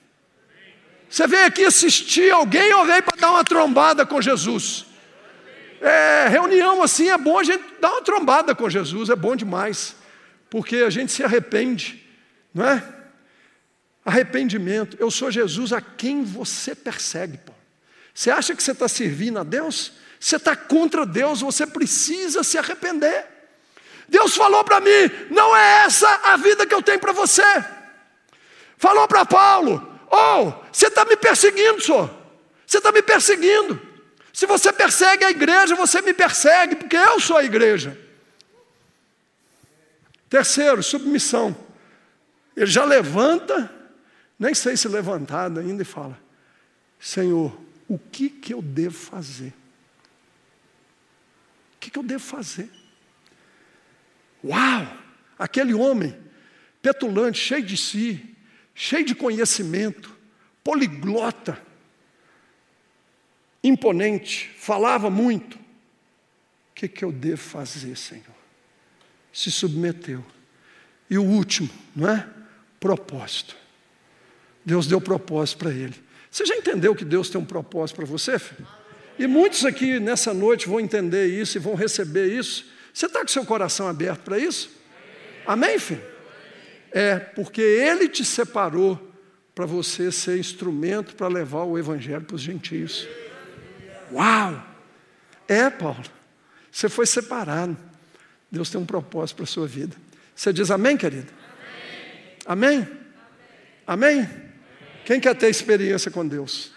Você 1.12 1.28
veio 1.28 1.45
aqui 1.45 1.66
assistir 1.66 2.32
alguém 2.32 2.74
ou 2.74 2.86
veio 2.86 3.03
para 3.03 3.20
dar 3.20 3.32
uma 3.32 3.43
trombada 3.43 4.05
com 4.05 4.22
Jesus? 4.22 4.86
É, 5.82 6.30
reunião 6.30 6.82
assim 6.82 7.09
é 7.09 7.18
bom 7.18 7.38
a 7.38 7.43
gente 7.43 7.62
dar 7.82 7.91
uma 7.91 8.01
trombada 8.01 8.55
com 8.55 8.70
Jesus, 8.70 9.09
é 9.09 9.16
bom 9.16 9.36
demais, 9.36 9.93
porque 10.49 10.78
a 10.78 10.89
gente 10.89 11.12
se 11.12 11.22
arrepende, 11.22 12.01
não 12.53 12.66
é? 12.66 12.82
Arrependimento. 14.05 14.95
Eu 15.01 15.12
sou 15.12 15.30
Jesus 15.30 15.74
a 15.74 15.82
quem 15.82 16.24
você 16.24 16.74
persegue, 16.74 17.38
pô. 17.39 17.51
Você 18.14 18.32
acha 18.32 18.55
que 18.55 18.64
você 18.64 18.72
está 18.72 18.88
servindo 18.88 19.38
a 19.38 19.43
Deus? 19.43 19.91
Você 20.18 20.38
está 20.38 20.55
contra 20.55 21.05
Deus, 21.05 21.41
você 21.41 21.68
precisa 21.68 22.41
se 22.41 22.57
arrepender. 22.57 23.26
Deus 24.07 24.34
falou 24.34 24.64
para 24.64 24.80
mim: 24.80 25.12
não 25.30 25.55
é 25.57 25.84
essa 25.84 26.07
a 26.24 26.38
vida 26.38 26.66
que 26.66 26.74
eu 26.74 26.82
tenho 26.82 26.99
para 26.99 27.12
você. 27.12 27.43
Falou 28.78 29.07
para 29.09 29.26
Paulo: 29.26 29.91
Oh, 30.12 30.51
você 30.72 30.88
está 30.88 31.05
me 31.05 31.16
perseguindo, 31.16 31.82
senhor. 31.82 32.14
Você 32.68 32.78
está 32.80 32.91
me 32.91 33.01
perseguindo. 33.01 33.82
Se 34.34 34.45
você 34.45 34.74
persegue 34.74 35.24
a 35.24 35.32
igreja, 35.32 35.76
você 35.76 36.01
me 36.01 36.14
persegue, 36.14 36.76
porque 36.76 36.97
eu 36.97 37.20
sou 37.20 37.38
a 37.38 37.43
igreja. 37.43 37.97
Terceiro, 40.30 40.84
submissão. 40.84 41.55
Ele 42.55 42.66
já 42.66 42.84
levanta, 42.84 43.74
nem 44.38 44.53
sei 44.53 44.76
se 44.76 44.88
levantado 44.88 45.59
ainda, 45.59 45.82
e 45.82 45.86
fala: 45.86 46.20
Senhor, 46.99 47.57
o 47.88 47.97
que, 47.97 48.30
que 48.30 48.53
eu 48.53 48.62
devo 48.62 48.97
fazer? 48.97 49.53
O 51.76 51.80
que, 51.80 51.89
que 51.89 51.99
eu 51.99 52.03
devo 52.03 52.24
fazer? 52.24 52.70
Uau! 54.43 54.97
Aquele 55.38 55.74
homem 55.74 56.18
petulante, 56.82 57.38
cheio 57.38 57.64
de 57.64 57.76
si, 57.78 58.36
cheio 58.84 59.06
de 59.06 59.14
conhecimento, 59.14 60.12
poliglota, 60.64 61.62
imponente, 63.64 64.50
falava 64.58 65.08
muito. 65.08 65.56
O 65.56 65.62
que, 66.74 66.88
que 66.88 67.06
eu 67.06 67.12
devo 67.12 67.38
fazer, 67.38 67.96
Senhor? 67.96 68.26
Se 69.32 69.52
submeteu. 69.52 70.26
E 71.08 71.16
o 71.20 71.24
último, 71.24 71.70
não 71.96 72.10
é? 72.10 72.28
Propósito. 72.80 73.56
Deus 74.66 74.88
deu 74.88 75.00
propósito 75.00 75.60
para 75.60 75.70
ele. 75.70 75.94
Você 76.32 76.44
já 76.44 76.56
entendeu 76.56 76.96
que 76.96 77.06
Deus 77.06 77.30
tem 77.30 77.40
um 77.40 77.46
propósito 77.46 77.98
para 77.98 78.06
você, 78.06 78.40
filho? 78.40 78.68
E 79.20 79.28
muitos 79.28 79.64
aqui 79.64 80.00
nessa 80.00 80.34
noite 80.34 80.68
vão 80.68 80.80
entender 80.80 81.28
isso 81.28 81.56
e 81.56 81.62
vão 81.62 81.76
receber 81.76 82.36
isso. 82.36 82.66
Você 82.92 83.06
está 83.06 83.22
com 83.22 83.28
seu 83.28 83.46
coração 83.46 83.88
aberto 83.88 84.22
para 84.22 84.40
isso? 84.40 84.72
Amém, 85.46 85.78
filho? 85.78 86.11
É 86.92 87.18
porque 87.18 87.62
Ele 87.62 88.10
te 88.10 88.26
separou 88.26 89.12
para 89.56 89.66
você 89.66 90.12
ser 90.12 90.38
instrumento 90.38 91.16
para 91.16 91.28
levar 91.28 91.64
o 91.64 91.78
Evangelho 91.78 92.26
para 92.26 92.36
os 92.36 92.42
gentios. 92.42 93.08
Uau! 94.12 94.62
É, 95.48 95.70
Paulo. 95.70 96.04
Você 96.72 96.88
foi 96.88 97.06
separado. 97.06 97.78
Deus 98.50 98.70
tem 98.70 98.80
um 98.80 98.86
propósito 98.86 99.38
para 99.38 99.44
a 99.44 99.48
sua 99.48 99.68
vida. 99.68 99.96
Você 100.36 100.52
diz 100.52 100.72
amém, 100.72 100.98
querido? 100.98 101.32
Amém? 102.46 102.78
Amém? 102.78 102.88
amém? 103.88 104.20
amém? 104.20 104.52
Quem 105.06 105.20
quer 105.20 105.36
ter 105.36 105.50
experiência 105.50 106.12
com 106.12 106.28
Deus? 106.28 106.72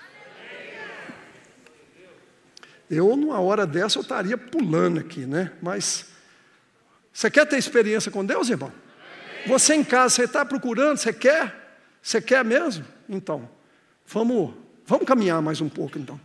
Eu, 2.90 3.16
numa 3.16 3.40
hora 3.40 3.66
dessa, 3.66 3.98
eu 3.98 4.02
estaria 4.02 4.36
pulando 4.36 5.00
aqui, 5.00 5.20
né? 5.20 5.52
Mas, 5.62 6.06
você 7.12 7.30
quer 7.30 7.46
ter 7.46 7.58
experiência 7.58 8.10
com 8.10 8.24
Deus, 8.24 8.48
irmão? 8.50 8.72
Você 9.46 9.74
em 9.74 9.84
casa, 9.84 10.14
você 10.14 10.24
está 10.24 10.44
procurando, 10.44 10.96
você 10.96 11.12
quer? 11.12 11.78
Você 12.02 12.20
quer 12.20 12.44
mesmo? 12.44 12.84
Então, 13.08 13.48
vamos, 14.06 14.54
vamos 14.86 15.06
caminhar 15.06 15.40
mais 15.42 15.60
um 15.60 15.68
pouco 15.68 15.98
então. 15.98 16.20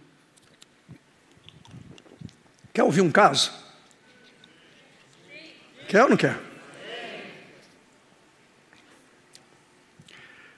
Quer 2.74 2.84
ouvir 2.84 3.02
um 3.02 3.12
caso? 3.12 3.52
Quer 5.88 6.04
ou 6.04 6.10
não 6.10 6.18
quer? 6.18 6.40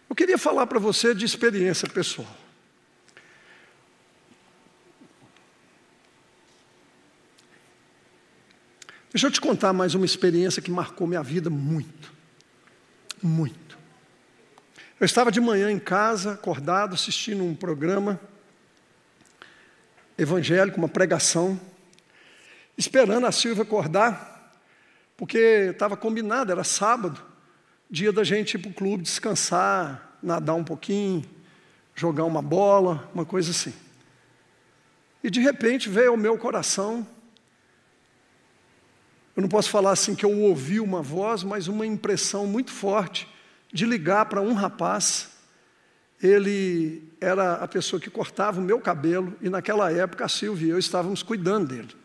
Eu 0.09 0.15
queria 0.15 0.37
falar 0.37 0.67
para 0.67 0.77
você 0.77 1.15
de 1.15 1.25
experiência 1.25 1.87
pessoal. 1.87 2.27
Deixa 9.11 9.27
eu 9.27 9.31
te 9.31 9.41
contar 9.41 9.73
mais 9.73 9.93
uma 9.93 10.05
experiência 10.05 10.61
que 10.61 10.69
marcou 10.69 11.07
minha 11.07 11.23
vida 11.23 11.49
muito. 11.49 12.20
Muito. 13.21 13.77
Eu 14.99 15.05
estava 15.05 15.31
de 15.31 15.41
manhã 15.41 15.71
em 15.71 15.79
casa, 15.79 16.33
acordado, 16.33 16.93
assistindo 16.93 17.43
um 17.43 17.55
programa 17.55 18.19
evangélico, 20.17 20.77
uma 20.77 20.89
pregação, 20.89 21.59
esperando 22.77 23.25
a 23.25 23.31
Silvia 23.31 23.63
acordar, 23.63 24.61
porque 25.17 25.69
estava 25.71 25.97
combinado, 25.97 26.51
era 26.51 26.63
sábado, 26.63 27.21
dia 27.89 28.11
da 28.11 28.23
gente 28.23 28.55
ir 28.55 28.59
para 28.59 28.71
o 28.71 28.73
clube 28.73 29.03
descansar, 29.03 30.17
nadar 30.21 30.55
um 30.55 30.63
pouquinho, 30.63 31.23
jogar 31.95 32.23
uma 32.25 32.41
bola, 32.41 33.09
uma 33.13 33.25
coisa 33.25 33.51
assim. 33.51 33.73
E 35.23 35.29
de 35.29 35.39
repente 35.39 35.89
veio 35.89 36.11
ao 36.11 36.17
meu 36.17 36.37
coração 36.37 37.05
eu 39.35 39.41
não 39.41 39.49
posso 39.49 39.69
falar 39.69 39.91
assim 39.91 40.13
que 40.13 40.25
eu 40.25 40.39
ouvi 40.41 40.79
uma 40.79 41.01
voz, 41.01 41.43
mas 41.43 41.67
uma 41.67 41.85
impressão 41.85 42.45
muito 42.45 42.71
forte 42.71 43.27
de 43.71 43.85
ligar 43.85 44.25
para 44.25 44.41
um 44.41 44.53
rapaz. 44.53 45.29
Ele 46.21 47.03
era 47.19 47.53
a 47.55 47.67
pessoa 47.67 47.99
que 47.99 48.09
cortava 48.09 48.59
o 48.59 48.63
meu 48.63 48.79
cabelo 48.79 49.35
e 49.41 49.49
naquela 49.49 49.91
época 49.91 50.25
a 50.25 50.29
Silvia 50.29 50.67
e 50.67 50.69
eu 50.71 50.79
estávamos 50.79 51.23
cuidando 51.23 51.69
dele. 51.69 51.95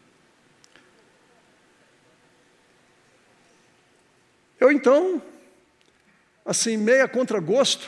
Eu 4.59 4.71
então, 4.71 5.21
assim, 6.45 6.77
meia 6.77 7.07
contra 7.07 7.41
gosto, 7.41 7.87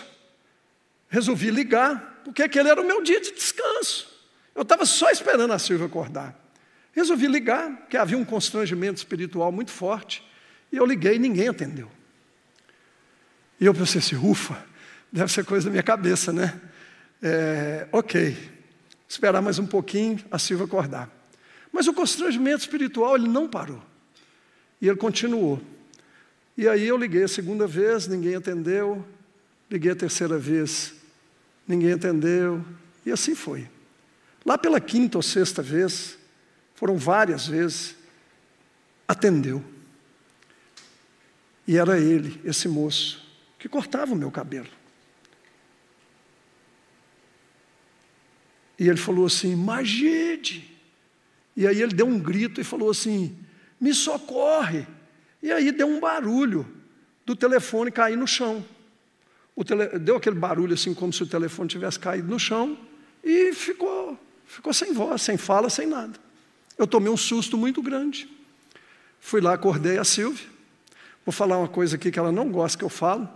resolvi 1.09 1.51
ligar, 1.51 2.21
porque 2.25 2.43
aquele 2.43 2.69
era 2.69 2.81
o 2.81 2.85
meu 2.85 3.03
dia 3.03 3.21
de 3.21 3.33
descanso. 3.33 4.07
Eu 4.55 4.63
estava 4.63 4.85
só 4.85 5.09
esperando 5.11 5.53
a 5.53 5.59
Silvia 5.59 5.87
acordar. 5.87 6.48
Resolvi 6.93 7.27
ligar, 7.27 7.71
porque 7.79 7.97
havia 7.97 8.19
um 8.19 8.25
constrangimento 8.25 8.99
espiritual 8.99 9.53
muito 9.53 9.71
forte. 9.71 10.25
E 10.73 10.77
eu 10.77 10.85
liguei 10.85 11.17
e 11.17 11.19
ninguém 11.19 11.49
atendeu. 11.49 11.91
E 13.61 13.67
eu 13.67 13.75
pensei 13.75 14.01
assim, 14.01 14.17
ufa, 14.17 14.65
deve 15.11 15.33
ser 15.33 15.45
coisa 15.45 15.67
da 15.67 15.71
minha 15.71 15.83
cabeça, 15.83 16.33
né? 16.33 16.61
É, 17.23 17.89
ok, 17.91 18.37
esperar 19.09 19.43
mais 19.43 19.59
um 19.59 19.67
pouquinho, 19.67 20.19
a 20.31 20.39
Silva 20.39 20.65
acordar. 20.65 21.11
Mas 21.73 21.87
o 21.87 21.95
constrangimento 21.95 22.61
espiritual, 22.61 23.17
ele 23.17 23.29
não 23.29 23.49
parou. 23.49 23.83
E 24.81 24.89
ele 24.89 24.97
continuou. 24.97 25.61
E 26.57 26.69
aí 26.69 26.87
eu 26.87 26.97
liguei 26.97 27.23
a 27.23 27.29
segunda 27.29 27.67
vez, 27.67 28.09
ninguém 28.09 28.35
atendeu. 28.35 29.07
Liguei 29.71 29.93
a 29.93 29.97
terceira 29.97 30.37
vez, 30.37 30.93
ninguém 31.67 31.93
atendeu. 31.93 32.65
E 33.05 33.13
assim 33.13 33.35
foi. 33.35 33.69
Lá 34.45 34.59
pela 34.59 34.81
quinta 34.81 35.19
ou 35.19 35.23
sexta 35.23 35.63
vez, 35.63 36.18
foram 36.79 36.97
várias 36.97 37.49
vezes, 37.49 37.97
atendeu. 39.09 39.65
E 41.67 41.77
era 41.77 41.99
ele, 41.99 42.41
esse 42.45 42.69
moço, 42.69 43.21
que 43.59 43.69
cortava 43.69 44.13
o 44.13 44.17
meu 44.17 44.31
cabelo. 44.31 44.69
E 48.79 48.89
ele 48.89 48.97
falou 48.97 49.27
assim: 49.27 49.57
Magide. 49.57 50.71
E 51.57 51.67
aí 51.67 51.83
ele 51.83 51.93
deu 51.93 52.07
um 52.07 52.17
grito 52.17 52.61
e 52.61 52.65
falou 52.65 52.91
assim: 52.91 53.37
Me 53.81 53.93
socorre. 53.93 54.87
E 55.43 55.51
aí 55.51 55.73
deu 55.73 55.89
um 55.89 55.99
barulho 55.99 56.65
do 57.27 57.35
telefone 57.35 57.91
cair 57.91 58.17
no 58.17 58.29
chão. 58.29 58.65
Tele... 59.67 59.99
Deu 59.99 60.15
aquele 60.15 60.37
barulho 60.37 60.75
assim, 60.75 60.95
como 60.95 61.13
se 61.13 61.25
o 61.25 61.27
telefone 61.27 61.69
tivesse 61.69 61.99
caído 61.99 62.29
no 62.29 62.39
chão, 62.39 62.79
e 63.25 63.53
ficou, 63.53 64.17
ficou 64.47 64.73
sem 64.73 64.93
voz, 64.93 65.23
sem 65.23 65.37
fala, 65.37 65.69
sem 65.69 65.89
nada. 65.89 66.28
Eu 66.79 66.87
tomei 66.87 67.13
um 67.13 67.17
susto 67.17 67.59
muito 67.59 67.83
grande. 67.83 68.29
Fui 69.19 69.41
lá, 69.41 69.53
acordei 69.53 69.99
a 69.99 70.05
Silvia. 70.05 70.47
Vou 71.27 71.33
falar 71.33 71.59
uma 71.59 71.69
coisa 71.69 71.97
aqui 71.97 72.11
que 72.11 72.19
ela 72.19 72.33
não 72.33 72.51
gosta 72.51 72.79
que 72.79 72.85
eu 72.85 72.89
falo, 72.89 73.29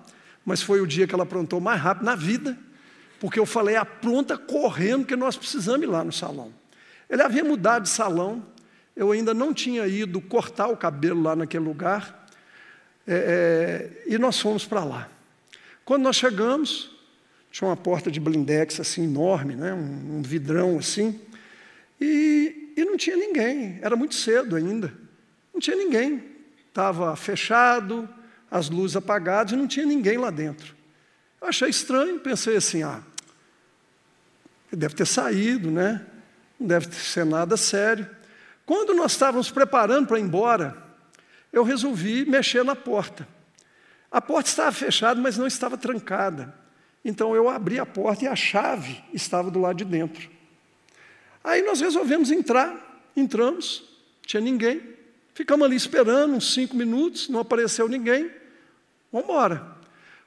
mas 0.47 0.63
foi 0.63 0.81
o 0.81 0.87
dia 0.87 1.07
que 1.07 1.15
ela 1.15 1.25
aprontou 1.25 1.61
mais 1.61 1.81
rápido 1.81 2.05
na 2.05 2.15
vida, 2.15 2.57
porque 3.21 3.39
eu 3.39 3.45
falei, 3.45 3.77
apronta 3.77 4.39
correndo, 4.39 5.05
que 5.05 5.15
nós 5.15 5.37
precisamos 5.37 5.83
ir 5.83 5.87
lá 5.87 6.03
no 6.03 6.13
salão. 6.13 6.53
Ele 7.11 7.21
havia 7.21 7.45
mudado 7.45 7.83
de 7.83 7.91
salão, 7.91 8.47
eu 8.97 9.13
ainda 9.13 9.35
não 9.35 9.53
tinha 9.53 9.87
ido 9.87 10.21
cortar 10.21 10.69
o 10.69 10.77
cabelo 10.77 11.21
lá 11.21 11.37
naquele 11.37 11.65
lugar, 11.65 12.27
é, 13.07 13.93
é, 14.07 14.15
e 14.15 14.17
nós 14.17 14.41
fomos 14.41 14.65
para 14.65 14.85
lá. 14.85 15.09
Quando 15.85 16.05
nós 16.05 16.17
chegamos, 16.17 16.91
tinha 17.51 17.69
uma 17.69 17.77
porta 17.77 18.11
de 18.11 18.19
blindex 18.19 18.81
assim 18.81 19.05
enorme, 19.05 19.55
né, 19.55 19.75
um, 19.75 20.19
um 20.19 20.23
vidrão 20.23 20.79
assim, 20.79 21.21
e, 22.01 22.62
e 22.77 22.85
não 22.85 22.97
tinha 22.97 23.17
ninguém, 23.17 23.79
era 23.83 23.97
muito 23.97 24.15
cedo 24.15 24.57
ainda, 24.57 24.93
não 25.53 25.61
tinha 25.61 25.77
ninguém, 25.77 26.23
estava 26.69 27.15
fechado, 27.17 28.09
as 28.51 28.69
luzes 28.69 28.97
apagadas 28.97 29.53
e 29.53 29.57
não 29.57 29.67
tinha 29.67 29.87
ninguém 29.87 30.19
lá 30.19 30.31
dentro. 30.31 30.75
Eu 31.41 31.49
achei 31.49 31.69
estranho, 31.69 32.21
pensei 32.21 32.57
assim, 32.57 32.83
ah, 32.83 33.03
ele 34.71 34.81
deve 34.81 34.95
ter 34.95 35.07
saído, 35.07 35.71
né? 35.71 36.05
Não 36.59 36.67
deve 36.67 36.95
ser 36.95 37.25
nada 37.25 37.57
sério. 37.57 38.09
Quando 38.65 38.95
nós 38.95 39.13
estávamos 39.13 39.51
preparando 39.51 40.07
para 40.07 40.19
ir 40.19 40.23
embora, 40.23 40.77
eu 41.53 41.63
resolvi 41.63 42.25
mexer 42.25 42.65
na 42.65 42.77
porta. 42.77 43.27
A 44.11 44.21
porta 44.21 44.49
estava 44.49 44.73
fechada, 44.73 45.21
mas 45.21 45.37
não 45.37 45.47
estava 45.47 45.77
trancada. 45.77 46.55
Então 47.05 47.35
eu 47.35 47.49
abri 47.49 47.79
a 47.79 47.87
porta 47.87 48.25
e 48.25 48.29
a 48.29 48.37
chave 48.37 49.03
estava 49.13 49.51
do 49.51 49.61
lado 49.61 49.77
de 49.77 49.85
dentro. 49.85 50.31
Aí 51.45 51.63
nós 51.63 51.81
resolvemos 51.81 52.31
entrar, 52.31 53.03
entramos, 53.17 53.85
tinha 54.27 54.41
ninguém. 54.41 54.81
Ficamos 55.35 55.65
ali 55.67 55.77
esperando 55.77 56.35
uns 56.35 56.53
cinco 56.53 56.77
minutos, 56.77 57.29
não 57.29 57.41
apareceu 57.41 57.89
ninguém. 57.89 58.31
Vamos 59.11 59.29
embora. 59.29 59.67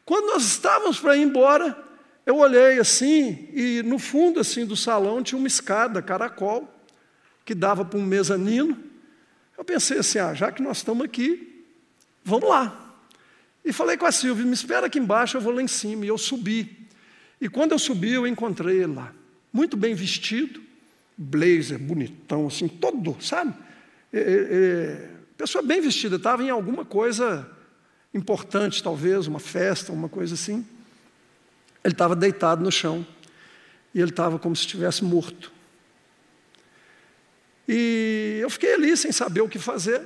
Quando 0.03 0.27
nós 0.27 0.43
estávamos 0.43 0.99
para 0.99 1.15
ir 1.15 1.21
embora, 1.21 1.77
eu 2.25 2.37
olhei 2.37 2.79
assim, 2.79 3.49
e 3.53 3.83
no 3.83 3.99
fundo 3.99 4.39
assim 4.39 4.65
do 4.65 4.75
salão 4.75 5.23
tinha 5.23 5.37
uma 5.37 5.47
escada, 5.47 6.01
caracol, 6.01 6.71
que 7.43 7.53
dava 7.53 7.85
para 7.85 7.99
um 7.99 8.03
mezanino. 8.03 8.77
Eu 9.57 9.63
pensei 9.63 9.99
assim, 9.99 10.19
ah, 10.19 10.33
já 10.33 10.51
que 10.51 10.61
nós 10.61 10.77
estamos 10.77 11.05
aqui, 11.05 11.63
vamos 12.23 12.49
lá. 12.49 12.81
E 13.63 13.71
falei 13.71 13.95
com 13.97 14.05
a 14.05 14.11
Silvia, 14.11 14.45
me 14.45 14.53
espera 14.53 14.87
aqui 14.87 14.99
embaixo, 14.99 15.37
eu 15.37 15.41
vou 15.41 15.53
lá 15.53 15.61
em 15.61 15.67
cima. 15.67 16.05
E 16.05 16.07
eu 16.07 16.17
subi. 16.17 16.87
E 17.39 17.47
quando 17.47 17.71
eu 17.71 17.79
subi, 17.79 18.13
eu 18.13 18.27
encontrei 18.27 18.83
ele 18.83 18.93
lá, 18.93 19.13
muito 19.51 19.75
bem 19.77 19.93
vestido, 19.93 20.61
blazer, 21.17 21.79
bonitão, 21.79 22.47
assim, 22.47 22.67
todo, 22.67 23.17
sabe? 23.21 23.53
É, 24.11 24.19
é, 24.19 25.09
pessoa 25.37 25.63
bem 25.63 25.81
vestida, 25.81 26.15
estava 26.17 26.43
em 26.43 26.49
alguma 26.49 26.85
coisa 26.85 27.49
importante, 28.13 28.81
talvez, 28.81 29.27
uma 29.27 29.39
festa, 29.39 29.91
uma 29.91 30.09
coisa 30.09 30.33
assim. 30.33 30.65
Ele 31.83 31.93
estava 31.93 32.15
deitado 32.15 32.63
no 32.63 32.71
chão 32.71 33.05
e 33.93 33.99
ele 33.99 34.09
estava 34.09 34.39
como 34.39 34.55
se 34.55 34.63
estivesse 34.63 35.03
morto. 35.03 35.51
E 37.67 38.39
eu 38.41 38.49
fiquei 38.49 38.73
ali 38.73 38.95
sem 38.95 39.11
saber 39.11 39.41
o 39.41 39.49
que 39.49 39.59
fazer. 39.59 40.01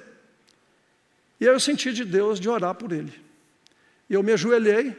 E 1.40 1.48
aí 1.48 1.54
eu 1.54 1.60
senti 1.60 1.92
de 1.94 2.04
Deus 2.04 2.40
de 2.40 2.50
orar 2.50 2.76
por 2.76 2.92
ele. 2.92 3.14
E 4.10 4.14
eu 4.14 4.24
me 4.24 4.34
ajoelhei, 4.34 4.96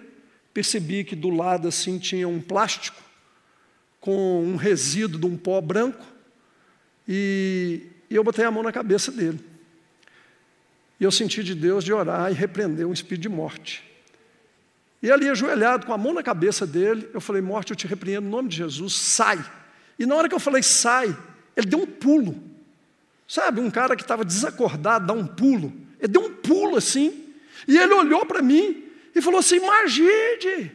percebi 0.55 1.05
que 1.05 1.17
do 1.17 1.31
lado 1.31 1.69
assim 1.69 1.99
tinha 1.99 2.29
um 2.29 2.41
plástico 2.41 3.10
com 4.01 4.43
um 4.43 4.57
resíduo 4.57 5.21
de 5.21 5.27
um 5.27 5.37
pó 5.37 5.61
branco 5.61 6.05
e, 7.13 7.83
eu 8.09 8.23
botei 8.23 8.45
a 8.45 8.51
mão 8.51 8.63
na 8.63 8.73
cabeça 8.73 9.11
dele. 9.11 9.41
E 10.99 11.05
eu 11.05 11.11
senti 11.11 11.43
de 11.43 11.55
Deus 11.55 11.85
de 11.85 11.93
orar 11.93 12.31
e 12.31 12.35
repreender 12.35 12.87
um 12.87 12.93
espírito 12.93 13.23
de 13.23 13.29
morte. 13.29 13.85
E 15.03 15.11
ali, 15.11 15.29
ajoelhado, 15.29 15.87
com 15.87 15.93
a 15.93 15.99
mão 15.99 16.13
na 16.13 16.23
cabeça 16.23 16.67
dele, 16.67 17.09
eu 17.15 17.21
falei: 17.21 17.41
Morte, 17.41 17.71
eu 17.71 17.77
te 17.77 17.87
repreendo 17.87 18.23
no 18.23 18.31
nome 18.31 18.49
de 18.49 18.57
Jesus, 18.57 18.93
sai. 18.93 19.43
E 19.99 20.05
na 20.05 20.15
hora 20.15 20.29
que 20.29 20.35
eu 20.35 20.41
falei 20.41 20.63
sai, 20.63 21.17
ele 21.57 21.67
deu 21.67 21.81
um 21.81 21.87
pulo. 21.87 22.41
Sabe, 23.27 23.61
um 23.61 23.71
cara 23.71 23.97
que 23.97 24.03
estava 24.03 24.25
desacordado 24.25 25.07
dá 25.07 25.13
um 25.13 25.27
pulo. 25.27 25.73
Ele 25.99 26.13
deu 26.13 26.23
um 26.23 26.35
pulo 26.35 26.77
assim. 26.77 27.33
E 27.67 27.79
ele 27.79 27.95
olhou 27.95 28.27
para 28.27 28.43
mim 28.43 28.85
e 29.15 29.23
falou 29.23 29.41
assim: 29.41 29.59
Margide. 29.61 30.71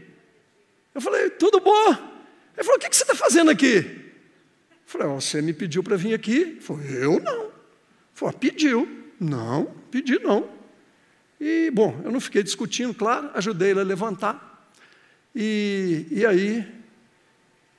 Eu 0.94 1.02
falei: 1.02 1.30
Tudo 1.30 1.60
bom? 1.60 2.15
Ele 2.56 2.64
falou: 2.64 2.78
O 2.78 2.80
que, 2.80 2.96
você 2.96 3.04
está 3.04 3.16
fazendo 3.16 3.52
aqui? 3.52 3.78
Eu 3.78 4.86
falei: 4.86 5.08
Você 5.08 5.42
me 5.42 5.54
pediu 5.54 5.84
para 5.84 5.98
vir 5.98 6.14
aqui? 6.14 6.40
Ele 6.40 6.62
falou: 6.62 6.82
Eu 6.84 7.20
não. 7.20 7.44
Ele 7.44 7.52
falou: 8.14 8.34
Pediu. 8.34 9.04
Não, 9.20 9.74
pedi 9.90 10.20
não. 10.20 10.50
E, 11.40 11.72
bom, 11.72 12.02
eu 12.04 12.12
não 12.12 12.20
fiquei 12.20 12.44
discutindo, 12.44 12.94
claro, 12.94 13.30
ajudei 13.34 13.72
ele 13.72 13.80
a 13.80 13.84
levantar. 13.84 14.72
E, 15.34 16.06
e 16.10 16.26
aí, 16.26 16.66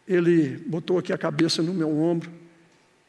ele 0.07 0.57
botou 0.67 0.99
aqui 0.99 1.13
a 1.13 1.19
cabeça 1.19 1.63
no 1.63 1.75
meu 1.75 1.91
ombro 1.91 2.31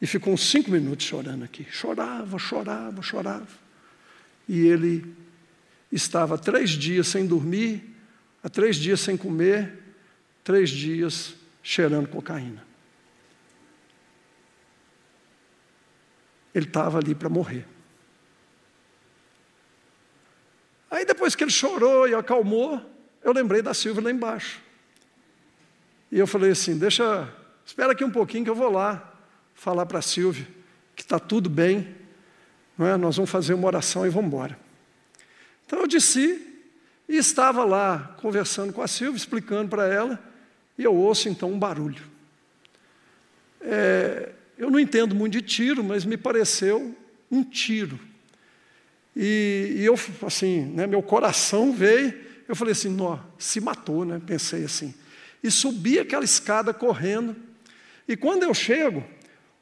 e 0.01 0.07
ficou 0.07 0.33
uns 0.33 0.49
cinco 0.49 0.71
minutos 0.71 1.05
chorando 1.05 1.43
aqui. 1.43 1.65
Chorava, 1.69 2.37
chorava, 2.39 3.01
chorava. 3.01 3.47
E 4.47 4.59
ele 4.59 5.05
estava 5.91 6.37
três 6.37 6.71
dias 6.71 7.07
sem 7.07 7.25
dormir, 7.25 7.83
há 8.43 8.49
três 8.49 8.77
dias 8.77 8.99
sem 8.99 9.17
comer, 9.17 9.77
três 10.43 10.69
dias 10.69 11.35
cheirando 11.67 12.07
cocaína. 12.07 12.65
Ele 16.55 16.65
estava 16.65 16.97
ali 16.97 17.13
para 17.13 17.27
morrer. 17.27 17.67
Aí 20.89 21.03
depois 21.03 21.35
que 21.35 21.43
ele 21.43 21.51
chorou 21.51 22.07
e 22.07 22.15
acalmou, 22.15 22.81
eu 23.21 23.33
lembrei 23.33 23.61
da 23.61 23.73
Silvia 23.73 24.01
lá 24.01 24.09
embaixo. 24.09 24.61
E 26.09 26.17
eu 26.17 26.25
falei 26.25 26.51
assim: 26.51 26.77
deixa, 26.77 27.27
espera 27.65 27.91
aqui 27.91 28.05
um 28.05 28.11
pouquinho 28.11 28.45
que 28.45 28.49
eu 28.49 28.55
vou 28.55 28.71
lá 28.71 29.13
falar 29.53 29.85
para 29.85 29.99
a 29.99 30.01
Silvia 30.01 30.47
que 30.95 31.01
está 31.01 31.19
tudo 31.19 31.49
bem, 31.49 31.95
não 32.77 32.87
é? 32.87 32.95
nós 32.95 33.17
vamos 33.17 33.29
fazer 33.29 33.53
uma 33.53 33.67
oração 33.67 34.05
e 34.05 34.09
vamos 34.09 34.27
embora. 34.29 34.57
Então 35.65 35.79
eu 35.79 35.87
desci 35.87 36.63
e 37.09 37.17
estava 37.17 37.65
lá 37.65 38.15
conversando 38.21 38.71
com 38.71 38.81
a 38.81 38.87
Silvia, 38.87 39.17
explicando 39.17 39.69
para 39.69 39.85
ela, 39.85 40.17
e 40.77 40.83
eu 40.83 40.95
ouço 40.95 41.27
então 41.29 41.51
um 41.51 41.59
barulho. 41.59 42.03
É, 43.61 44.29
eu 44.57 44.69
não 44.69 44.79
entendo 44.79 45.15
muito 45.15 45.33
de 45.33 45.41
tiro, 45.41 45.83
mas 45.83 46.05
me 46.05 46.17
pareceu 46.17 46.95
um 47.31 47.43
tiro. 47.43 47.99
E, 49.15 49.77
e 49.77 49.85
eu, 49.85 49.95
assim, 50.25 50.61
né, 50.65 50.85
meu 50.85 51.01
coração 51.01 51.73
veio, 51.73 52.13
eu 52.47 52.55
falei 52.55 52.71
assim, 52.71 52.89
nó, 52.89 53.19
se 53.37 53.59
matou, 53.59 54.05
né? 54.05 54.21
Pensei 54.25 54.63
assim. 54.63 54.93
E 55.43 55.51
subi 55.51 55.99
aquela 55.99 56.23
escada 56.23 56.73
correndo. 56.73 57.35
E 58.07 58.15
quando 58.15 58.43
eu 58.43 58.53
chego, 58.53 59.03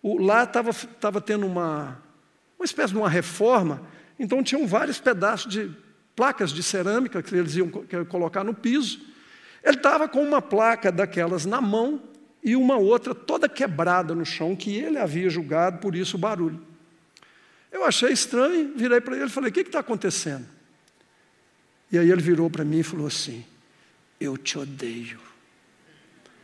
o, 0.03 0.22
lá 0.22 0.43
estava 0.43 0.74
tava 0.74 1.20
tendo 1.20 1.47
uma, 1.47 2.01
uma 2.59 2.66
espécie 2.66 2.93
de 2.93 2.99
uma 2.99 3.09
reforma, 3.09 3.82
então 4.20 4.43
tinham 4.43 4.68
vários 4.68 4.99
pedaços 4.99 5.51
de 5.51 5.72
placas 6.16 6.51
de 6.51 6.61
cerâmica 6.61 7.24
que 7.24 7.36
eles 7.36 7.55
iam 7.55 7.70
colocar 8.07 8.43
no 8.43 8.53
piso. 8.53 8.99
Ele 9.66 9.78
estava 9.78 10.07
com 10.07 10.22
uma 10.22 10.43
placa 10.43 10.91
daquelas 10.91 11.43
na 11.43 11.59
mão 11.59 11.99
e 12.43 12.55
uma 12.55 12.78
outra 12.78 13.16
toda 13.16 13.49
quebrada 13.49 14.13
no 14.13 14.24
chão, 14.24 14.55
que 14.55 14.78
ele 14.78 14.99
havia 14.99 15.28
julgado, 15.28 15.80
por 15.80 15.95
isso 15.95 16.18
o 16.18 16.20
barulho. 16.20 16.61
Eu 17.72 17.84
achei 17.84 18.11
estranho, 18.11 18.74
virei 18.78 19.01
para 19.01 19.16
ele 19.16 19.26
e 19.26 19.30
falei: 19.30 19.49
O 19.49 19.53
que 19.53 19.61
está 19.61 19.80
acontecendo? 19.80 20.45
E 21.91 21.97
aí 21.97 22.11
ele 22.11 22.22
virou 22.22 22.47
para 22.47 22.63
mim 22.63 22.80
e 22.80 22.84
falou 22.84 23.07
assim: 23.07 23.43
Eu 24.20 24.38
te 24.38 24.59
odeio. 24.59 25.20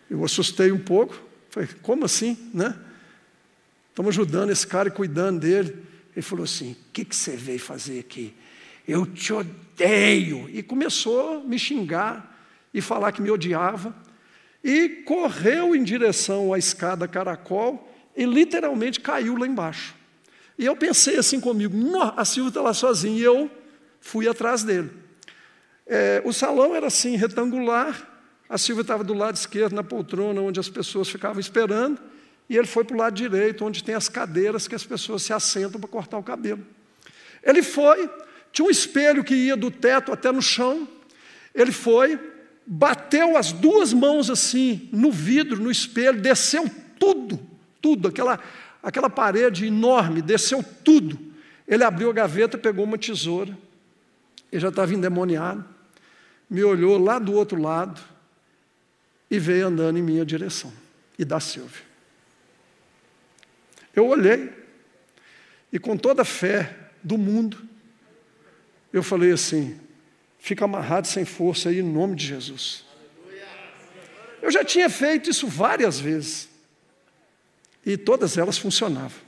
Eu 0.09 0.25
assustei 0.25 0.71
um 0.71 0.79
pouco, 0.79 1.15
falei: 1.51 1.69
Como 1.83 2.03
assim? 2.03 2.49
Né? 2.51 2.75
Estamos 3.89 4.15
ajudando 4.15 4.49
esse 4.49 4.65
cara 4.65 4.89
e 4.89 4.91
cuidando 4.91 5.41
dele. 5.41 5.85
Ele 6.15 6.23
falou 6.23 6.45
assim: 6.45 6.71
O 6.71 6.91
que, 6.91 7.05
que 7.05 7.15
você 7.15 7.37
veio 7.37 7.59
fazer 7.59 7.99
aqui? 7.99 8.33
Eu 8.87 9.05
te 9.05 9.31
odeio. 9.31 10.49
E 10.49 10.63
começou 10.63 11.37
a 11.37 11.39
me 11.43 11.59
xingar 11.59 12.30
e 12.73 12.81
falar 12.81 13.11
que 13.11 13.21
me 13.21 13.31
odiava. 13.31 13.95
E 14.63 14.89
correu 15.05 15.75
em 15.75 15.83
direção 15.83 16.53
à 16.53 16.57
escada 16.57 17.07
caracol 17.07 17.91
e 18.15 18.25
literalmente 18.25 18.99
caiu 18.99 19.37
lá 19.37 19.47
embaixo. 19.47 19.95
E 20.57 20.65
eu 20.65 20.75
pensei 20.75 21.17
assim 21.17 21.39
comigo, 21.39 21.75
a 22.15 22.23
Silvia 22.23 22.49
está 22.49 22.61
lá 22.61 22.73
sozinha, 22.73 23.19
e 23.19 23.23
eu 23.23 23.49
fui 23.99 24.27
atrás 24.27 24.63
dele. 24.63 24.91
É, 25.87 26.21
o 26.23 26.31
salão 26.31 26.75
era 26.75 26.87
assim, 26.87 27.15
retangular, 27.15 28.07
a 28.47 28.57
Silvia 28.57 28.81
estava 28.81 29.03
do 29.03 29.13
lado 29.13 29.35
esquerdo, 29.35 29.73
na 29.73 29.83
poltrona, 29.83 30.41
onde 30.41 30.59
as 30.59 30.69
pessoas 30.69 31.09
ficavam 31.09 31.39
esperando, 31.39 31.99
e 32.47 32.57
ele 32.57 32.67
foi 32.67 32.83
para 32.83 32.95
o 32.95 32.99
lado 32.99 33.15
direito, 33.15 33.65
onde 33.65 33.83
tem 33.83 33.95
as 33.95 34.07
cadeiras 34.07 34.67
que 34.67 34.75
as 34.75 34.83
pessoas 34.83 35.23
se 35.23 35.33
assentam 35.33 35.79
para 35.79 35.89
cortar 35.89 36.17
o 36.17 36.23
cabelo. 36.23 36.63
Ele 37.41 37.63
foi, 37.63 38.09
tinha 38.51 38.67
um 38.67 38.69
espelho 38.69 39.23
que 39.23 39.33
ia 39.33 39.55
do 39.55 39.71
teto 39.71 40.11
até 40.11 40.31
no 40.31 40.41
chão, 40.41 40.87
ele 41.55 41.71
foi, 41.71 42.19
bateu 42.65 43.37
as 43.37 43.51
duas 43.51 43.93
mãos 43.93 44.29
assim 44.29 44.89
no 44.91 45.11
vidro, 45.11 45.61
no 45.61 45.71
espelho, 45.71 46.21
desceu 46.21 46.69
tudo, 46.99 47.39
tudo, 47.81 48.07
aquela 48.07 48.39
aquela 48.81 49.09
parede 49.09 49.65
enorme, 49.67 50.21
desceu 50.21 50.63
tudo. 50.83 51.19
Ele 51.67 51.83
abriu 51.83 52.09
a 52.09 52.13
gaveta, 52.13 52.57
pegou 52.57 52.83
uma 52.83 52.97
tesoura, 52.97 53.57
ele 54.51 54.61
já 54.61 54.69
estava 54.69 54.93
endemoniado, 54.93 55.63
me 56.49 56.63
olhou 56.63 56.97
lá 56.97 57.19
do 57.19 57.33
outro 57.33 57.61
lado 57.61 58.01
e 59.29 59.39
veio 59.39 59.67
andando 59.67 59.97
em 59.97 60.01
minha 60.01 60.25
direção, 60.25 60.73
e 61.17 61.23
da 61.23 61.39
Silvia. 61.39 61.83
Eu 63.95 64.07
olhei, 64.07 64.51
e 65.71 65.79
com 65.79 65.95
toda 65.95 66.23
a 66.23 66.25
fé 66.25 66.77
do 67.01 67.17
mundo, 67.17 67.57
eu 68.91 69.01
falei 69.01 69.31
assim: 69.31 69.79
fica 70.41 70.65
amarrado 70.65 71.07
sem 71.07 71.23
força 71.23 71.69
aí 71.69 71.79
em 71.79 71.83
nome 71.83 72.15
de 72.15 72.25
Jesus. 72.25 72.83
Eu 74.41 74.51
já 74.51 74.65
tinha 74.65 74.89
feito 74.89 75.29
isso 75.29 75.47
várias 75.47 75.99
vezes, 75.99 76.49
e 77.85 77.95
todas 77.95 78.37
elas 78.37 78.57
funcionavam, 78.57 79.19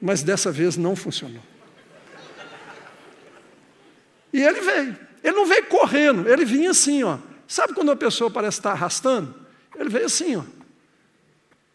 mas 0.00 0.22
dessa 0.22 0.50
vez 0.50 0.78
não 0.78 0.96
funcionou. 0.96 1.42
E 4.32 4.42
ele 4.42 4.60
veio. 4.62 4.98
Ele 5.22 5.36
não 5.36 5.46
veio 5.46 5.66
correndo, 5.66 6.28
ele 6.28 6.44
vinha 6.44 6.70
assim, 6.70 7.02
ó. 7.02 7.18
Sabe 7.46 7.72
quando 7.72 7.88
uma 7.88 7.96
pessoa 7.96 8.30
parece 8.30 8.58
estar 8.58 8.72
arrastando? 8.72 9.34
Ele 9.76 9.88
veio 9.88 10.06
assim, 10.06 10.36
ó. 10.36 10.44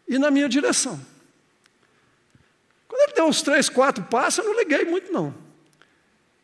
E 0.08 0.20
na 0.20 0.30
minha 0.30 0.50
direção. 0.50 1.00
Quando 2.88 3.02
ele 3.02 3.14
deu 3.14 3.26
uns 3.26 3.42
três, 3.42 3.70
quatro 3.70 4.04
passos, 4.04 4.40
eu 4.40 4.52
não 4.52 4.60
liguei 4.60 4.86
muito, 4.86 5.12
não. 5.12 5.34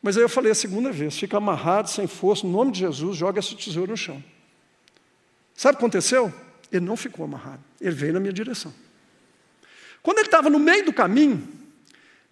Mas 0.05 0.15
aí 0.17 0.21
eu 0.21 0.29
falei 0.29 0.51
a 0.51 0.55
segunda 0.55 0.91
vez: 0.91 1.17
fica 1.17 1.37
amarrado, 1.37 1.89
sem 1.89 2.05
força, 2.05 2.45
no 2.45 2.53
nome 2.53 2.71
de 2.71 2.77
Jesus, 2.77 3.17
joga 3.17 3.39
esse 3.39 3.55
tesouro 3.55 3.89
no 3.89 3.97
chão. 3.97 4.23
Sabe 5.55 5.73
o 5.73 5.77
que 5.79 5.83
aconteceu? 5.83 6.31
Ele 6.71 6.85
não 6.85 6.95
ficou 6.95 7.25
amarrado, 7.25 7.63
ele 7.81 7.95
veio 7.95 8.13
na 8.13 8.19
minha 8.19 8.31
direção. 8.31 8.71
Quando 10.03 10.19
ele 10.19 10.27
estava 10.27 10.47
no 10.47 10.59
meio 10.59 10.85
do 10.85 10.93
caminho, 10.93 11.47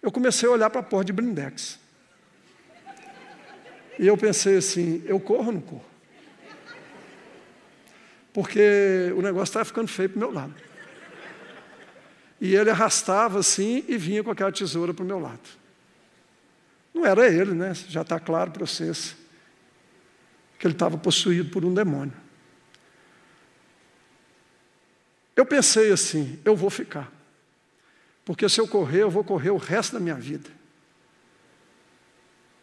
eu 0.00 0.12
comecei 0.12 0.48
a 0.48 0.52
olhar 0.52 0.70
para 0.70 0.82
a 0.82 0.84
porta 0.84 1.06
de 1.06 1.12
blindex. 1.12 1.80
E 3.98 4.06
eu 4.06 4.16
pensei 4.16 4.58
assim: 4.58 5.02
eu 5.04 5.18
corro 5.18 5.46
ou 5.46 5.52
não 5.54 5.60
corro? 5.60 5.84
Porque 8.32 9.12
o 9.16 9.20
negócio 9.20 9.50
estava 9.50 9.64
ficando 9.64 9.88
feio 9.88 10.10
para 10.10 10.16
o 10.16 10.20
meu 10.20 10.30
lado. 10.30 10.54
E 12.40 12.54
ele 12.54 12.70
arrastava 12.70 13.40
assim 13.40 13.84
e 13.88 13.98
vinha 13.98 14.22
com 14.22 14.30
aquela 14.30 14.52
tesoura 14.52 14.94
para 14.94 15.02
o 15.02 15.06
meu 15.06 15.18
lado. 15.18 15.63
Não 16.94 17.04
era 17.04 17.26
ele, 17.26 17.52
né? 17.52 17.74
Já 17.74 18.02
está 18.02 18.20
claro 18.20 18.52
para 18.52 18.64
vocês 18.64 19.16
que 20.58 20.66
ele 20.66 20.74
estava 20.74 20.96
possuído 20.96 21.50
por 21.50 21.64
um 21.64 21.74
demônio. 21.74 22.14
Eu 25.34 25.44
pensei 25.44 25.92
assim: 25.92 26.38
eu 26.44 26.54
vou 26.54 26.70
ficar. 26.70 27.12
Porque 28.24 28.48
se 28.48 28.60
eu 28.60 28.68
correr, 28.68 29.02
eu 29.02 29.10
vou 29.10 29.24
correr 29.24 29.50
o 29.50 29.56
resto 29.56 29.94
da 29.94 30.00
minha 30.00 30.14
vida. 30.14 30.48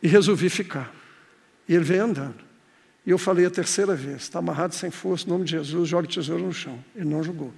E 0.01 0.07
resolvi 0.07 0.49
ficar. 0.49 0.91
E 1.67 1.75
ele 1.75 1.83
veio 1.83 2.05
andando. 2.05 2.43
E 3.05 3.11
eu 3.11 3.17
falei 3.17 3.45
a 3.45 3.51
terceira 3.51 3.93
vez: 3.95 4.23
está 4.23 4.39
amarrado 4.39 4.73
sem 4.73 4.89
força, 4.89 5.25
em 5.25 5.29
nome 5.29 5.43
de 5.43 5.51
Jesus, 5.51 5.89
joga 5.89 6.07
tesoura 6.07 6.41
no 6.41 6.53
chão. 6.53 6.83
Ele 6.95 7.09
não 7.09 7.21
jogou. 7.21 7.53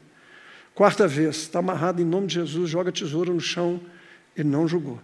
Quarta 0.74 1.08
vez: 1.08 1.38
está 1.38 1.60
amarrado 1.60 2.02
em 2.02 2.06
nome 2.06 2.28
de 2.28 2.34
Jesus, 2.34 2.70
joga 2.70 2.92
tesoura 2.92 3.32
no 3.32 3.40
chão. 3.40 3.80
Ele 4.36 4.50
não 4.50 4.68
jogou. 4.68 5.00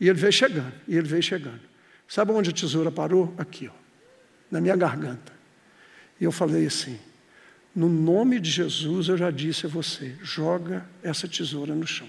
E 0.00 0.08
ele 0.08 0.18
veio 0.18 0.32
chegando, 0.32 0.72
e 0.86 0.96
ele 0.96 1.08
veio 1.08 1.22
chegando. 1.22 1.60
Sabe 2.06 2.32
onde 2.32 2.50
a 2.50 2.52
tesoura 2.52 2.90
parou? 2.90 3.34
Aqui, 3.38 3.68
ó, 3.68 3.76
na 4.50 4.60
minha 4.60 4.76
garganta. 4.76 5.32
E 6.20 6.24
eu 6.24 6.32
falei 6.32 6.66
assim: 6.66 6.98
no 7.74 7.88
nome 7.88 8.40
de 8.40 8.50
Jesus 8.50 9.08
eu 9.08 9.16
já 9.16 9.30
disse 9.30 9.66
a 9.66 9.68
você, 9.68 10.16
joga 10.22 10.86
essa 11.02 11.26
tesoura 11.28 11.74
no 11.74 11.86
chão. 11.86 12.08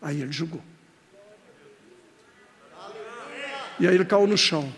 Aí 0.00 0.20
ele 0.20 0.32
jogou. 0.32 0.62
E 3.78 3.86
aí 3.86 3.94
ele 3.94 4.04
caiu 4.04 4.26
no 4.26 4.38
chão 4.38 4.72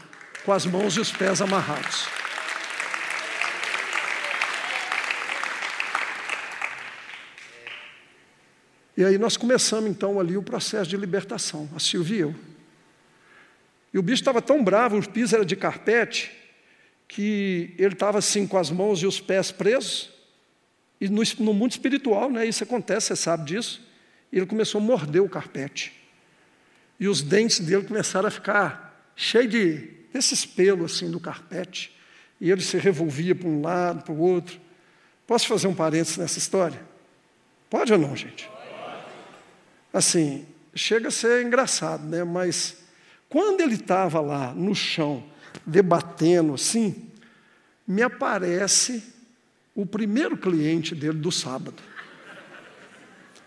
com 0.44 0.52
as 0.52 0.66
mãos 0.66 0.96
e 0.96 1.00
os 1.00 1.10
pés 1.10 1.40
amarrados. 1.40 2.13
E 8.96 9.04
aí 9.04 9.18
nós 9.18 9.36
começamos 9.36 9.90
então 9.90 10.20
ali 10.20 10.36
o 10.36 10.42
processo 10.42 10.88
de 10.88 10.96
libertação, 10.96 11.68
a 11.74 11.80
Silvia 11.80 12.16
e 12.16 12.20
eu. 12.20 12.34
E 13.92 13.98
o 13.98 14.02
bicho 14.02 14.22
estava 14.22 14.40
tão 14.42 14.62
bravo, 14.62 14.98
o 14.98 15.08
piso 15.08 15.34
era 15.34 15.44
de 15.44 15.56
carpete, 15.56 16.32
que 17.06 17.74
ele 17.78 17.94
estava 17.94 18.18
assim 18.18 18.46
com 18.46 18.56
as 18.56 18.70
mãos 18.70 19.02
e 19.02 19.06
os 19.06 19.20
pés 19.20 19.50
presos. 19.50 20.10
E 21.00 21.08
no, 21.08 21.22
no 21.40 21.52
mundo 21.52 21.72
espiritual, 21.72 22.30
né, 22.30 22.46
isso 22.46 22.64
acontece, 22.64 23.08
você 23.08 23.16
sabe 23.16 23.44
disso. 23.44 23.80
E 24.32 24.38
ele 24.38 24.46
começou 24.46 24.80
a 24.80 24.84
morder 24.84 25.22
o 25.22 25.28
carpete. 25.28 25.92
E 26.98 27.08
os 27.08 27.22
dentes 27.22 27.60
dele 27.60 27.84
começaram 27.84 28.28
a 28.28 28.30
ficar 28.30 29.12
cheios 29.16 29.50
de 29.50 29.94
desses 30.14 30.46
pelos 30.46 30.94
assim 30.94 31.10
do 31.10 31.18
carpete, 31.18 31.92
e 32.40 32.48
ele 32.48 32.62
se 32.62 32.78
revolvia 32.78 33.34
para 33.34 33.48
um 33.48 33.60
lado, 33.60 34.04
para 34.04 34.12
o 34.12 34.18
outro. 34.18 34.60
Posso 35.26 35.48
fazer 35.48 35.66
um 35.66 35.74
parênteses 35.74 36.16
nessa 36.16 36.38
história? 36.38 36.80
Pode 37.68 37.92
ou 37.92 37.98
não, 37.98 38.14
gente? 38.14 38.48
Assim, 39.94 40.44
chega 40.74 41.06
a 41.06 41.12
ser 41.12 41.46
engraçado, 41.46 42.04
né? 42.04 42.24
Mas 42.24 42.78
quando 43.28 43.60
ele 43.60 43.74
estava 43.74 44.20
lá 44.20 44.52
no 44.52 44.74
chão, 44.74 45.22
debatendo 45.64 46.54
assim, 46.54 47.10
me 47.86 48.02
aparece 48.02 49.14
o 49.72 49.86
primeiro 49.86 50.36
cliente 50.36 50.96
dele 50.96 51.18
do 51.18 51.30
sábado. 51.30 51.80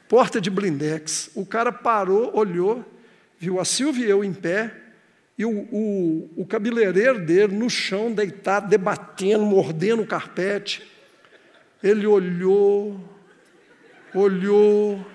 Porta 0.08 0.40
de 0.40 0.50
blindex. 0.50 1.30
O 1.36 1.46
cara 1.46 1.70
parou, 1.70 2.34
olhou, 2.34 2.86
viu 3.38 3.60
a 3.60 3.66
Silvia 3.66 4.06
e 4.06 4.10
eu 4.10 4.24
em 4.24 4.34
pé, 4.34 4.74
e 5.38 5.44
o, 5.44 5.52
o, 5.52 6.30
o 6.38 6.46
cabeleireiro 6.46 7.20
dele 7.20 7.56
no 7.58 7.70
chão, 7.70 8.10
deitado, 8.10 8.70
debatendo, 8.70 9.46
mordendo 9.46 10.02
o 10.02 10.08
carpete. 10.08 10.82
Ele 11.84 12.08
olhou, 12.08 12.98
olhou. 14.16 15.06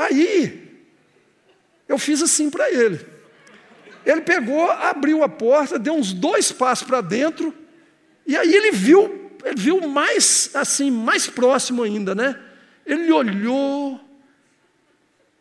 Aí, 0.00 0.82
eu 1.86 1.98
fiz 1.98 2.22
assim 2.22 2.48
para 2.48 2.70
ele. 2.70 3.04
Ele 4.06 4.22
pegou, 4.22 4.70
abriu 4.70 5.22
a 5.22 5.28
porta, 5.28 5.78
deu 5.78 5.92
uns 5.92 6.14
dois 6.14 6.50
passos 6.50 6.86
para 6.86 7.02
dentro, 7.02 7.54
e 8.26 8.34
aí 8.34 8.54
ele 8.54 8.72
viu, 8.72 9.30
ele 9.44 9.60
viu 9.60 9.86
mais 9.86 10.50
assim, 10.54 10.90
mais 10.90 11.26
próximo 11.26 11.82
ainda, 11.82 12.14
né? 12.14 12.40
Ele 12.86 13.12
olhou, 13.12 14.00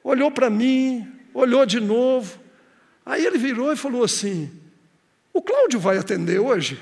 olhou 0.04 0.30
para 0.30 0.50
mim, 0.50 1.10
olhou 1.34 1.66
de 1.66 1.80
novo. 1.80 2.38
Aí 3.06 3.26
ele 3.26 3.38
virou 3.38 3.72
e 3.72 3.78
falou 3.78 4.04
assim: 4.04 4.52
O 5.32 5.42
Cláudio 5.42 5.80
vai 5.80 5.98
atender 5.98 6.40
hoje? 6.40 6.78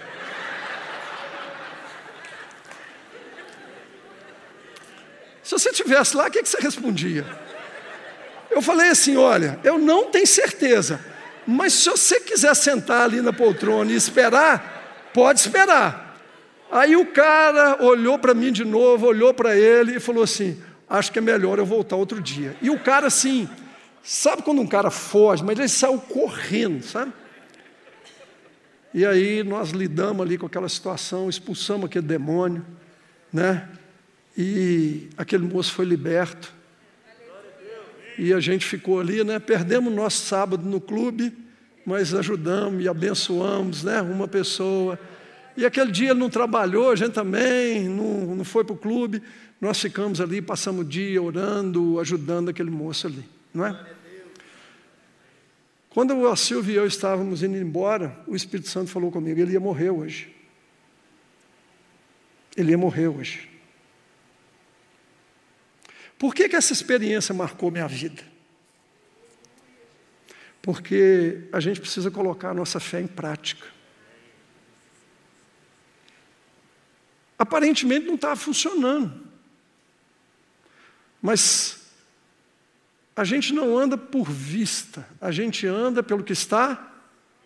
Se 5.44 5.52
você 5.52 5.70
estivesse 5.70 6.18
lá, 6.18 6.28
o 6.28 6.32
que 6.32 6.44
você 6.44 6.58
respondia? 6.60 7.47
Eu 8.58 8.62
falei 8.62 8.90
assim: 8.90 9.16
olha, 9.16 9.60
eu 9.64 9.78
não 9.78 10.12
tenho 10.12 10.28
certeza, 10.28 11.00
mas 11.46 11.74
se 11.74 11.90
você 11.90 12.20
quiser 12.20 12.56
sentar 12.56 13.04
ali 13.04 13.22
na 13.22 13.32
poltrona 13.32 13.92
e 13.92 13.96
esperar, 13.96 15.10
pode 15.14 15.40
esperar. 15.40 16.18
Aí 16.72 16.96
o 16.96 17.06
cara 17.06 17.78
olhou 17.84 18.20
para 18.20 18.34
mim 18.34 18.52
de 18.52 18.66
novo, 18.66 19.06
olhou 19.06 19.34
para 19.34 19.56
ele 19.56 19.98
e 19.98 20.00
falou 20.00 20.24
assim: 20.24 20.62
acho 20.90 21.12
que 21.12 21.20
é 21.20 21.22
melhor 21.22 21.60
eu 21.60 21.66
voltar 21.66 21.96
outro 21.96 22.20
dia. 22.20 22.56
E 22.62 22.70
o 22.70 22.80
cara 22.80 23.08
assim, 23.08 23.48
Sabe 24.10 24.42
quando 24.42 24.62
um 24.62 24.68
cara 24.68 24.90
foge, 24.90 25.44
mas 25.44 25.60
ele 25.60 25.68
saiu 25.68 26.00
correndo, 26.00 26.82
sabe? 26.82 27.12
E 28.94 29.06
aí 29.06 29.44
nós 29.44 29.72
lidamos 29.72 30.26
ali 30.26 30.38
com 30.38 30.46
aquela 30.46 30.70
situação, 30.70 31.28
expulsamos 31.28 31.88
aquele 31.88 32.08
demônio, 32.08 32.66
né? 33.34 33.68
E 34.38 35.10
aquele 35.18 35.44
moço 35.44 35.74
foi 35.74 35.84
liberto. 35.84 36.54
E 38.18 38.34
a 38.34 38.40
gente 38.40 38.66
ficou 38.66 39.00
ali, 39.00 39.24
né? 39.24 39.38
Perdemos 39.40 39.94
nosso 39.94 40.26
sábado 40.26 40.68
no 40.68 40.82
clube, 40.82 41.32
mas 41.86 42.14
ajudamos 42.14 42.84
e 42.84 42.90
abençoamos, 42.90 43.84
né? 43.84 44.02
Uma 44.02 44.28
pessoa. 44.28 45.00
E 45.56 45.66
aquele 45.66 45.92
dia 45.92 46.12
ele 46.12 46.20
não 46.20 46.30
trabalhou, 46.30 46.92
a 46.92 46.96
gente 46.96 47.14
também, 47.14 47.88
não, 47.88 48.36
não 48.36 48.44
foi 48.44 48.64
para 48.64 48.74
o 48.74 48.78
clube. 48.78 49.22
Nós 49.62 49.80
ficamos 49.80 50.20
ali, 50.20 50.42
passamos 50.42 50.82
o 50.82 50.88
dia 50.88 51.22
orando, 51.22 52.00
ajudando 52.00 52.50
aquele 52.50 52.70
moço 52.70 53.08
ali, 53.08 53.24
não 53.54 53.66
é? 53.66 53.80
Quando 55.90 56.28
a 56.28 56.36
Silvia 56.36 56.74
e 56.74 56.78
eu 56.78 56.86
estávamos 56.86 57.42
indo 57.42 57.58
embora, 57.58 58.16
o 58.28 58.36
Espírito 58.36 58.70
Santo 58.70 58.92
falou 58.92 59.12
comigo: 59.12 59.40
ele 59.40 59.54
ia 59.54 59.60
morrer 59.60 59.90
hoje. 59.90 60.32
Ele 62.56 62.72
ia 62.72 62.78
morrer 62.78 63.08
hoje. 63.08 63.50
Por 66.18 66.34
que, 66.34 66.50
que 66.50 66.56
essa 66.56 66.74
experiência 66.74 67.34
marcou 67.34 67.70
minha 67.70 67.88
vida? 67.88 68.24
Porque 70.62 71.48
a 71.52 71.60
gente 71.60 71.80
precisa 71.80 72.12
colocar 72.12 72.50
a 72.50 72.54
nossa 72.54 72.80
fé 72.80 73.00
em 73.00 73.08
prática. 73.08 73.68
Aparentemente 77.38 78.08
não 78.08 78.16
estava 78.16 78.36
funcionando. 78.36 79.28
Mas 81.22 81.88
a 83.16 83.24
gente 83.24 83.54
não 83.54 83.78
anda 83.78 83.98
por 83.98 84.30
vista, 84.30 85.08
a 85.20 85.32
gente 85.32 85.66
anda 85.66 86.04
pelo 86.04 86.24
que 86.24 86.34
está 86.34 86.94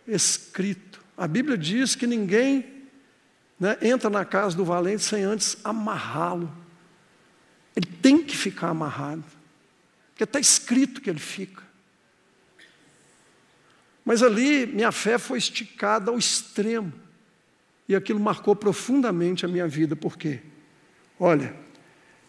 escrito. 0.08 1.00
A 1.16 1.28
Bíblia 1.28 1.58
diz 1.58 1.96
que 1.96 2.08
ninguém 2.08 2.88
né, 3.60 3.78
entra 3.82 4.10
na 4.10 4.26
casa 4.26 4.56
do 4.56 4.66
valente 4.66 5.04
sem 5.04 5.24
antes 5.24 5.58
amarrá-lo. 5.64 6.61
Ele 7.76 7.86
tem 8.02 8.24
que 8.24 8.36
ficar 8.36 8.70
amarrado, 8.70 9.24
porque 10.10 10.24
está 10.24 10.40
escrito 10.40 11.02
que 11.02 11.10
ele 11.10 11.20
fica. 11.20 11.64
Mas 14.04 14.24
ali 14.24 14.66
minha 14.66 14.92
fé 14.92 15.18
foi 15.18 15.38
esticada 15.38 16.12
ao 16.12 16.18
extremo, 16.18 16.92
e 17.88 17.96
aquilo 17.96 18.20
marcou 18.20 18.56
profundamente 18.56 19.46
a 19.46 19.50
minha 19.50 19.68
vida, 19.68 19.96
por 19.96 20.18
quê? 20.18 20.40
Olha, 21.20 21.54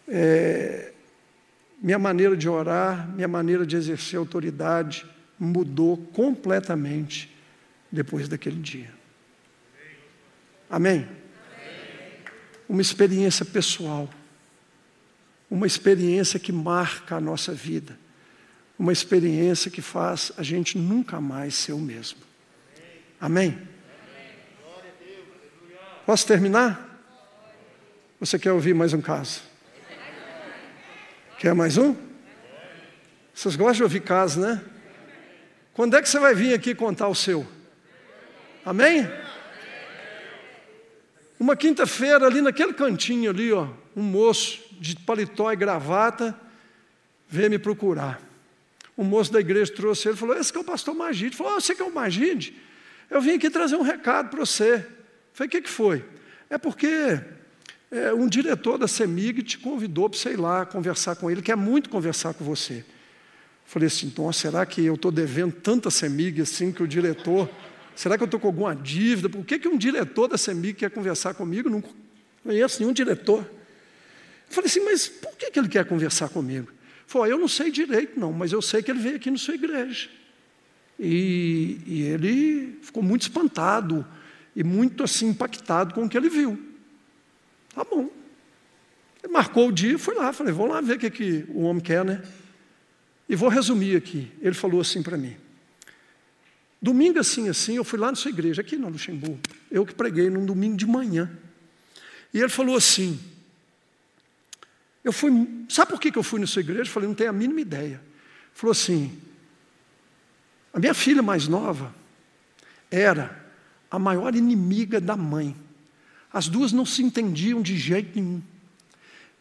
é, 0.07 0.93
minha 1.81 1.99
maneira 1.99 2.35
de 2.35 2.47
orar, 2.47 3.09
minha 3.09 3.27
maneira 3.27 3.65
de 3.65 3.75
exercer 3.75 4.17
autoridade 4.17 5.05
mudou 5.39 5.97
completamente 5.97 7.33
depois 7.91 8.27
daquele 8.27 8.59
dia. 8.59 8.93
Amém? 10.69 11.07
Uma 12.67 12.81
experiência 12.81 13.45
pessoal, 13.45 14.09
uma 15.53 15.67
experiência 15.67 16.39
que 16.39 16.51
marca 16.51 17.17
a 17.17 17.21
nossa 17.21 17.53
vida, 17.53 17.95
uma 18.77 18.91
experiência 18.91 19.69
que 19.69 19.83
faz 19.83 20.31
a 20.35 20.41
gente 20.41 20.79
nunca 20.79 21.21
mais 21.21 21.53
ser 21.53 21.73
o 21.73 21.77
mesmo. 21.77 22.21
Amém? 23.21 23.61
Posso 26.07 26.25
terminar? 26.25 27.05
Você 28.19 28.39
quer 28.39 28.51
ouvir 28.51 28.73
mais 28.73 28.93
um 28.93 29.01
caso? 29.01 29.43
Quer 31.37 31.53
mais 31.53 31.77
um? 31.77 31.95
Vocês 33.31 33.55
gostam 33.55 33.75
de 33.75 33.83
ouvir 33.83 34.01
casos, 34.01 34.43
né? 34.43 34.59
Quando 35.71 35.95
é 35.95 36.01
que 36.01 36.09
você 36.09 36.17
vai 36.17 36.33
vir 36.33 36.55
aqui 36.55 36.73
contar 36.73 37.09
o 37.09 37.15
seu? 37.15 37.45
Amém? 38.65 39.07
Uma 41.43 41.57
quinta-feira, 41.57 42.25
ali 42.25 42.39
naquele 42.39 42.71
cantinho 42.71 43.29
ali, 43.29 43.51
ó, 43.51 43.67
um 43.97 44.01
moço 44.01 44.61
de 44.79 44.95
paletó 44.95 45.51
e 45.51 45.57
gravata 45.57 46.33
veio 47.27 47.49
me 47.49 47.59
procurar. 47.59 48.21
O 48.95 49.03
moço 49.03 49.33
da 49.33 49.41
igreja 49.41 49.69
trouxe 49.73 50.07
ele 50.07 50.15
e 50.15 50.17
falou: 50.17 50.37
Esse 50.37 50.53
que 50.53 50.57
é 50.57 50.61
o 50.61 50.63
pastor 50.63 50.95
Magide. 50.95 51.35
Falou: 51.35 51.57
oh, 51.57 51.59
Você 51.59 51.75
que 51.75 51.81
é 51.81 51.85
o 51.85 51.93
Magide? 51.93 52.55
Eu 53.09 53.19
vim 53.19 53.31
aqui 53.31 53.49
trazer 53.49 53.75
um 53.75 53.81
recado 53.81 54.29
para 54.29 54.39
você. 54.39 54.75
Eu 54.75 54.85
falei: 55.33 55.49
O 55.49 55.51
que, 55.51 55.61
que 55.63 55.69
foi? 55.69 56.05
É 56.49 56.57
porque 56.57 57.19
é, 57.91 58.13
um 58.13 58.29
diretor 58.29 58.77
da 58.77 58.87
CEMIG 58.87 59.43
te 59.43 59.57
convidou 59.57 60.09
para, 60.09 60.19
sei 60.19 60.37
lá, 60.37 60.65
conversar 60.65 61.17
com 61.17 61.29
ele, 61.29 61.41
quer 61.41 61.57
muito 61.57 61.89
conversar 61.89 62.33
com 62.33 62.45
você. 62.45 62.85
Falei 63.65 63.87
assim: 63.87 64.07
Então, 64.07 64.31
será 64.31 64.65
que 64.65 64.85
eu 64.85 64.95
estou 64.95 65.11
devendo 65.11 65.51
tanta 65.51 65.91
CEMIG 65.91 66.41
assim 66.41 66.71
que 66.71 66.81
o 66.81 66.87
diretor 66.87 67.49
Será 67.95 68.17
que 68.17 68.23
eu 68.23 68.25
estou 68.25 68.39
com 68.39 68.47
alguma 68.47 68.75
dívida? 68.75 69.29
Por 69.29 69.45
que, 69.45 69.59
que 69.59 69.67
um 69.67 69.77
diretor 69.77 70.27
da 70.27 70.37
CEMIG 70.37 70.73
quer 70.73 70.91
conversar 70.91 71.33
comigo? 71.33 71.69
Não 71.69 71.83
conheço 72.43 72.79
nenhum 72.79 72.93
diretor. 72.93 73.39
Eu 73.39 74.53
falei 74.53 74.67
assim, 74.67 74.83
mas 74.83 75.07
por 75.07 75.35
que, 75.37 75.51
que 75.51 75.59
ele 75.59 75.67
quer 75.67 75.85
conversar 75.85 76.29
comigo? 76.29 76.69
Ele 76.69 77.07
falou, 77.07 77.27
eu 77.27 77.37
não 77.37 77.47
sei 77.47 77.71
direito, 77.71 78.19
não, 78.19 78.31
mas 78.33 78.51
eu 78.51 78.61
sei 78.61 78.81
que 78.81 78.91
ele 78.91 78.99
veio 78.99 79.15
aqui 79.15 79.29
na 79.29 79.37
sua 79.37 79.55
igreja. 79.55 80.09
E, 80.99 81.79
e 81.85 82.01
ele 82.03 82.79
ficou 82.81 83.03
muito 83.03 83.23
espantado 83.23 84.05
e 84.55 84.63
muito 84.63 85.03
assim 85.03 85.29
impactado 85.29 85.93
com 85.93 86.05
o 86.05 86.09
que 86.09 86.17
ele 86.17 86.29
viu. 86.29 86.59
Tá 87.73 87.83
bom. 87.83 88.09
Ele 89.23 89.31
marcou 89.31 89.69
o 89.69 89.71
dia, 89.71 89.97
fui 89.97 90.13
lá, 90.15 90.33
falei, 90.33 90.53
vou 90.53 90.67
lá 90.67 90.81
ver 90.81 90.97
o 90.97 90.99
que, 90.99 91.09
que 91.09 91.45
o 91.49 91.61
homem 91.61 91.81
quer, 91.81 92.03
né? 92.05 92.21
E 93.27 93.35
vou 93.35 93.49
resumir 93.49 93.95
aqui. 93.95 94.31
Ele 94.41 94.53
falou 94.53 94.81
assim 94.81 95.01
para 95.01 95.17
mim: 95.17 95.35
Domingo 96.83 97.17
assim, 97.17 97.47
assim, 97.47 97.77
eu 97.77 97.83
fui 97.85 97.97
lá 97.97 98.09
na 98.09 98.15
sua 98.15 98.27
igreja, 98.27 98.59
aqui 98.59 98.75
no 98.75 98.89
Luxemburgo. 98.89 99.39
Eu 99.71 99.85
que 99.85 99.95
preguei 99.95 100.29
num 100.29 100.45
domingo 100.45 100.75
de 100.75 100.85
manhã. 100.85 101.31
E 102.33 102.39
ele 102.39 102.49
falou 102.49 102.75
assim: 102.75 103.17
Eu 105.01 105.13
fui. 105.13 105.31
Sabe 105.69 105.91
por 105.91 106.01
que 106.01 106.13
eu 106.13 106.21
fui 106.21 106.41
na 106.41 106.45
sua 106.45 106.59
igreja? 106.59 106.81
Eu 106.81 106.87
falei, 106.87 107.07
não 107.07 107.15
tenho 107.15 107.29
a 107.29 107.33
mínima 107.33 107.61
ideia. 107.61 108.01
Ele 108.03 108.53
falou 108.53 108.73
assim: 108.73 109.17
A 110.73 110.79
minha 110.79 110.93
filha 110.93 111.23
mais 111.23 111.47
nova 111.47 111.95
era 112.91 113.41
a 113.89 113.97
maior 113.97 114.35
inimiga 114.35 114.99
da 114.99 115.15
mãe. 115.15 115.55
As 116.33 116.49
duas 116.49 116.73
não 116.73 116.85
se 116.85 117.01
entendiam 117.01 117.61
de 117.61 117.77
jeito 117.77 118.19
nenhum. 118.19 118.41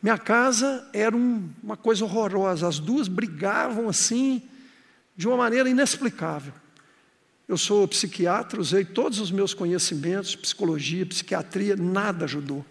Minha 0.01 0.17
casa 0.17 0.89
era 0.93 1.17
um, 1.17 1.51
uma 1.61 1.77
coisa 1.77 2.05
horrorosa. 2.05 2.69
As 2.69 2.79
duas 2.79 3.09
brigavam 3.09 3.89
assim, 3.89 4.41
de 5.17 5.27
uma 5.27 5.37
maneira 5.37 5.69
inexplicável. 5.69 6.62
Eu 7.53 7.59
sou 7.59 7.87
psiquiatra, 7.87 8.59
usei 8.59 8.83
todos 8.83 9.21
os 9.21 9.31
meus 9.31 9.53
conhecimentos, 9.53 10.35
psicologia, 10.35 11.05
psiquiatria, 11.05 11.77
nada 11.77 12.25
ajudou. 12.25 12.65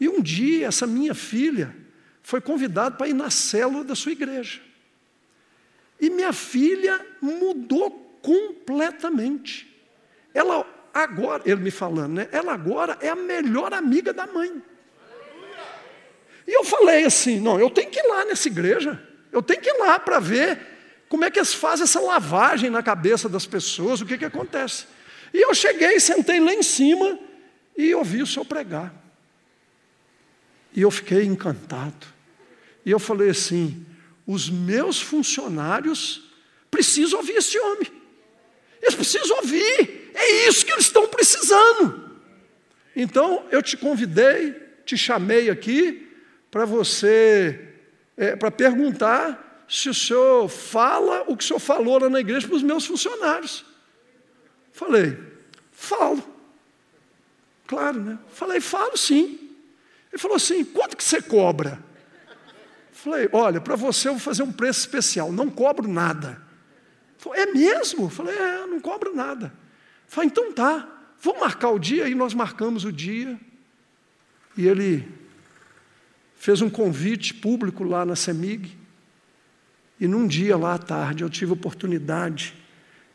E 0.00 0.08
um 0.08 0.22
dia, 0.22 0.68
essa 0.68 0.86
minha 0.86 1.14
filha 1.14 1.76
foi 2.22 2.40
convidada 2.40 2.96
para 2.96 3.08
ir 3.08 3.12
na 3.12 3.28
célula 3.28 3.84
da 3.84 3.94
sua 3.94 4.12
igreja. 4.12 4.62
E 6.00 6.08
minha 6.08 6.32
filha 6.32 6.98
mudou 7.20 7.90
completamente. 8.22 9.70
Ela 10.32 10.64
agora, 10.94 11.42
ele 11.44 11.60
me 11.60 11.70
falando, 11.70 12.14
né? 12.14 12.28
Ela 12.32 12.54
agora 12.54 12.96
é 13.02 13.10
a 13.10 13.16
melhor 13.16 13.74
amiga 13.74 14.14
da 14.14 14.26
mãe. 14.26 14.62
E 16.46 16.56
eu 16.56 16.64
falei 16.64 17.04
assim: 17.04 17.38
não, 17.38 17.60
eu 17.60 17.68
tenho 17.68 17.90
que 17.90 18.00
ir 18.00 18.08
lá 18.08 18.24
nessa 18.24 18.48
igreja, 18.48 18.98
eu 19.30 19.42
tenho 19.42 19.60
que 19.60 19.68
ir 19.68 19.78
lá 19.78 19.98
para 19.98 20.18
ver 20.18 20.77
como 21.08 21.24
é 21.24 21.30
que 21.30 21.38
eles 21.38 21.54
fazem 21.54 21.84
essa 21.84 22.00
lavagem 22.00 22.68
na 22.68 22.82
cabeça 22.82 23.28
das 23.28 23.46
pessoas? 23.46 24.00
O 24.00 24.06
que, 24.06 24.18
que 24.18 24.24
acontece? 24.24 24.86
E 25.32 25.42
eu 25.42 25.54
cheguei, 25.54 25.98
sentei 25.98 26.38
lá 26.38 26.52
em 26.52 26.62
cima 26.62 27.18
e 27.76 27.94
ouvi 27.94 28.22
o 28.22 28.26
senhor 28.26 28.44
pregar. 28.44 28.94
E 30.74 30.82
eu 30.82 30.90
fiquei 30.90 31.24
encantado. 31.24 32.06
E 32.84 32.90
eu 32.90 32.98
falei 32.98 33.30
assim: 33.30 33.86
os 34.26 34.50
meus 34.50 35.00
funcionários 35.00 36.30
precisam 36.70 37.20
ouvir 37.20 37.36
esse 37.36 37.58
homem. 37.58 37.90
Eles 38.82 38.94
precisam 38.94 39.38
ouvir. 39.38 40.10
É 40.14 40.48
isso 40.48 40.64
que 40.64 40.72
eles 40.72 40.84
estão 40.84 41.08
precisando. 41.08 42.08
Então 42.94 43.46
eu 43.50 43.62
te 43.62 43.76
convidei, 43.76 44.52
te 44.84 44.96
chamei 44.96 45.48
aqui 45.48 46.06
para 46.50 46.64
você, 46.64 47.68
é, 48.16 48.36
para 48.36 48.50
perguntar 48.50 49.47
se 49.68 49.90
o 49.90 49.94
senhor 49.94 50.48
fala 50.48 51.24
o 51.28 51.36
que 51.36 51.44
o 51.44 51.46
senhor 51.46 51.60
falou 51.60 52.00
lá 52.00 52.08
na 52.08 52.20
igreja 52.20 52.46
para 52.46 52.56
os 52.56 52.62
meus 52.62 52.86
funcionários. 52.86 53.64
Falei, 54.72 55.18
falo. 55.70 56.22
Claro, 57.66 58.00
né? 58.00 58.18
Falei, 58.28 58.60
falo 58.60 58.96
sim. 58.96 59.38
Ele 60.10 60.18
falou 60.18 60.36
assim: 60.36 60.64
quanto 60.64 60.96
que 60.96 61.04
você 61.04 61.20
cobra? 61.20 61.84
Falei, 62.92 63.28
olha, 63.32 63.60
para 63.60 63.76
você 63.76 64.08
eu 64.08 64.14
vou 64.14 64.20
fazer 64.20 64.42
um 64.42 64.50
preço 64.50 64.80
especial, 64.80 65.30
não 65.30 65.50
cobro 65.50 65.86
nada. 65.86 66.42
Falei, 67.18 67.42
é 67.42 67.46
mesmo? 67.52 68.08
Falei, 68.08 68.36
é, 68.36 68.66
não 68.66 68.80
cobro 68.80 69.14
nada. 69.14 69.52
Falei, 70.06 70.28
então 70.28 70.52
tá, 70.52 70.88
vou 71.20 71.38
marcar 71.38 71.70
o 71.70 71.78
dia, 71.78 72.08
e 72.08 72.14
nós 72.14 72.32
marcamos 72.32 72.84
o 72.84 72.92
dia. 72.92 73.38
E 74.56 74.66
ele 74.66 75.06
fez 76.36 76.62
um 76.62 76.70
convite 76.70 77.34
público 77.34 77.84
lá 77.84 78.06
na 78.06 78.16
CEMIG. 78.16 78.77
E 80.00 80.06
num 80.06 80.26
dia 80.26 80.56
lá 80.56 80.74
à 80.74 80.78
tarde 80.78 81.24
eu 81.24 81.30
tive 81.30 81.52
oportunidade 81.52 82.54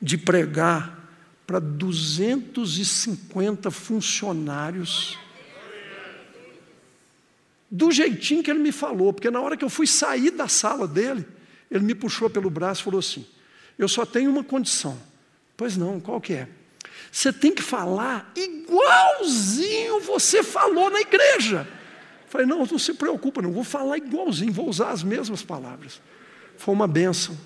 de 0.02 0.18
pregar 0.18 1.02
para 1.48 1.60
250 1.60 3.72
funcionários. 3.72 5.18
Do 7.70 7.92
jeitinho 7.92 8.44
que 8.44 8.52
ele 8.52 8.60
me 8.60 8.72
falou, 8.72 9.14
porque 9.14 9.32
na 9.32 9.42
hora 9.42 9.58
que 9.58 9.66
eu 9.66 9.70
fui 9.70 9.88
sair 9.88 10.32
da 10.32 10.48
sala 10.48 10.88
dele, 10.88 11.26
ele 11.72 11.84
me 11.84 11.96
puxou 11.96 12.30
pelo 12.30 12.50
braço 12.50 12.82
e 12.82 12.84
falou 12.84 13.00
assim: 13.00 13.26
Eu 13.78 13.88
só 13.88 14.06
tenho 14.06 14.30
uma 14.30 14.44
condição. 14.44 14.98
Pois 15.58 15.78
não, 15.78 16.00
qual 16.00 16.22
que 16.22 16.34
é? 16.34 16.48
Você 17.12 17.32
tem 17.32 17.54
que 17.54 17.62
falar 17.62 18.32
igualzinho 18.36 20.00
você 20.02 20.44
falou 20.44 20.90
na 20.90 21.02
igreja. 21.02 21.68
Falei, 22.28 22.48
não, 22.48 22.66
não 22.66 22.80
se 22.80 22.94
preocupa, 22.94 23.42
não 23.42 23.52
vou 23.52 23.64
falar 23.64 23.98
igualzinho, 23.98 24.52
vou 24.52 24.68
usar 24.68 24.90
as 24.90 25.04
mesmas 25.04 25.44
palavras. 25.44 26.02
Foi 26.64 26.74
uma 26.74 26.88
benção, 26.88 27.38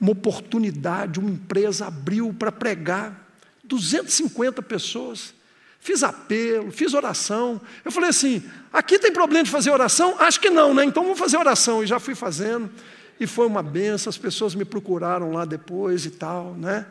uma 0.00 0.12
oportunidade, 0.12 1.18
uma 1.18 1.30
empresa 1.30 1.88
abriu 1.88 2.32
para 2.32 2.52
pregar, 2.52 3.28
250 3.64 4.62
pessoas. 4.62 5.34
Fiz 5.80 6.04
apelo, 6.04 6.70
fiz 6.70 6.94
oração. 6.94 7.60
Eu 7.84 7.90
falei 7.90 8.10
assim: 8.10 8.48
aqui 8.72 9.00
tem 9.00 9.12
problema 9.12 9.42
de 9.42 9.50
fazer 9.50 9.72
oração? 9.72 10.14
Acho 10.20 10.38
que 10.38 10.48
não, 10.48 10.72
né? 10.72 10.84
Então 10.84 11.02
vamos 11.02 11.18
fazer 11.18 11.36
oração. 11.36 11.82
E 11.82 11.88
já 11.88 11.98
fui 11.98 12.14
fazendo. 12.14 12.70
E 13.18 13.26
foi 13.26 13.48
uma 13.48 13.64
benção, 13.64 14.10
as 14.10 14.16
pessoas 14.16 14.54
me 14.54 14.64
procuraram 14.64 15.32
lá 15.32 15.44
depois 15.44 16.06
e 16.06 16.10
tal, 16.12 16.54
né? 16.54 16.86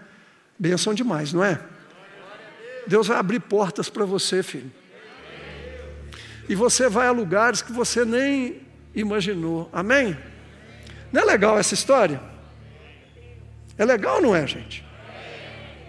Benção 0.60 0.94
demais, 0.94 1.32
não 1.32 1.42
é? 1.42 1.58
Deus 2.86 3.08
vai 3.08 3.18
abrir 3.18 3.40
portas 3.40 3.90
para 3.90 4.04
você, 4.04 4.44
filho. 4.44 4.70
E 6.50 6.54
você 6.54 6.90
vai 6.90 7.08
a 7.08 7.12
lugares 7.12 7.62
que 7.62 7.72
você 7.72 8.04
nem 8.04 8.62
imaginou. 8.94 9.70
Amém? 9.72 10.18
Não 11.16 11.22
é 11.22 11.26
legal 11.26 11.58
essa 11.58 11.74
história? 11.74 12.20
É 13.78 13.86
legal, 13.86 14.22
não 14.22 14.36
é, 14.36 14.46
gente? 14.46 14.86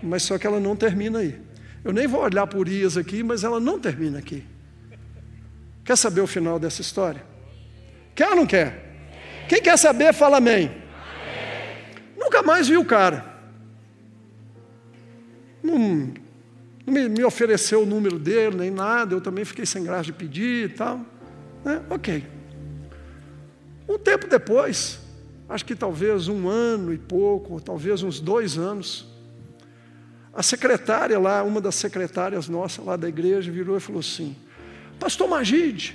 Mas 0.01 0.23
só 0.23 0.39
que 0.39 0.47
ela 0.47 0.61
não 0.61 0.77
termina 0.77 1.19
aí. 1.19 1.37
Eu 1.83 1.93
nem 1.93 2.07
vou 2.07 2.23
olhar 2.23 2.47
por 2.47 2.59
Urias 2.59 2.97
aqui, 2.97 3.25
mas 3.25 3.43
ela 3.43 3.59
não 3.59 3.77
termina 3.77 4.21
aqui. 4.21 4.47
Quer 5.85 5.97
saber 5.97 6.21
o 6.21 6.29
final 6.29 6.61
dessa 6.61 6.81
história? 6.81 7.25
Quer 8.15 8.29
ou 8.29 8.37
não 8.37 8.47
quer? 8.47 9.09
Quem 9.49 9.61
quer 9.61 9.77
saber, 9.77 10.15
fala 10.15 10.37
amém. 10.37 10.67
amém. 10.67 10.83
Nunca 12.17 12.41
mais 12.45 12.69
vi 12.69 12.77
o 12.77 12.85
cara. 12.85 13.27
Não, 15.61 15.77
não 16.87 16.95
me, 16.95 17.09
me, 17.09 17.25
ofereceu 17.25 17.83
o 17.83 17.87
número 17.87 18.17
dele, 18.17 18.59
nem 18.59 18.71
nada. 18.71 19.13
Eu 19.13 19.21
também 19.21 19.45
fiquei 19.45 19.67
sem 19.67 19.83
graça 19.83 20.05
de 20.05 20.13
pedir 20.13 20.71
e 20.71 20.73
tal. 20.73 21.01
Né? 21.65 21.83
Ok. 21.91 22.25
Um 23.89 23.99
tempo 23.99 24.29
depois, 24.29 25.05
acho 25.49 25.65
que 25.65 25.75
talvez 25.75 26.29
um 26.29 26.49
ano 26.49 26.93
e 26.93 26.99
pouco, 26.99 27.55
ou 27.55 27.61
talvez 27.61 28.03
uns 28.03 28.21
dois 28.21 28.59
anos, 28.59 29.07
a 30.33 30.43
secretária 30.43 31.19
lá, 31.19 31.43
uma 31.43 31.61
das 31.61 31.75
secretárias 31.77 32.49
nossas 32.49 32.85
lá 32.85 32.97
da 32.97 33.09
igreja, 33.09 33.51
virou 33.51 33.77
e 33.77 33.81
falou 33.81 34.01
assim: 34.01 34.37
Pastor 34.99 35.29
Magide, 35.29 35.95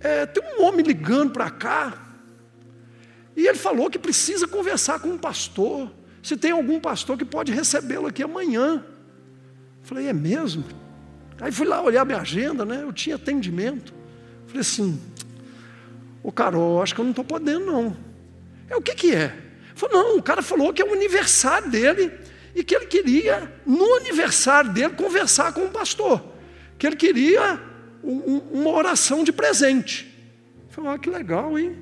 é, 0.00 0.26
tem 0.26 0.42
um 0.42 0.64
homem 0.64 0.84
ligando 0.84 1.32
para 1.32 1.50
cá, 1.50 2.04
e 3.36 3.46
ele 3.46 3.58
falou 3.58 3.90
que 3.90 3.98
precisa 3.98 4.46
conversar 4.46 5.00
com 5.00 5.08
um 5.08 5.18
pastor. 5.18 5.90
Se 6.22 6.36
tem 6.36 6.52
algum 6.52 6.80
pastor 6.80 7.18
que 7.18 7.24
pode 7.24 7.52
recebê-lo 7.52 8.06
aqui 8.06 8.22
amanhã. 8.22 8.82
Falei, 9.82 10.08
é 10.08 10.12
mesmo? 10.12 10.64
Aí 11.40 11.52
fui 11.52 11.66
lá 11.66 11.82
olhar 11.82 12.06
minha 12.06 12.20
agenda, 12.20 12.64
né? 12.64 12.82
Eu 12.82 12.92
tinha 12.92 13.16
atendimento. 13.16 13.92
Falei 14.46 14.60
assim, 14.60 14.98
ô 16.24 16.32
Carol, 16.32 16.82
acho 16.82 16.92
que 16.94 17.00
eu 17.00 17.04
não 17.04 17.12
estou 17.12 17.24
podendo, 17.24 17.66
não. 17.66 17.96
É 18.68 18.74
o 18.74 18.82
que, 18.82 18.94
que 18.94 19.14
é? 19.14 19.32
Falei, 19.76 19.96
não, 19.96 20.16
o 20.16 20.22
cara 20.22 20.42
falou 20.42 20.72
que 20.72 20.82
é 20.82 20.84
o 20.84 20.92
aniversário 20.92 21.70
dele 21.70 22.10
e 22.54 22.64
que 22.64 22.74
ele 22.74 22.86
queria, 22.86 23.52
no 23.64 23.94
aniversário 23.94 24.72
dele, 24.72 24.94
conversar 24.94 25.52
com 25.52 25.66
o 25.66 25.70
pastor 25.70 26.34
que 26.78 26.86
ele 26.86 26.96
queria 26.96 27.60
um, 28.02 28.42
uma 28.52 28.70
oração 28.70 29.24
de 29.24 29.32
presente. 29.32 30.06
Eu 30.66 30.72
falei, 30.74 30.90
ah, 30.90 30.98
que 30.98 31.08
legal, 31.08 31.58
hein? 31.58 31.78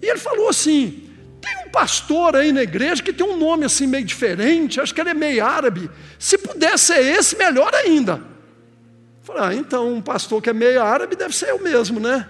E 0.00 0.06
ele 0.06 0.18
falou 0.18 0.48
assim: 0.48 1.10
tem 1.40 1.66
um 1.66 1.70
pastor 1.70 2.36
aí 2.36 2.52
na 2.52 2.62
igreja 2.62 3.02
que 3.02 3.12
tem 3.12 3.26
um 3.26 3.36
nome 3.36 3.64
assim 3.64 3.86
meio 3.86 4.04
diferente, 4.04 4.80
acho 4.80 4.94
que 4.94 5.00
ele 5.00 5.10
é 5.10 5.14
meio 5.14 5.44
árabe. 5.44 5.90
Se 6.18 6.38
puder 6.38 6.78
ser 6.78 7.00
esse, 7.00 7.36
melhor 7.36 7.74
ainda. 7.74 8.12
Eu 8.12 9.34
falei, 9.34 9.42
ah, 9.42 9.54
então 9.54 9.92
um 9.92 10.00
pastor 10.00 10.40
que 10.40 10.50
é 10.50 10.52
meio 10.52 10.82
árabe 10.82 11.16
deve 11.16 11.34
ser 11.34 11.50
eu 11.50 11.58
mesmo, 11.58 11.98
né? 11.98 12.28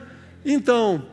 Então, 0.49 1.05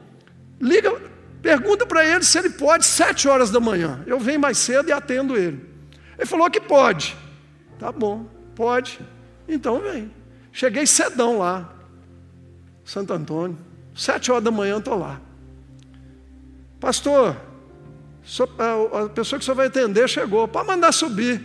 liga, 0.62 0.96
pergunta 1.42 1.88
para 1.88 2.06
ele 2.06 2.24
se 2.24 2.38
ele 2.38 2.52
pode 2.52 2.86
sete 2.86 3.28
horas 3.28 3.50
da 3.50 3.60
manhã. 3.60 4.04
Eu 4.06 4.20
venho 4.20 4.40
mais 4.40 4.60
cedo 4.60 4.90
e 4.90 4.92
atendo 4.92 5.36
ele. 5.36 5.68
Ele 6.16 6.28
falou 6.28 6.48
que 6.52 6.62
pode. 6.62 7.18
Tá 7.80 7.92
bom, 7.92 8.28
pode. 8.54 9.00
Então 9.48 9.82
vem. 9.82 10.14
Cheguei 10.52 10.86
cedão 10.86 11.40
lá, 11.40 11.74
Santo 12.86 13.12
Antônio, 13.12 13.58
sete 13.96 14.32
horas 14.32 14.44
da 14.44 14.52
manhã 14.52 14.78
estou 14.78 15.00
lá. 15.00 15.20
Pastor, 16.80 17.36
a 18.22 19.10
pessoa 19.10 19.40
que 19.40 19.50
o 19.50 19.56
vai 19.56 19.66
atender 19.66 20.08
chegou, 20.08 20.48
pode 20.48 20.68
mandar 20.68 20.92
subir. 20.92 21.42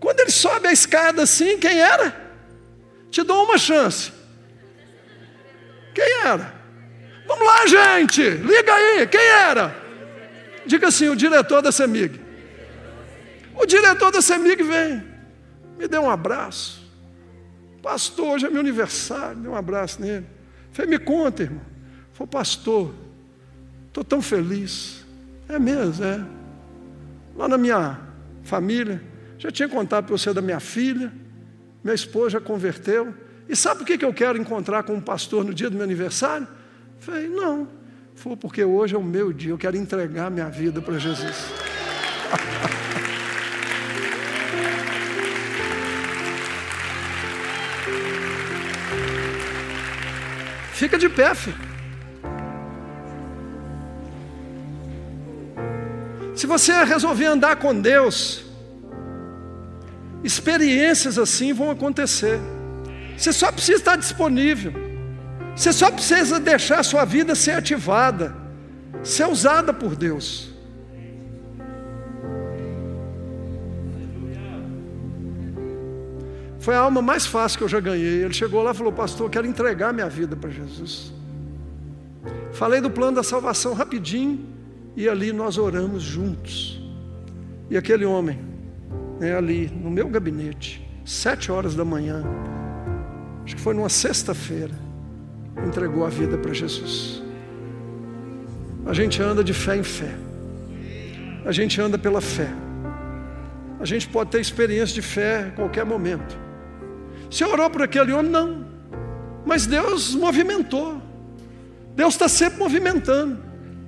Quando 0.00 0.20
ele 0.20 0.30
sobe 0.30 0.68
a 0.68 0.72
escada 0.72 1.24
assim, 1.24 1.58
quem 1.58 1.78
era? 1.78 2.32
Te 3.10 3.22
dou 3.22 3.44
uma 3.44 3.58
chance. 3.58 4.10
Quem 5.94 6.22
era? 6.24 6.59
Vamos 7.30 7.46
lá, 7.46 7.64
gente, 7.64 8.28
liga 8.28 8.74
aí, 8.74 9.06
quem 9.06 9.20
era? 9.20 9.72
Diga 10.66 10.88
assim: 10.88 11.08
o 11.08 11.14
diretor 11.14 11.62
da 11.62 11.70
CEMIG. 11.70 12.20
O 13.54 13.64
diretor 13.64 14.10
da 14.10 14.20
CEMIG 14.20 14.64
vem, 14.64 15.04
me 15.78 15.86
deu 15.86 16.02
um 16.02 16.10
abraço. 16.10 16.84
Pastor, 17.80 18.34
hoje 18.34 18.46
é 18.46 18.50
meu 18.50 18.58
aniversário, 18.58 19.36
dê 19.36 19.48
um 19.48 19.54
abraço 19.54 20.02
nele. 20.02 20.26
Falei, 20.72 20.90
me 20.90 20.98
conta, 20.98 21.44
irmão. 21.44 21.62
Falei, 22.14 22.30
pastor, 22.32 22.92
estou 23.86 24.02
tão 24.02 24.20
feliz. 24.20 25.06
É 25.48 25.56
mesmo, 25.56 26.04
é. 26.04 26.24
Lá 27.36 27.46
na 27.46 27.56
minha 27.56 27.96
família, 28.42 29.00
já 29.38 29.52
tinha 29.52 29.68
contado 29.68 30.06
para 30.06 30.16
você 30.18 30.34
da 30.34 30.42
minha 30.42 30.58
filha, 30.58 31.12
minha 31.84 31.94
esposa 31.94 32.30
já 32.30 32.40
converteu. 32.40 33.14
E 33.48 33.54
sabe 33.54 33.84
por 33.84 33.86
que 33.86 34.04
eu 34.04 34.12
quero 34.12 34.36
encontrar 34.36 34.82
com 34.82 34.94
um 34.94 35.00
pastor 35.00 35.44
no 35.44 35.54
dia 35.54 35.70
do 35.70 35.76
meu 35.76 35.84
aniversário? 35.84 36.58
Falei, 37.00 37.28
não. 37.28 37.66
Foi 38.14 38.36
porque 38.36 38.62
hoje 38.62 38.94
é 38.94 38.98
o 38.98 39.02
meu 39.02 39.32
dia, 39.32 39.50
eu 39.52 39.58
quero 39.58 39.76
entregar 39.78 40.30
minha 40.30 40.50
vida 40.50 40.82
para 40.82 40.98
Jesus. 40.98 41.36
Fica 50.74 50.98
de 50.98 51.08
pé, 51.08 51.34
filho. 51.34 51.56
Se 56.36 56.46
você 56.46 56.84
resolver 56.84 57.24
andar 57.26 57.56
com 57.56 57.78
Deus, 57.80 58.44
experiências 60.22 61.18
assim 61.18 61.54
vão 61.54 61.70
acontecer. 61.70 62.38
Você 63.16 63.32
só 63.32 63.50
precisa 63.50 63.78
estar 63.78 63.96
disponível. 63.96 64.89
Você 65.60 65.74
só 65.74 65.90
precisa 65.90 66.40
deixar 66.40 66.80
a 66.80 66.82
sua 66.82 67.04
vida 67.04 67.34
ser 67.34 67.50
ativada, 67.50 68.34
ser 69.02 69.26
usada 69.26 69.74
por 69.74 69.94
Deus. 69.94 70.48
Foi 76.60 76.74
a 76.74 76.78
alma 76.78 77.02
mais 77.02 77.26
fácil 77.26 77.58
que 77.58 77.64
eu 77.64 77.68
já 77.68 77.78
ganhei. 77.78 78.24
Ele 78.24 78.32
chegou 78.32 78.62
lá 78.62 78.70
e 78.70 78.74
falou: 78.74 78.90
Pastor, 78.90 79.26
eu 79.26 79.30
quero 79.30 79.46
entregar 79.46 79.92
minha 79.92 80.08
vida 80.08 80.34
para 80.34 80.48
Jesus. 80.48 81.12
Falei 82.52 82.80
do 82.80 82.90
plano 82.90 83.16
da 83.16 83.22
salvação 83.22 83.74
rapidinho 83.74 84.40
e 84.96 85.10
ali 85.10 85.30
nós 85.30 85.58
oramos 85.58 86.02
juntos. 86.02 86.82
E 87.68 87.76
aquele 87.76 88.06
homem, 88.06 88.40
né, 89.20 89.36
ali 89.36 89.68
no 89.68 89.90
meu 89.90 90.08
gabinete, 90.08 90.82
sete 91.04 91.52
horas 91.52 91.74
da 91.74 91.84
manhã, 91.84 92.24
acho 93.44 93.56
que 93.56 93.60
foi 93.60 93.74
numa 93.74 93.90
sexta-feira, 93.90 94.88
entregou 95.66 96.04
a 96.04 96.08
vida 96.08 96.38
para 96.38 96.52
Jesus. 96.52 97.22
A 98.86 98.92
gente 98.92 99.22
anda 99.22 99.44
de 99.44 99.52
fé 99.52 99.76
em 99.76 99.82
fé. 99.82 100.14
A 101.44 101.52
gente 101.52 101.80
anda 101.80 101.98
pela 101.98 102.20
fé. 102.20 102.48
A 103.78 103.84
gente 103.84 104.08
pode 104.08 104.30
ter 104.30 104.40
experiência 104.40 104.94
de 104.94 105.02
fé 105.02 105.48
em 105.48 105.56
qualquer 105.56 105.84
momento. 105.84 106.36
Você 107.30 107.44
orou 107.44 107.70
por 107.70 107.82
aquele 107.82 108.12
homem? 108.12 108.30
Não. 108.30 108.66
Mas 109.46 109.66
Deus 109.66 110.14
movimentou. 110.14 111.00
Deus 111.94 112.14
está 112.14 112.28
sempre 112.28 112.58
movimentando. 112.58 113.38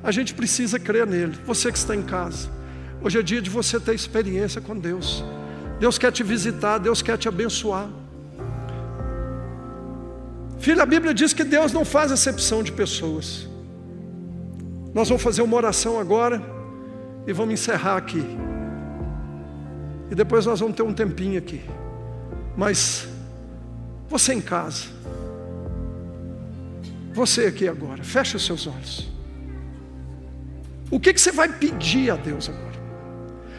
A 0.03 0.11
gente 0.11 0.35
precisa 0.35 0.79
crer 0.79 1.07
nele. 1.07 1.37
Você 1.45 1.71
que 1.71 1.79
está 1.79 1.95
em 1.95 2.03
casa. 2.03 2.49
Hoje 3.03 3.19
é 3.19 3.23
dia 3.23 3.43
de 3.43 3.51
você 3.51 3.81
ter 3.81 3.95
experiência 3.95 4.61
com 4.61 4.79
Deus. 4.79 5.25
Deus 5.81 5.99
quer 5.99 6.13
te 6.13 6.23
visitar, 6.23 6.79
Deus 6.79 7.03
quer 7.03 7.19
te 7.19 7.29
abençoar. 7.29 7.89
Filho, 10.63 10.81
a 10.81 10.87
Bíblia 10.87 11.13
diz 11.13 11.33
que 11.33 11.43
Deus 11.43 11.73
não 11.73 11.85
faz 11.85 12.13
acepção 12.13 12.63
de 12.63 12.71
pessoas. 12.71 13.49
Nós 14.95 15.09
vamos 15.09 15.21
fazer 15.21 15.43
uma 15.43 15.57
oração 15.57 15.99
agora 15.99 16.41
e 17.27 17.33
vamos 17.33 17.55
encerrar 17.55 17.97
aqui. 17.97 18.25
E 20.09 20.15
depois 20.15 20.47
nós 20.47 20.61
vamos 20.61 20.77
ter 20.77 20.85
um 20.85 20.93
tempinho 20.95 21.37
aqui. 21.37 21.61
Mas 22.57 23.09
você 24.09 24.35
em 24.35 24.41
casa. 24.41 24.85
Você 27.13 27.47
aqui 27.47 27.67
agora, 27.67 28.05
feche 28.05 28.37
os 28.37 28.47
seus 28.47 28.69
olhos. 28.69 29.11
O 30.93 31.01
que, 31.01 31.13
que 31.13 31.21
você 31.21 31.33
vai 31.33 31.49
pedir 31.49 32.09
a 32.09 32.15
Deus 32.15 32.49
agora? 32.49 32.81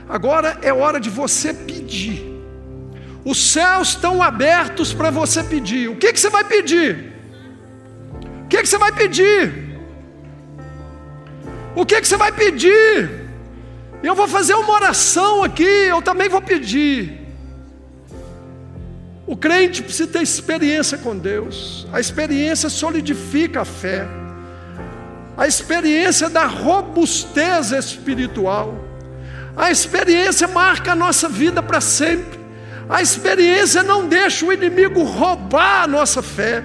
Agora 0.08 0.58
é 0.62 0.72
hora 0.72 1.02
de 1.02 1.10
você 1.10 1.54
pedir. 1.54 2.33
Os 3.26 3.52
céus 3.52 3.90
estão 3.90 4.22
abertos 4.22 4.94
para 4.94 5.10
você 5.10 5.44
pedir. 5.44 5.90
O 5.90 5.96
que, 5.96 6.12
que 6.12 6.20
você 6.20 6.30
vai 6.30 6.44
pedir? 6.44 7.14
O 8.44 8.48
que, 8.48 8.62
que 8.62 8.68
você 8.68 8.78
vai 8.78 8.92
pedir? 8.92 9.64
O 11.76 11.86
que, 11.86 12.02
que 12.02 12.08
você 12.08 12.18
vai 12.18 12.32
pedir? 12.32 13.24
Eu 14.04 14.14
vou 14.14 14.28
fazer 14.28 14.54
uma 14.54 14.74
oração 14.74 15.44
aqui, 15.44 15.64
eu 15.64 16.02
também 16.02 16.28
vou 16.28 16.42
pedir. 16.42 17.22
O 19.26 19.38
crente 19.38 19.82
precisa 19.82 20.12
ter 20.12 20.22
experiência 20.22 20.98
com 20.98 21.18
Deus. 21.18 21.88
A 21.94 22.00
experiência 22.02 22.70
solidifica 22.70 23.62
a 23.62 23.66
fé. 23.66 24.06
A 25.38 25.48
experiência 25.48 26.30
da 26.30 26.46
robustez 26.46 27.72
espiritual. 27.72 28.78
A 29.56 29.72
experiência 29.72 30.48
marca 30.48 30.92
a 30.92 30.96
nossa 30.96 31.30
vida 31.30 31.64
para 31.64 31.80
sempre. 31.80 32.43
A 32.90 33.02
experiência 33.02 33.82
não 33.84 34.08
deixa 34.08 34.46
o 34.46 34.54
inimigo 34.54 35.04
roubar 35.04 35.84
a 35.84 35.88
nossa 35.88 36.22
fé. 36.22 36.64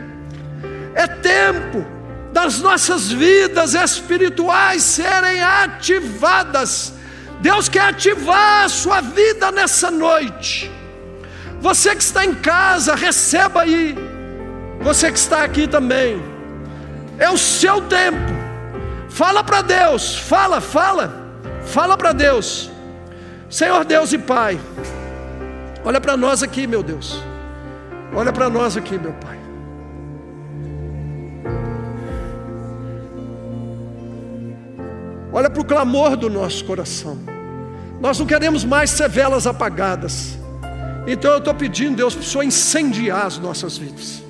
É 0.95 1.07
tempo 1.07 1.87
das 2.33 2.61
nossas 2.61 3.11
vidas 3.11 3.75
espirituais 3.75 4.83
serem 4.83 5.43
ativadas. 5.43 6.93
Deus 7.41 7.69
quer 7.69 7.83
ativar 7.83 8.65
a 8.65 8.69
sua 8.69 9.01
vida 9.01 9.53
nessa 9.53 9.91
noite. 9.91 10.71
Você 11.61 11.95
que 11.95 12.03
está 12.03 12.25
em 12.25 12.35
casa, 12.35 12.95
receba 12.95 13.63
aí. 13.63 13.97
Você 14.81 15.11
que 15.11 15.19
está 15.19 15.45
aqui 15.45 15.67
também. 15.67 16.23
É 17.19 17.31
o 17.31 17.39
seu 17.39 17.81
tempo. 17.83 18.33
Fala 19.09 19.43
para 19.43 19.63
Deus, 19.63 20.17
fala, 20.17 20.61
fala. 20.61 21.27
Fala 21.65 21.97
para 21.97 22.13
Deus. 22.13 22.71
Senhor 23.51 23.85
Deus 23.85 24.13
e 24.13 24.19
Pai. 24.19 24.59
Olha 25.85 26.01
para 26.01 26.17
nós 26.17 26.43
aqui, 26.43 26.67
meu 26.67 26.83
Deus. 26.83 27.23
Olha 28.15 28.33
para 28.33 28.49
nós 28.49 28.77
aqui, 28.77 28.99
meu 28.99 29.13
Pai. 29.15 29.39
Olha 35.33 35.49
para 35.51 35.61
o 35.61 35.65
clamor 35.65 36.17
do 36.17 36.29
nosso 36.29 36.65
coração. 36.65 37.19
Nós 38.01 38.19
não 38.19 38.27
queremos 38.27 38.65
mais 38.65 38.91
ser 38.91 39.09
velas 39.09 39.47
apagadas. 39.47 40.39
Então 41.07 41.33
eu 41.33 41.39
estou 41.39 41.55
pedindo, 41.55 41.97
Deus, 41.97 42.15
para 42.15 42.23
o 42.23 42.27
Senhor 42.27 42.45
incendiar 42.45 43.27
as 43.27 43.39
nossas 43.39 43.77
vidas. 43.79 44.23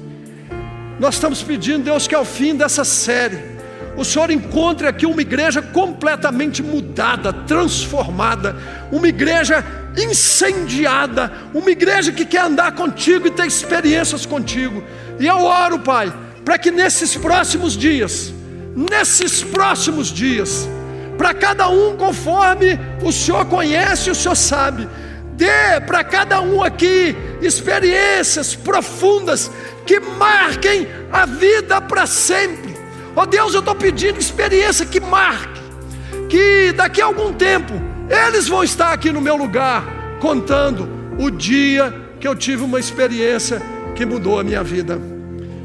Nós 0.99 1.14
estamos 1.14 1.42
pedindo, 1.42 1.84
Deus, 1.84 2.07
que 2.07 2.14
ao 2.14 2.24
fim 2.24 2.55
dessa 2.55 2.84
série, 2.84 3.47
o 3.99 4.05
Senhor 4.05 4.30
encontre 4.30 4.86
aqui 4.86 5.05
uma 5.05 5.20
igreja 5.20 5.61
completamente 5.61 6.62
mudada, 6.62 7.32
transformada, 7.32 8.55
uma 8.92 9.09
igreja 9.09 9.64
incendiada, 9.96 11.32
uma 11.53 11.68
igreja 11.68 12.12
que 12.12 12.24
quer 12.24 12.42
andar 12.42 12.72
contigo 12.72 13.26
e 13.26 13.30
ter 13.32 13.46
experiências 13.46 14.24
contigo. 14.24 14.84
E 15.18 15.26
eu 15.26 15.38
oro, 15.42 15.80
Pai, 15.80 16.12
para 16.44 16.57
que 16.57 16.70
nesses 16.70 17.16
próximos 17.16 17.76
dias, 17.76 18.32
nesses 18.76 19.42
próximos 19.42 20.12
dias, 20.12 20.68
para 21.16 21.34
cada 21.34 21.68
um 21.68 21.96
conforme 21.96 22.78
o 23.03 23.11
Senhor 23.11 23.44
conhece, 23.46 24.11
o 24.11 24.14
Senhor 24.14 24.36
sabe. 24.36 24.88
Dê 25.32 25.80
para 25.84 26.05
cada 26.05 26.40
um 26.40 26.62
aqui 26.62 27.16
experiências 27.42 28.55
profundas 28.55 29.51
que 29.84 29.99
marquem 29.99 30.86
a 31.11 31.26
vida 31.26 31.80
para 31.80 32.07
sempre. 32.07 32.67
Ó 33.18 33.22
oh 33.22 33.26
Deus, 33.26 33.52
eu 33.52 33.58
estou 33.58 33.74
pedindo 33.74 34.20
experiência 34.20 34.86
que 34.86 35.00
marque, 35.00 35.60
que 36.28 36.72
daqui 36.72 37.02
a 37.02 37.06
algum 37.06 37.32
tempo 37.32 37.74
eles 38.08 38.46
vão 38.46 38.62
estar 38.62 38.92
aqui 38.92 39.10
no 39.10 39.20
meu 39.20 39.36
lugar 39.36 39.82
contando 40.20 40.88
o 41.18 41.28
dia 41.28 41.92
que 42.20 42.28
eu 42.28 42.36
tive 42.36 42.62
uma 42.62 42.78
experiência 42.78 43.60
que 43.96 44.06
mudou 44.06 44.38
a 44.38 44.44
minha 44.44 44.62
vida. 44.62 45.00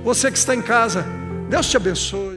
Você 0.04 0.32
que 0.32 0.38
está 0.39 0.56
em 0.56 0.64
casa, 0.64 1.06
Deus 1.47 1.70
te 1.70 1.78
abençoe. 1.78 2.33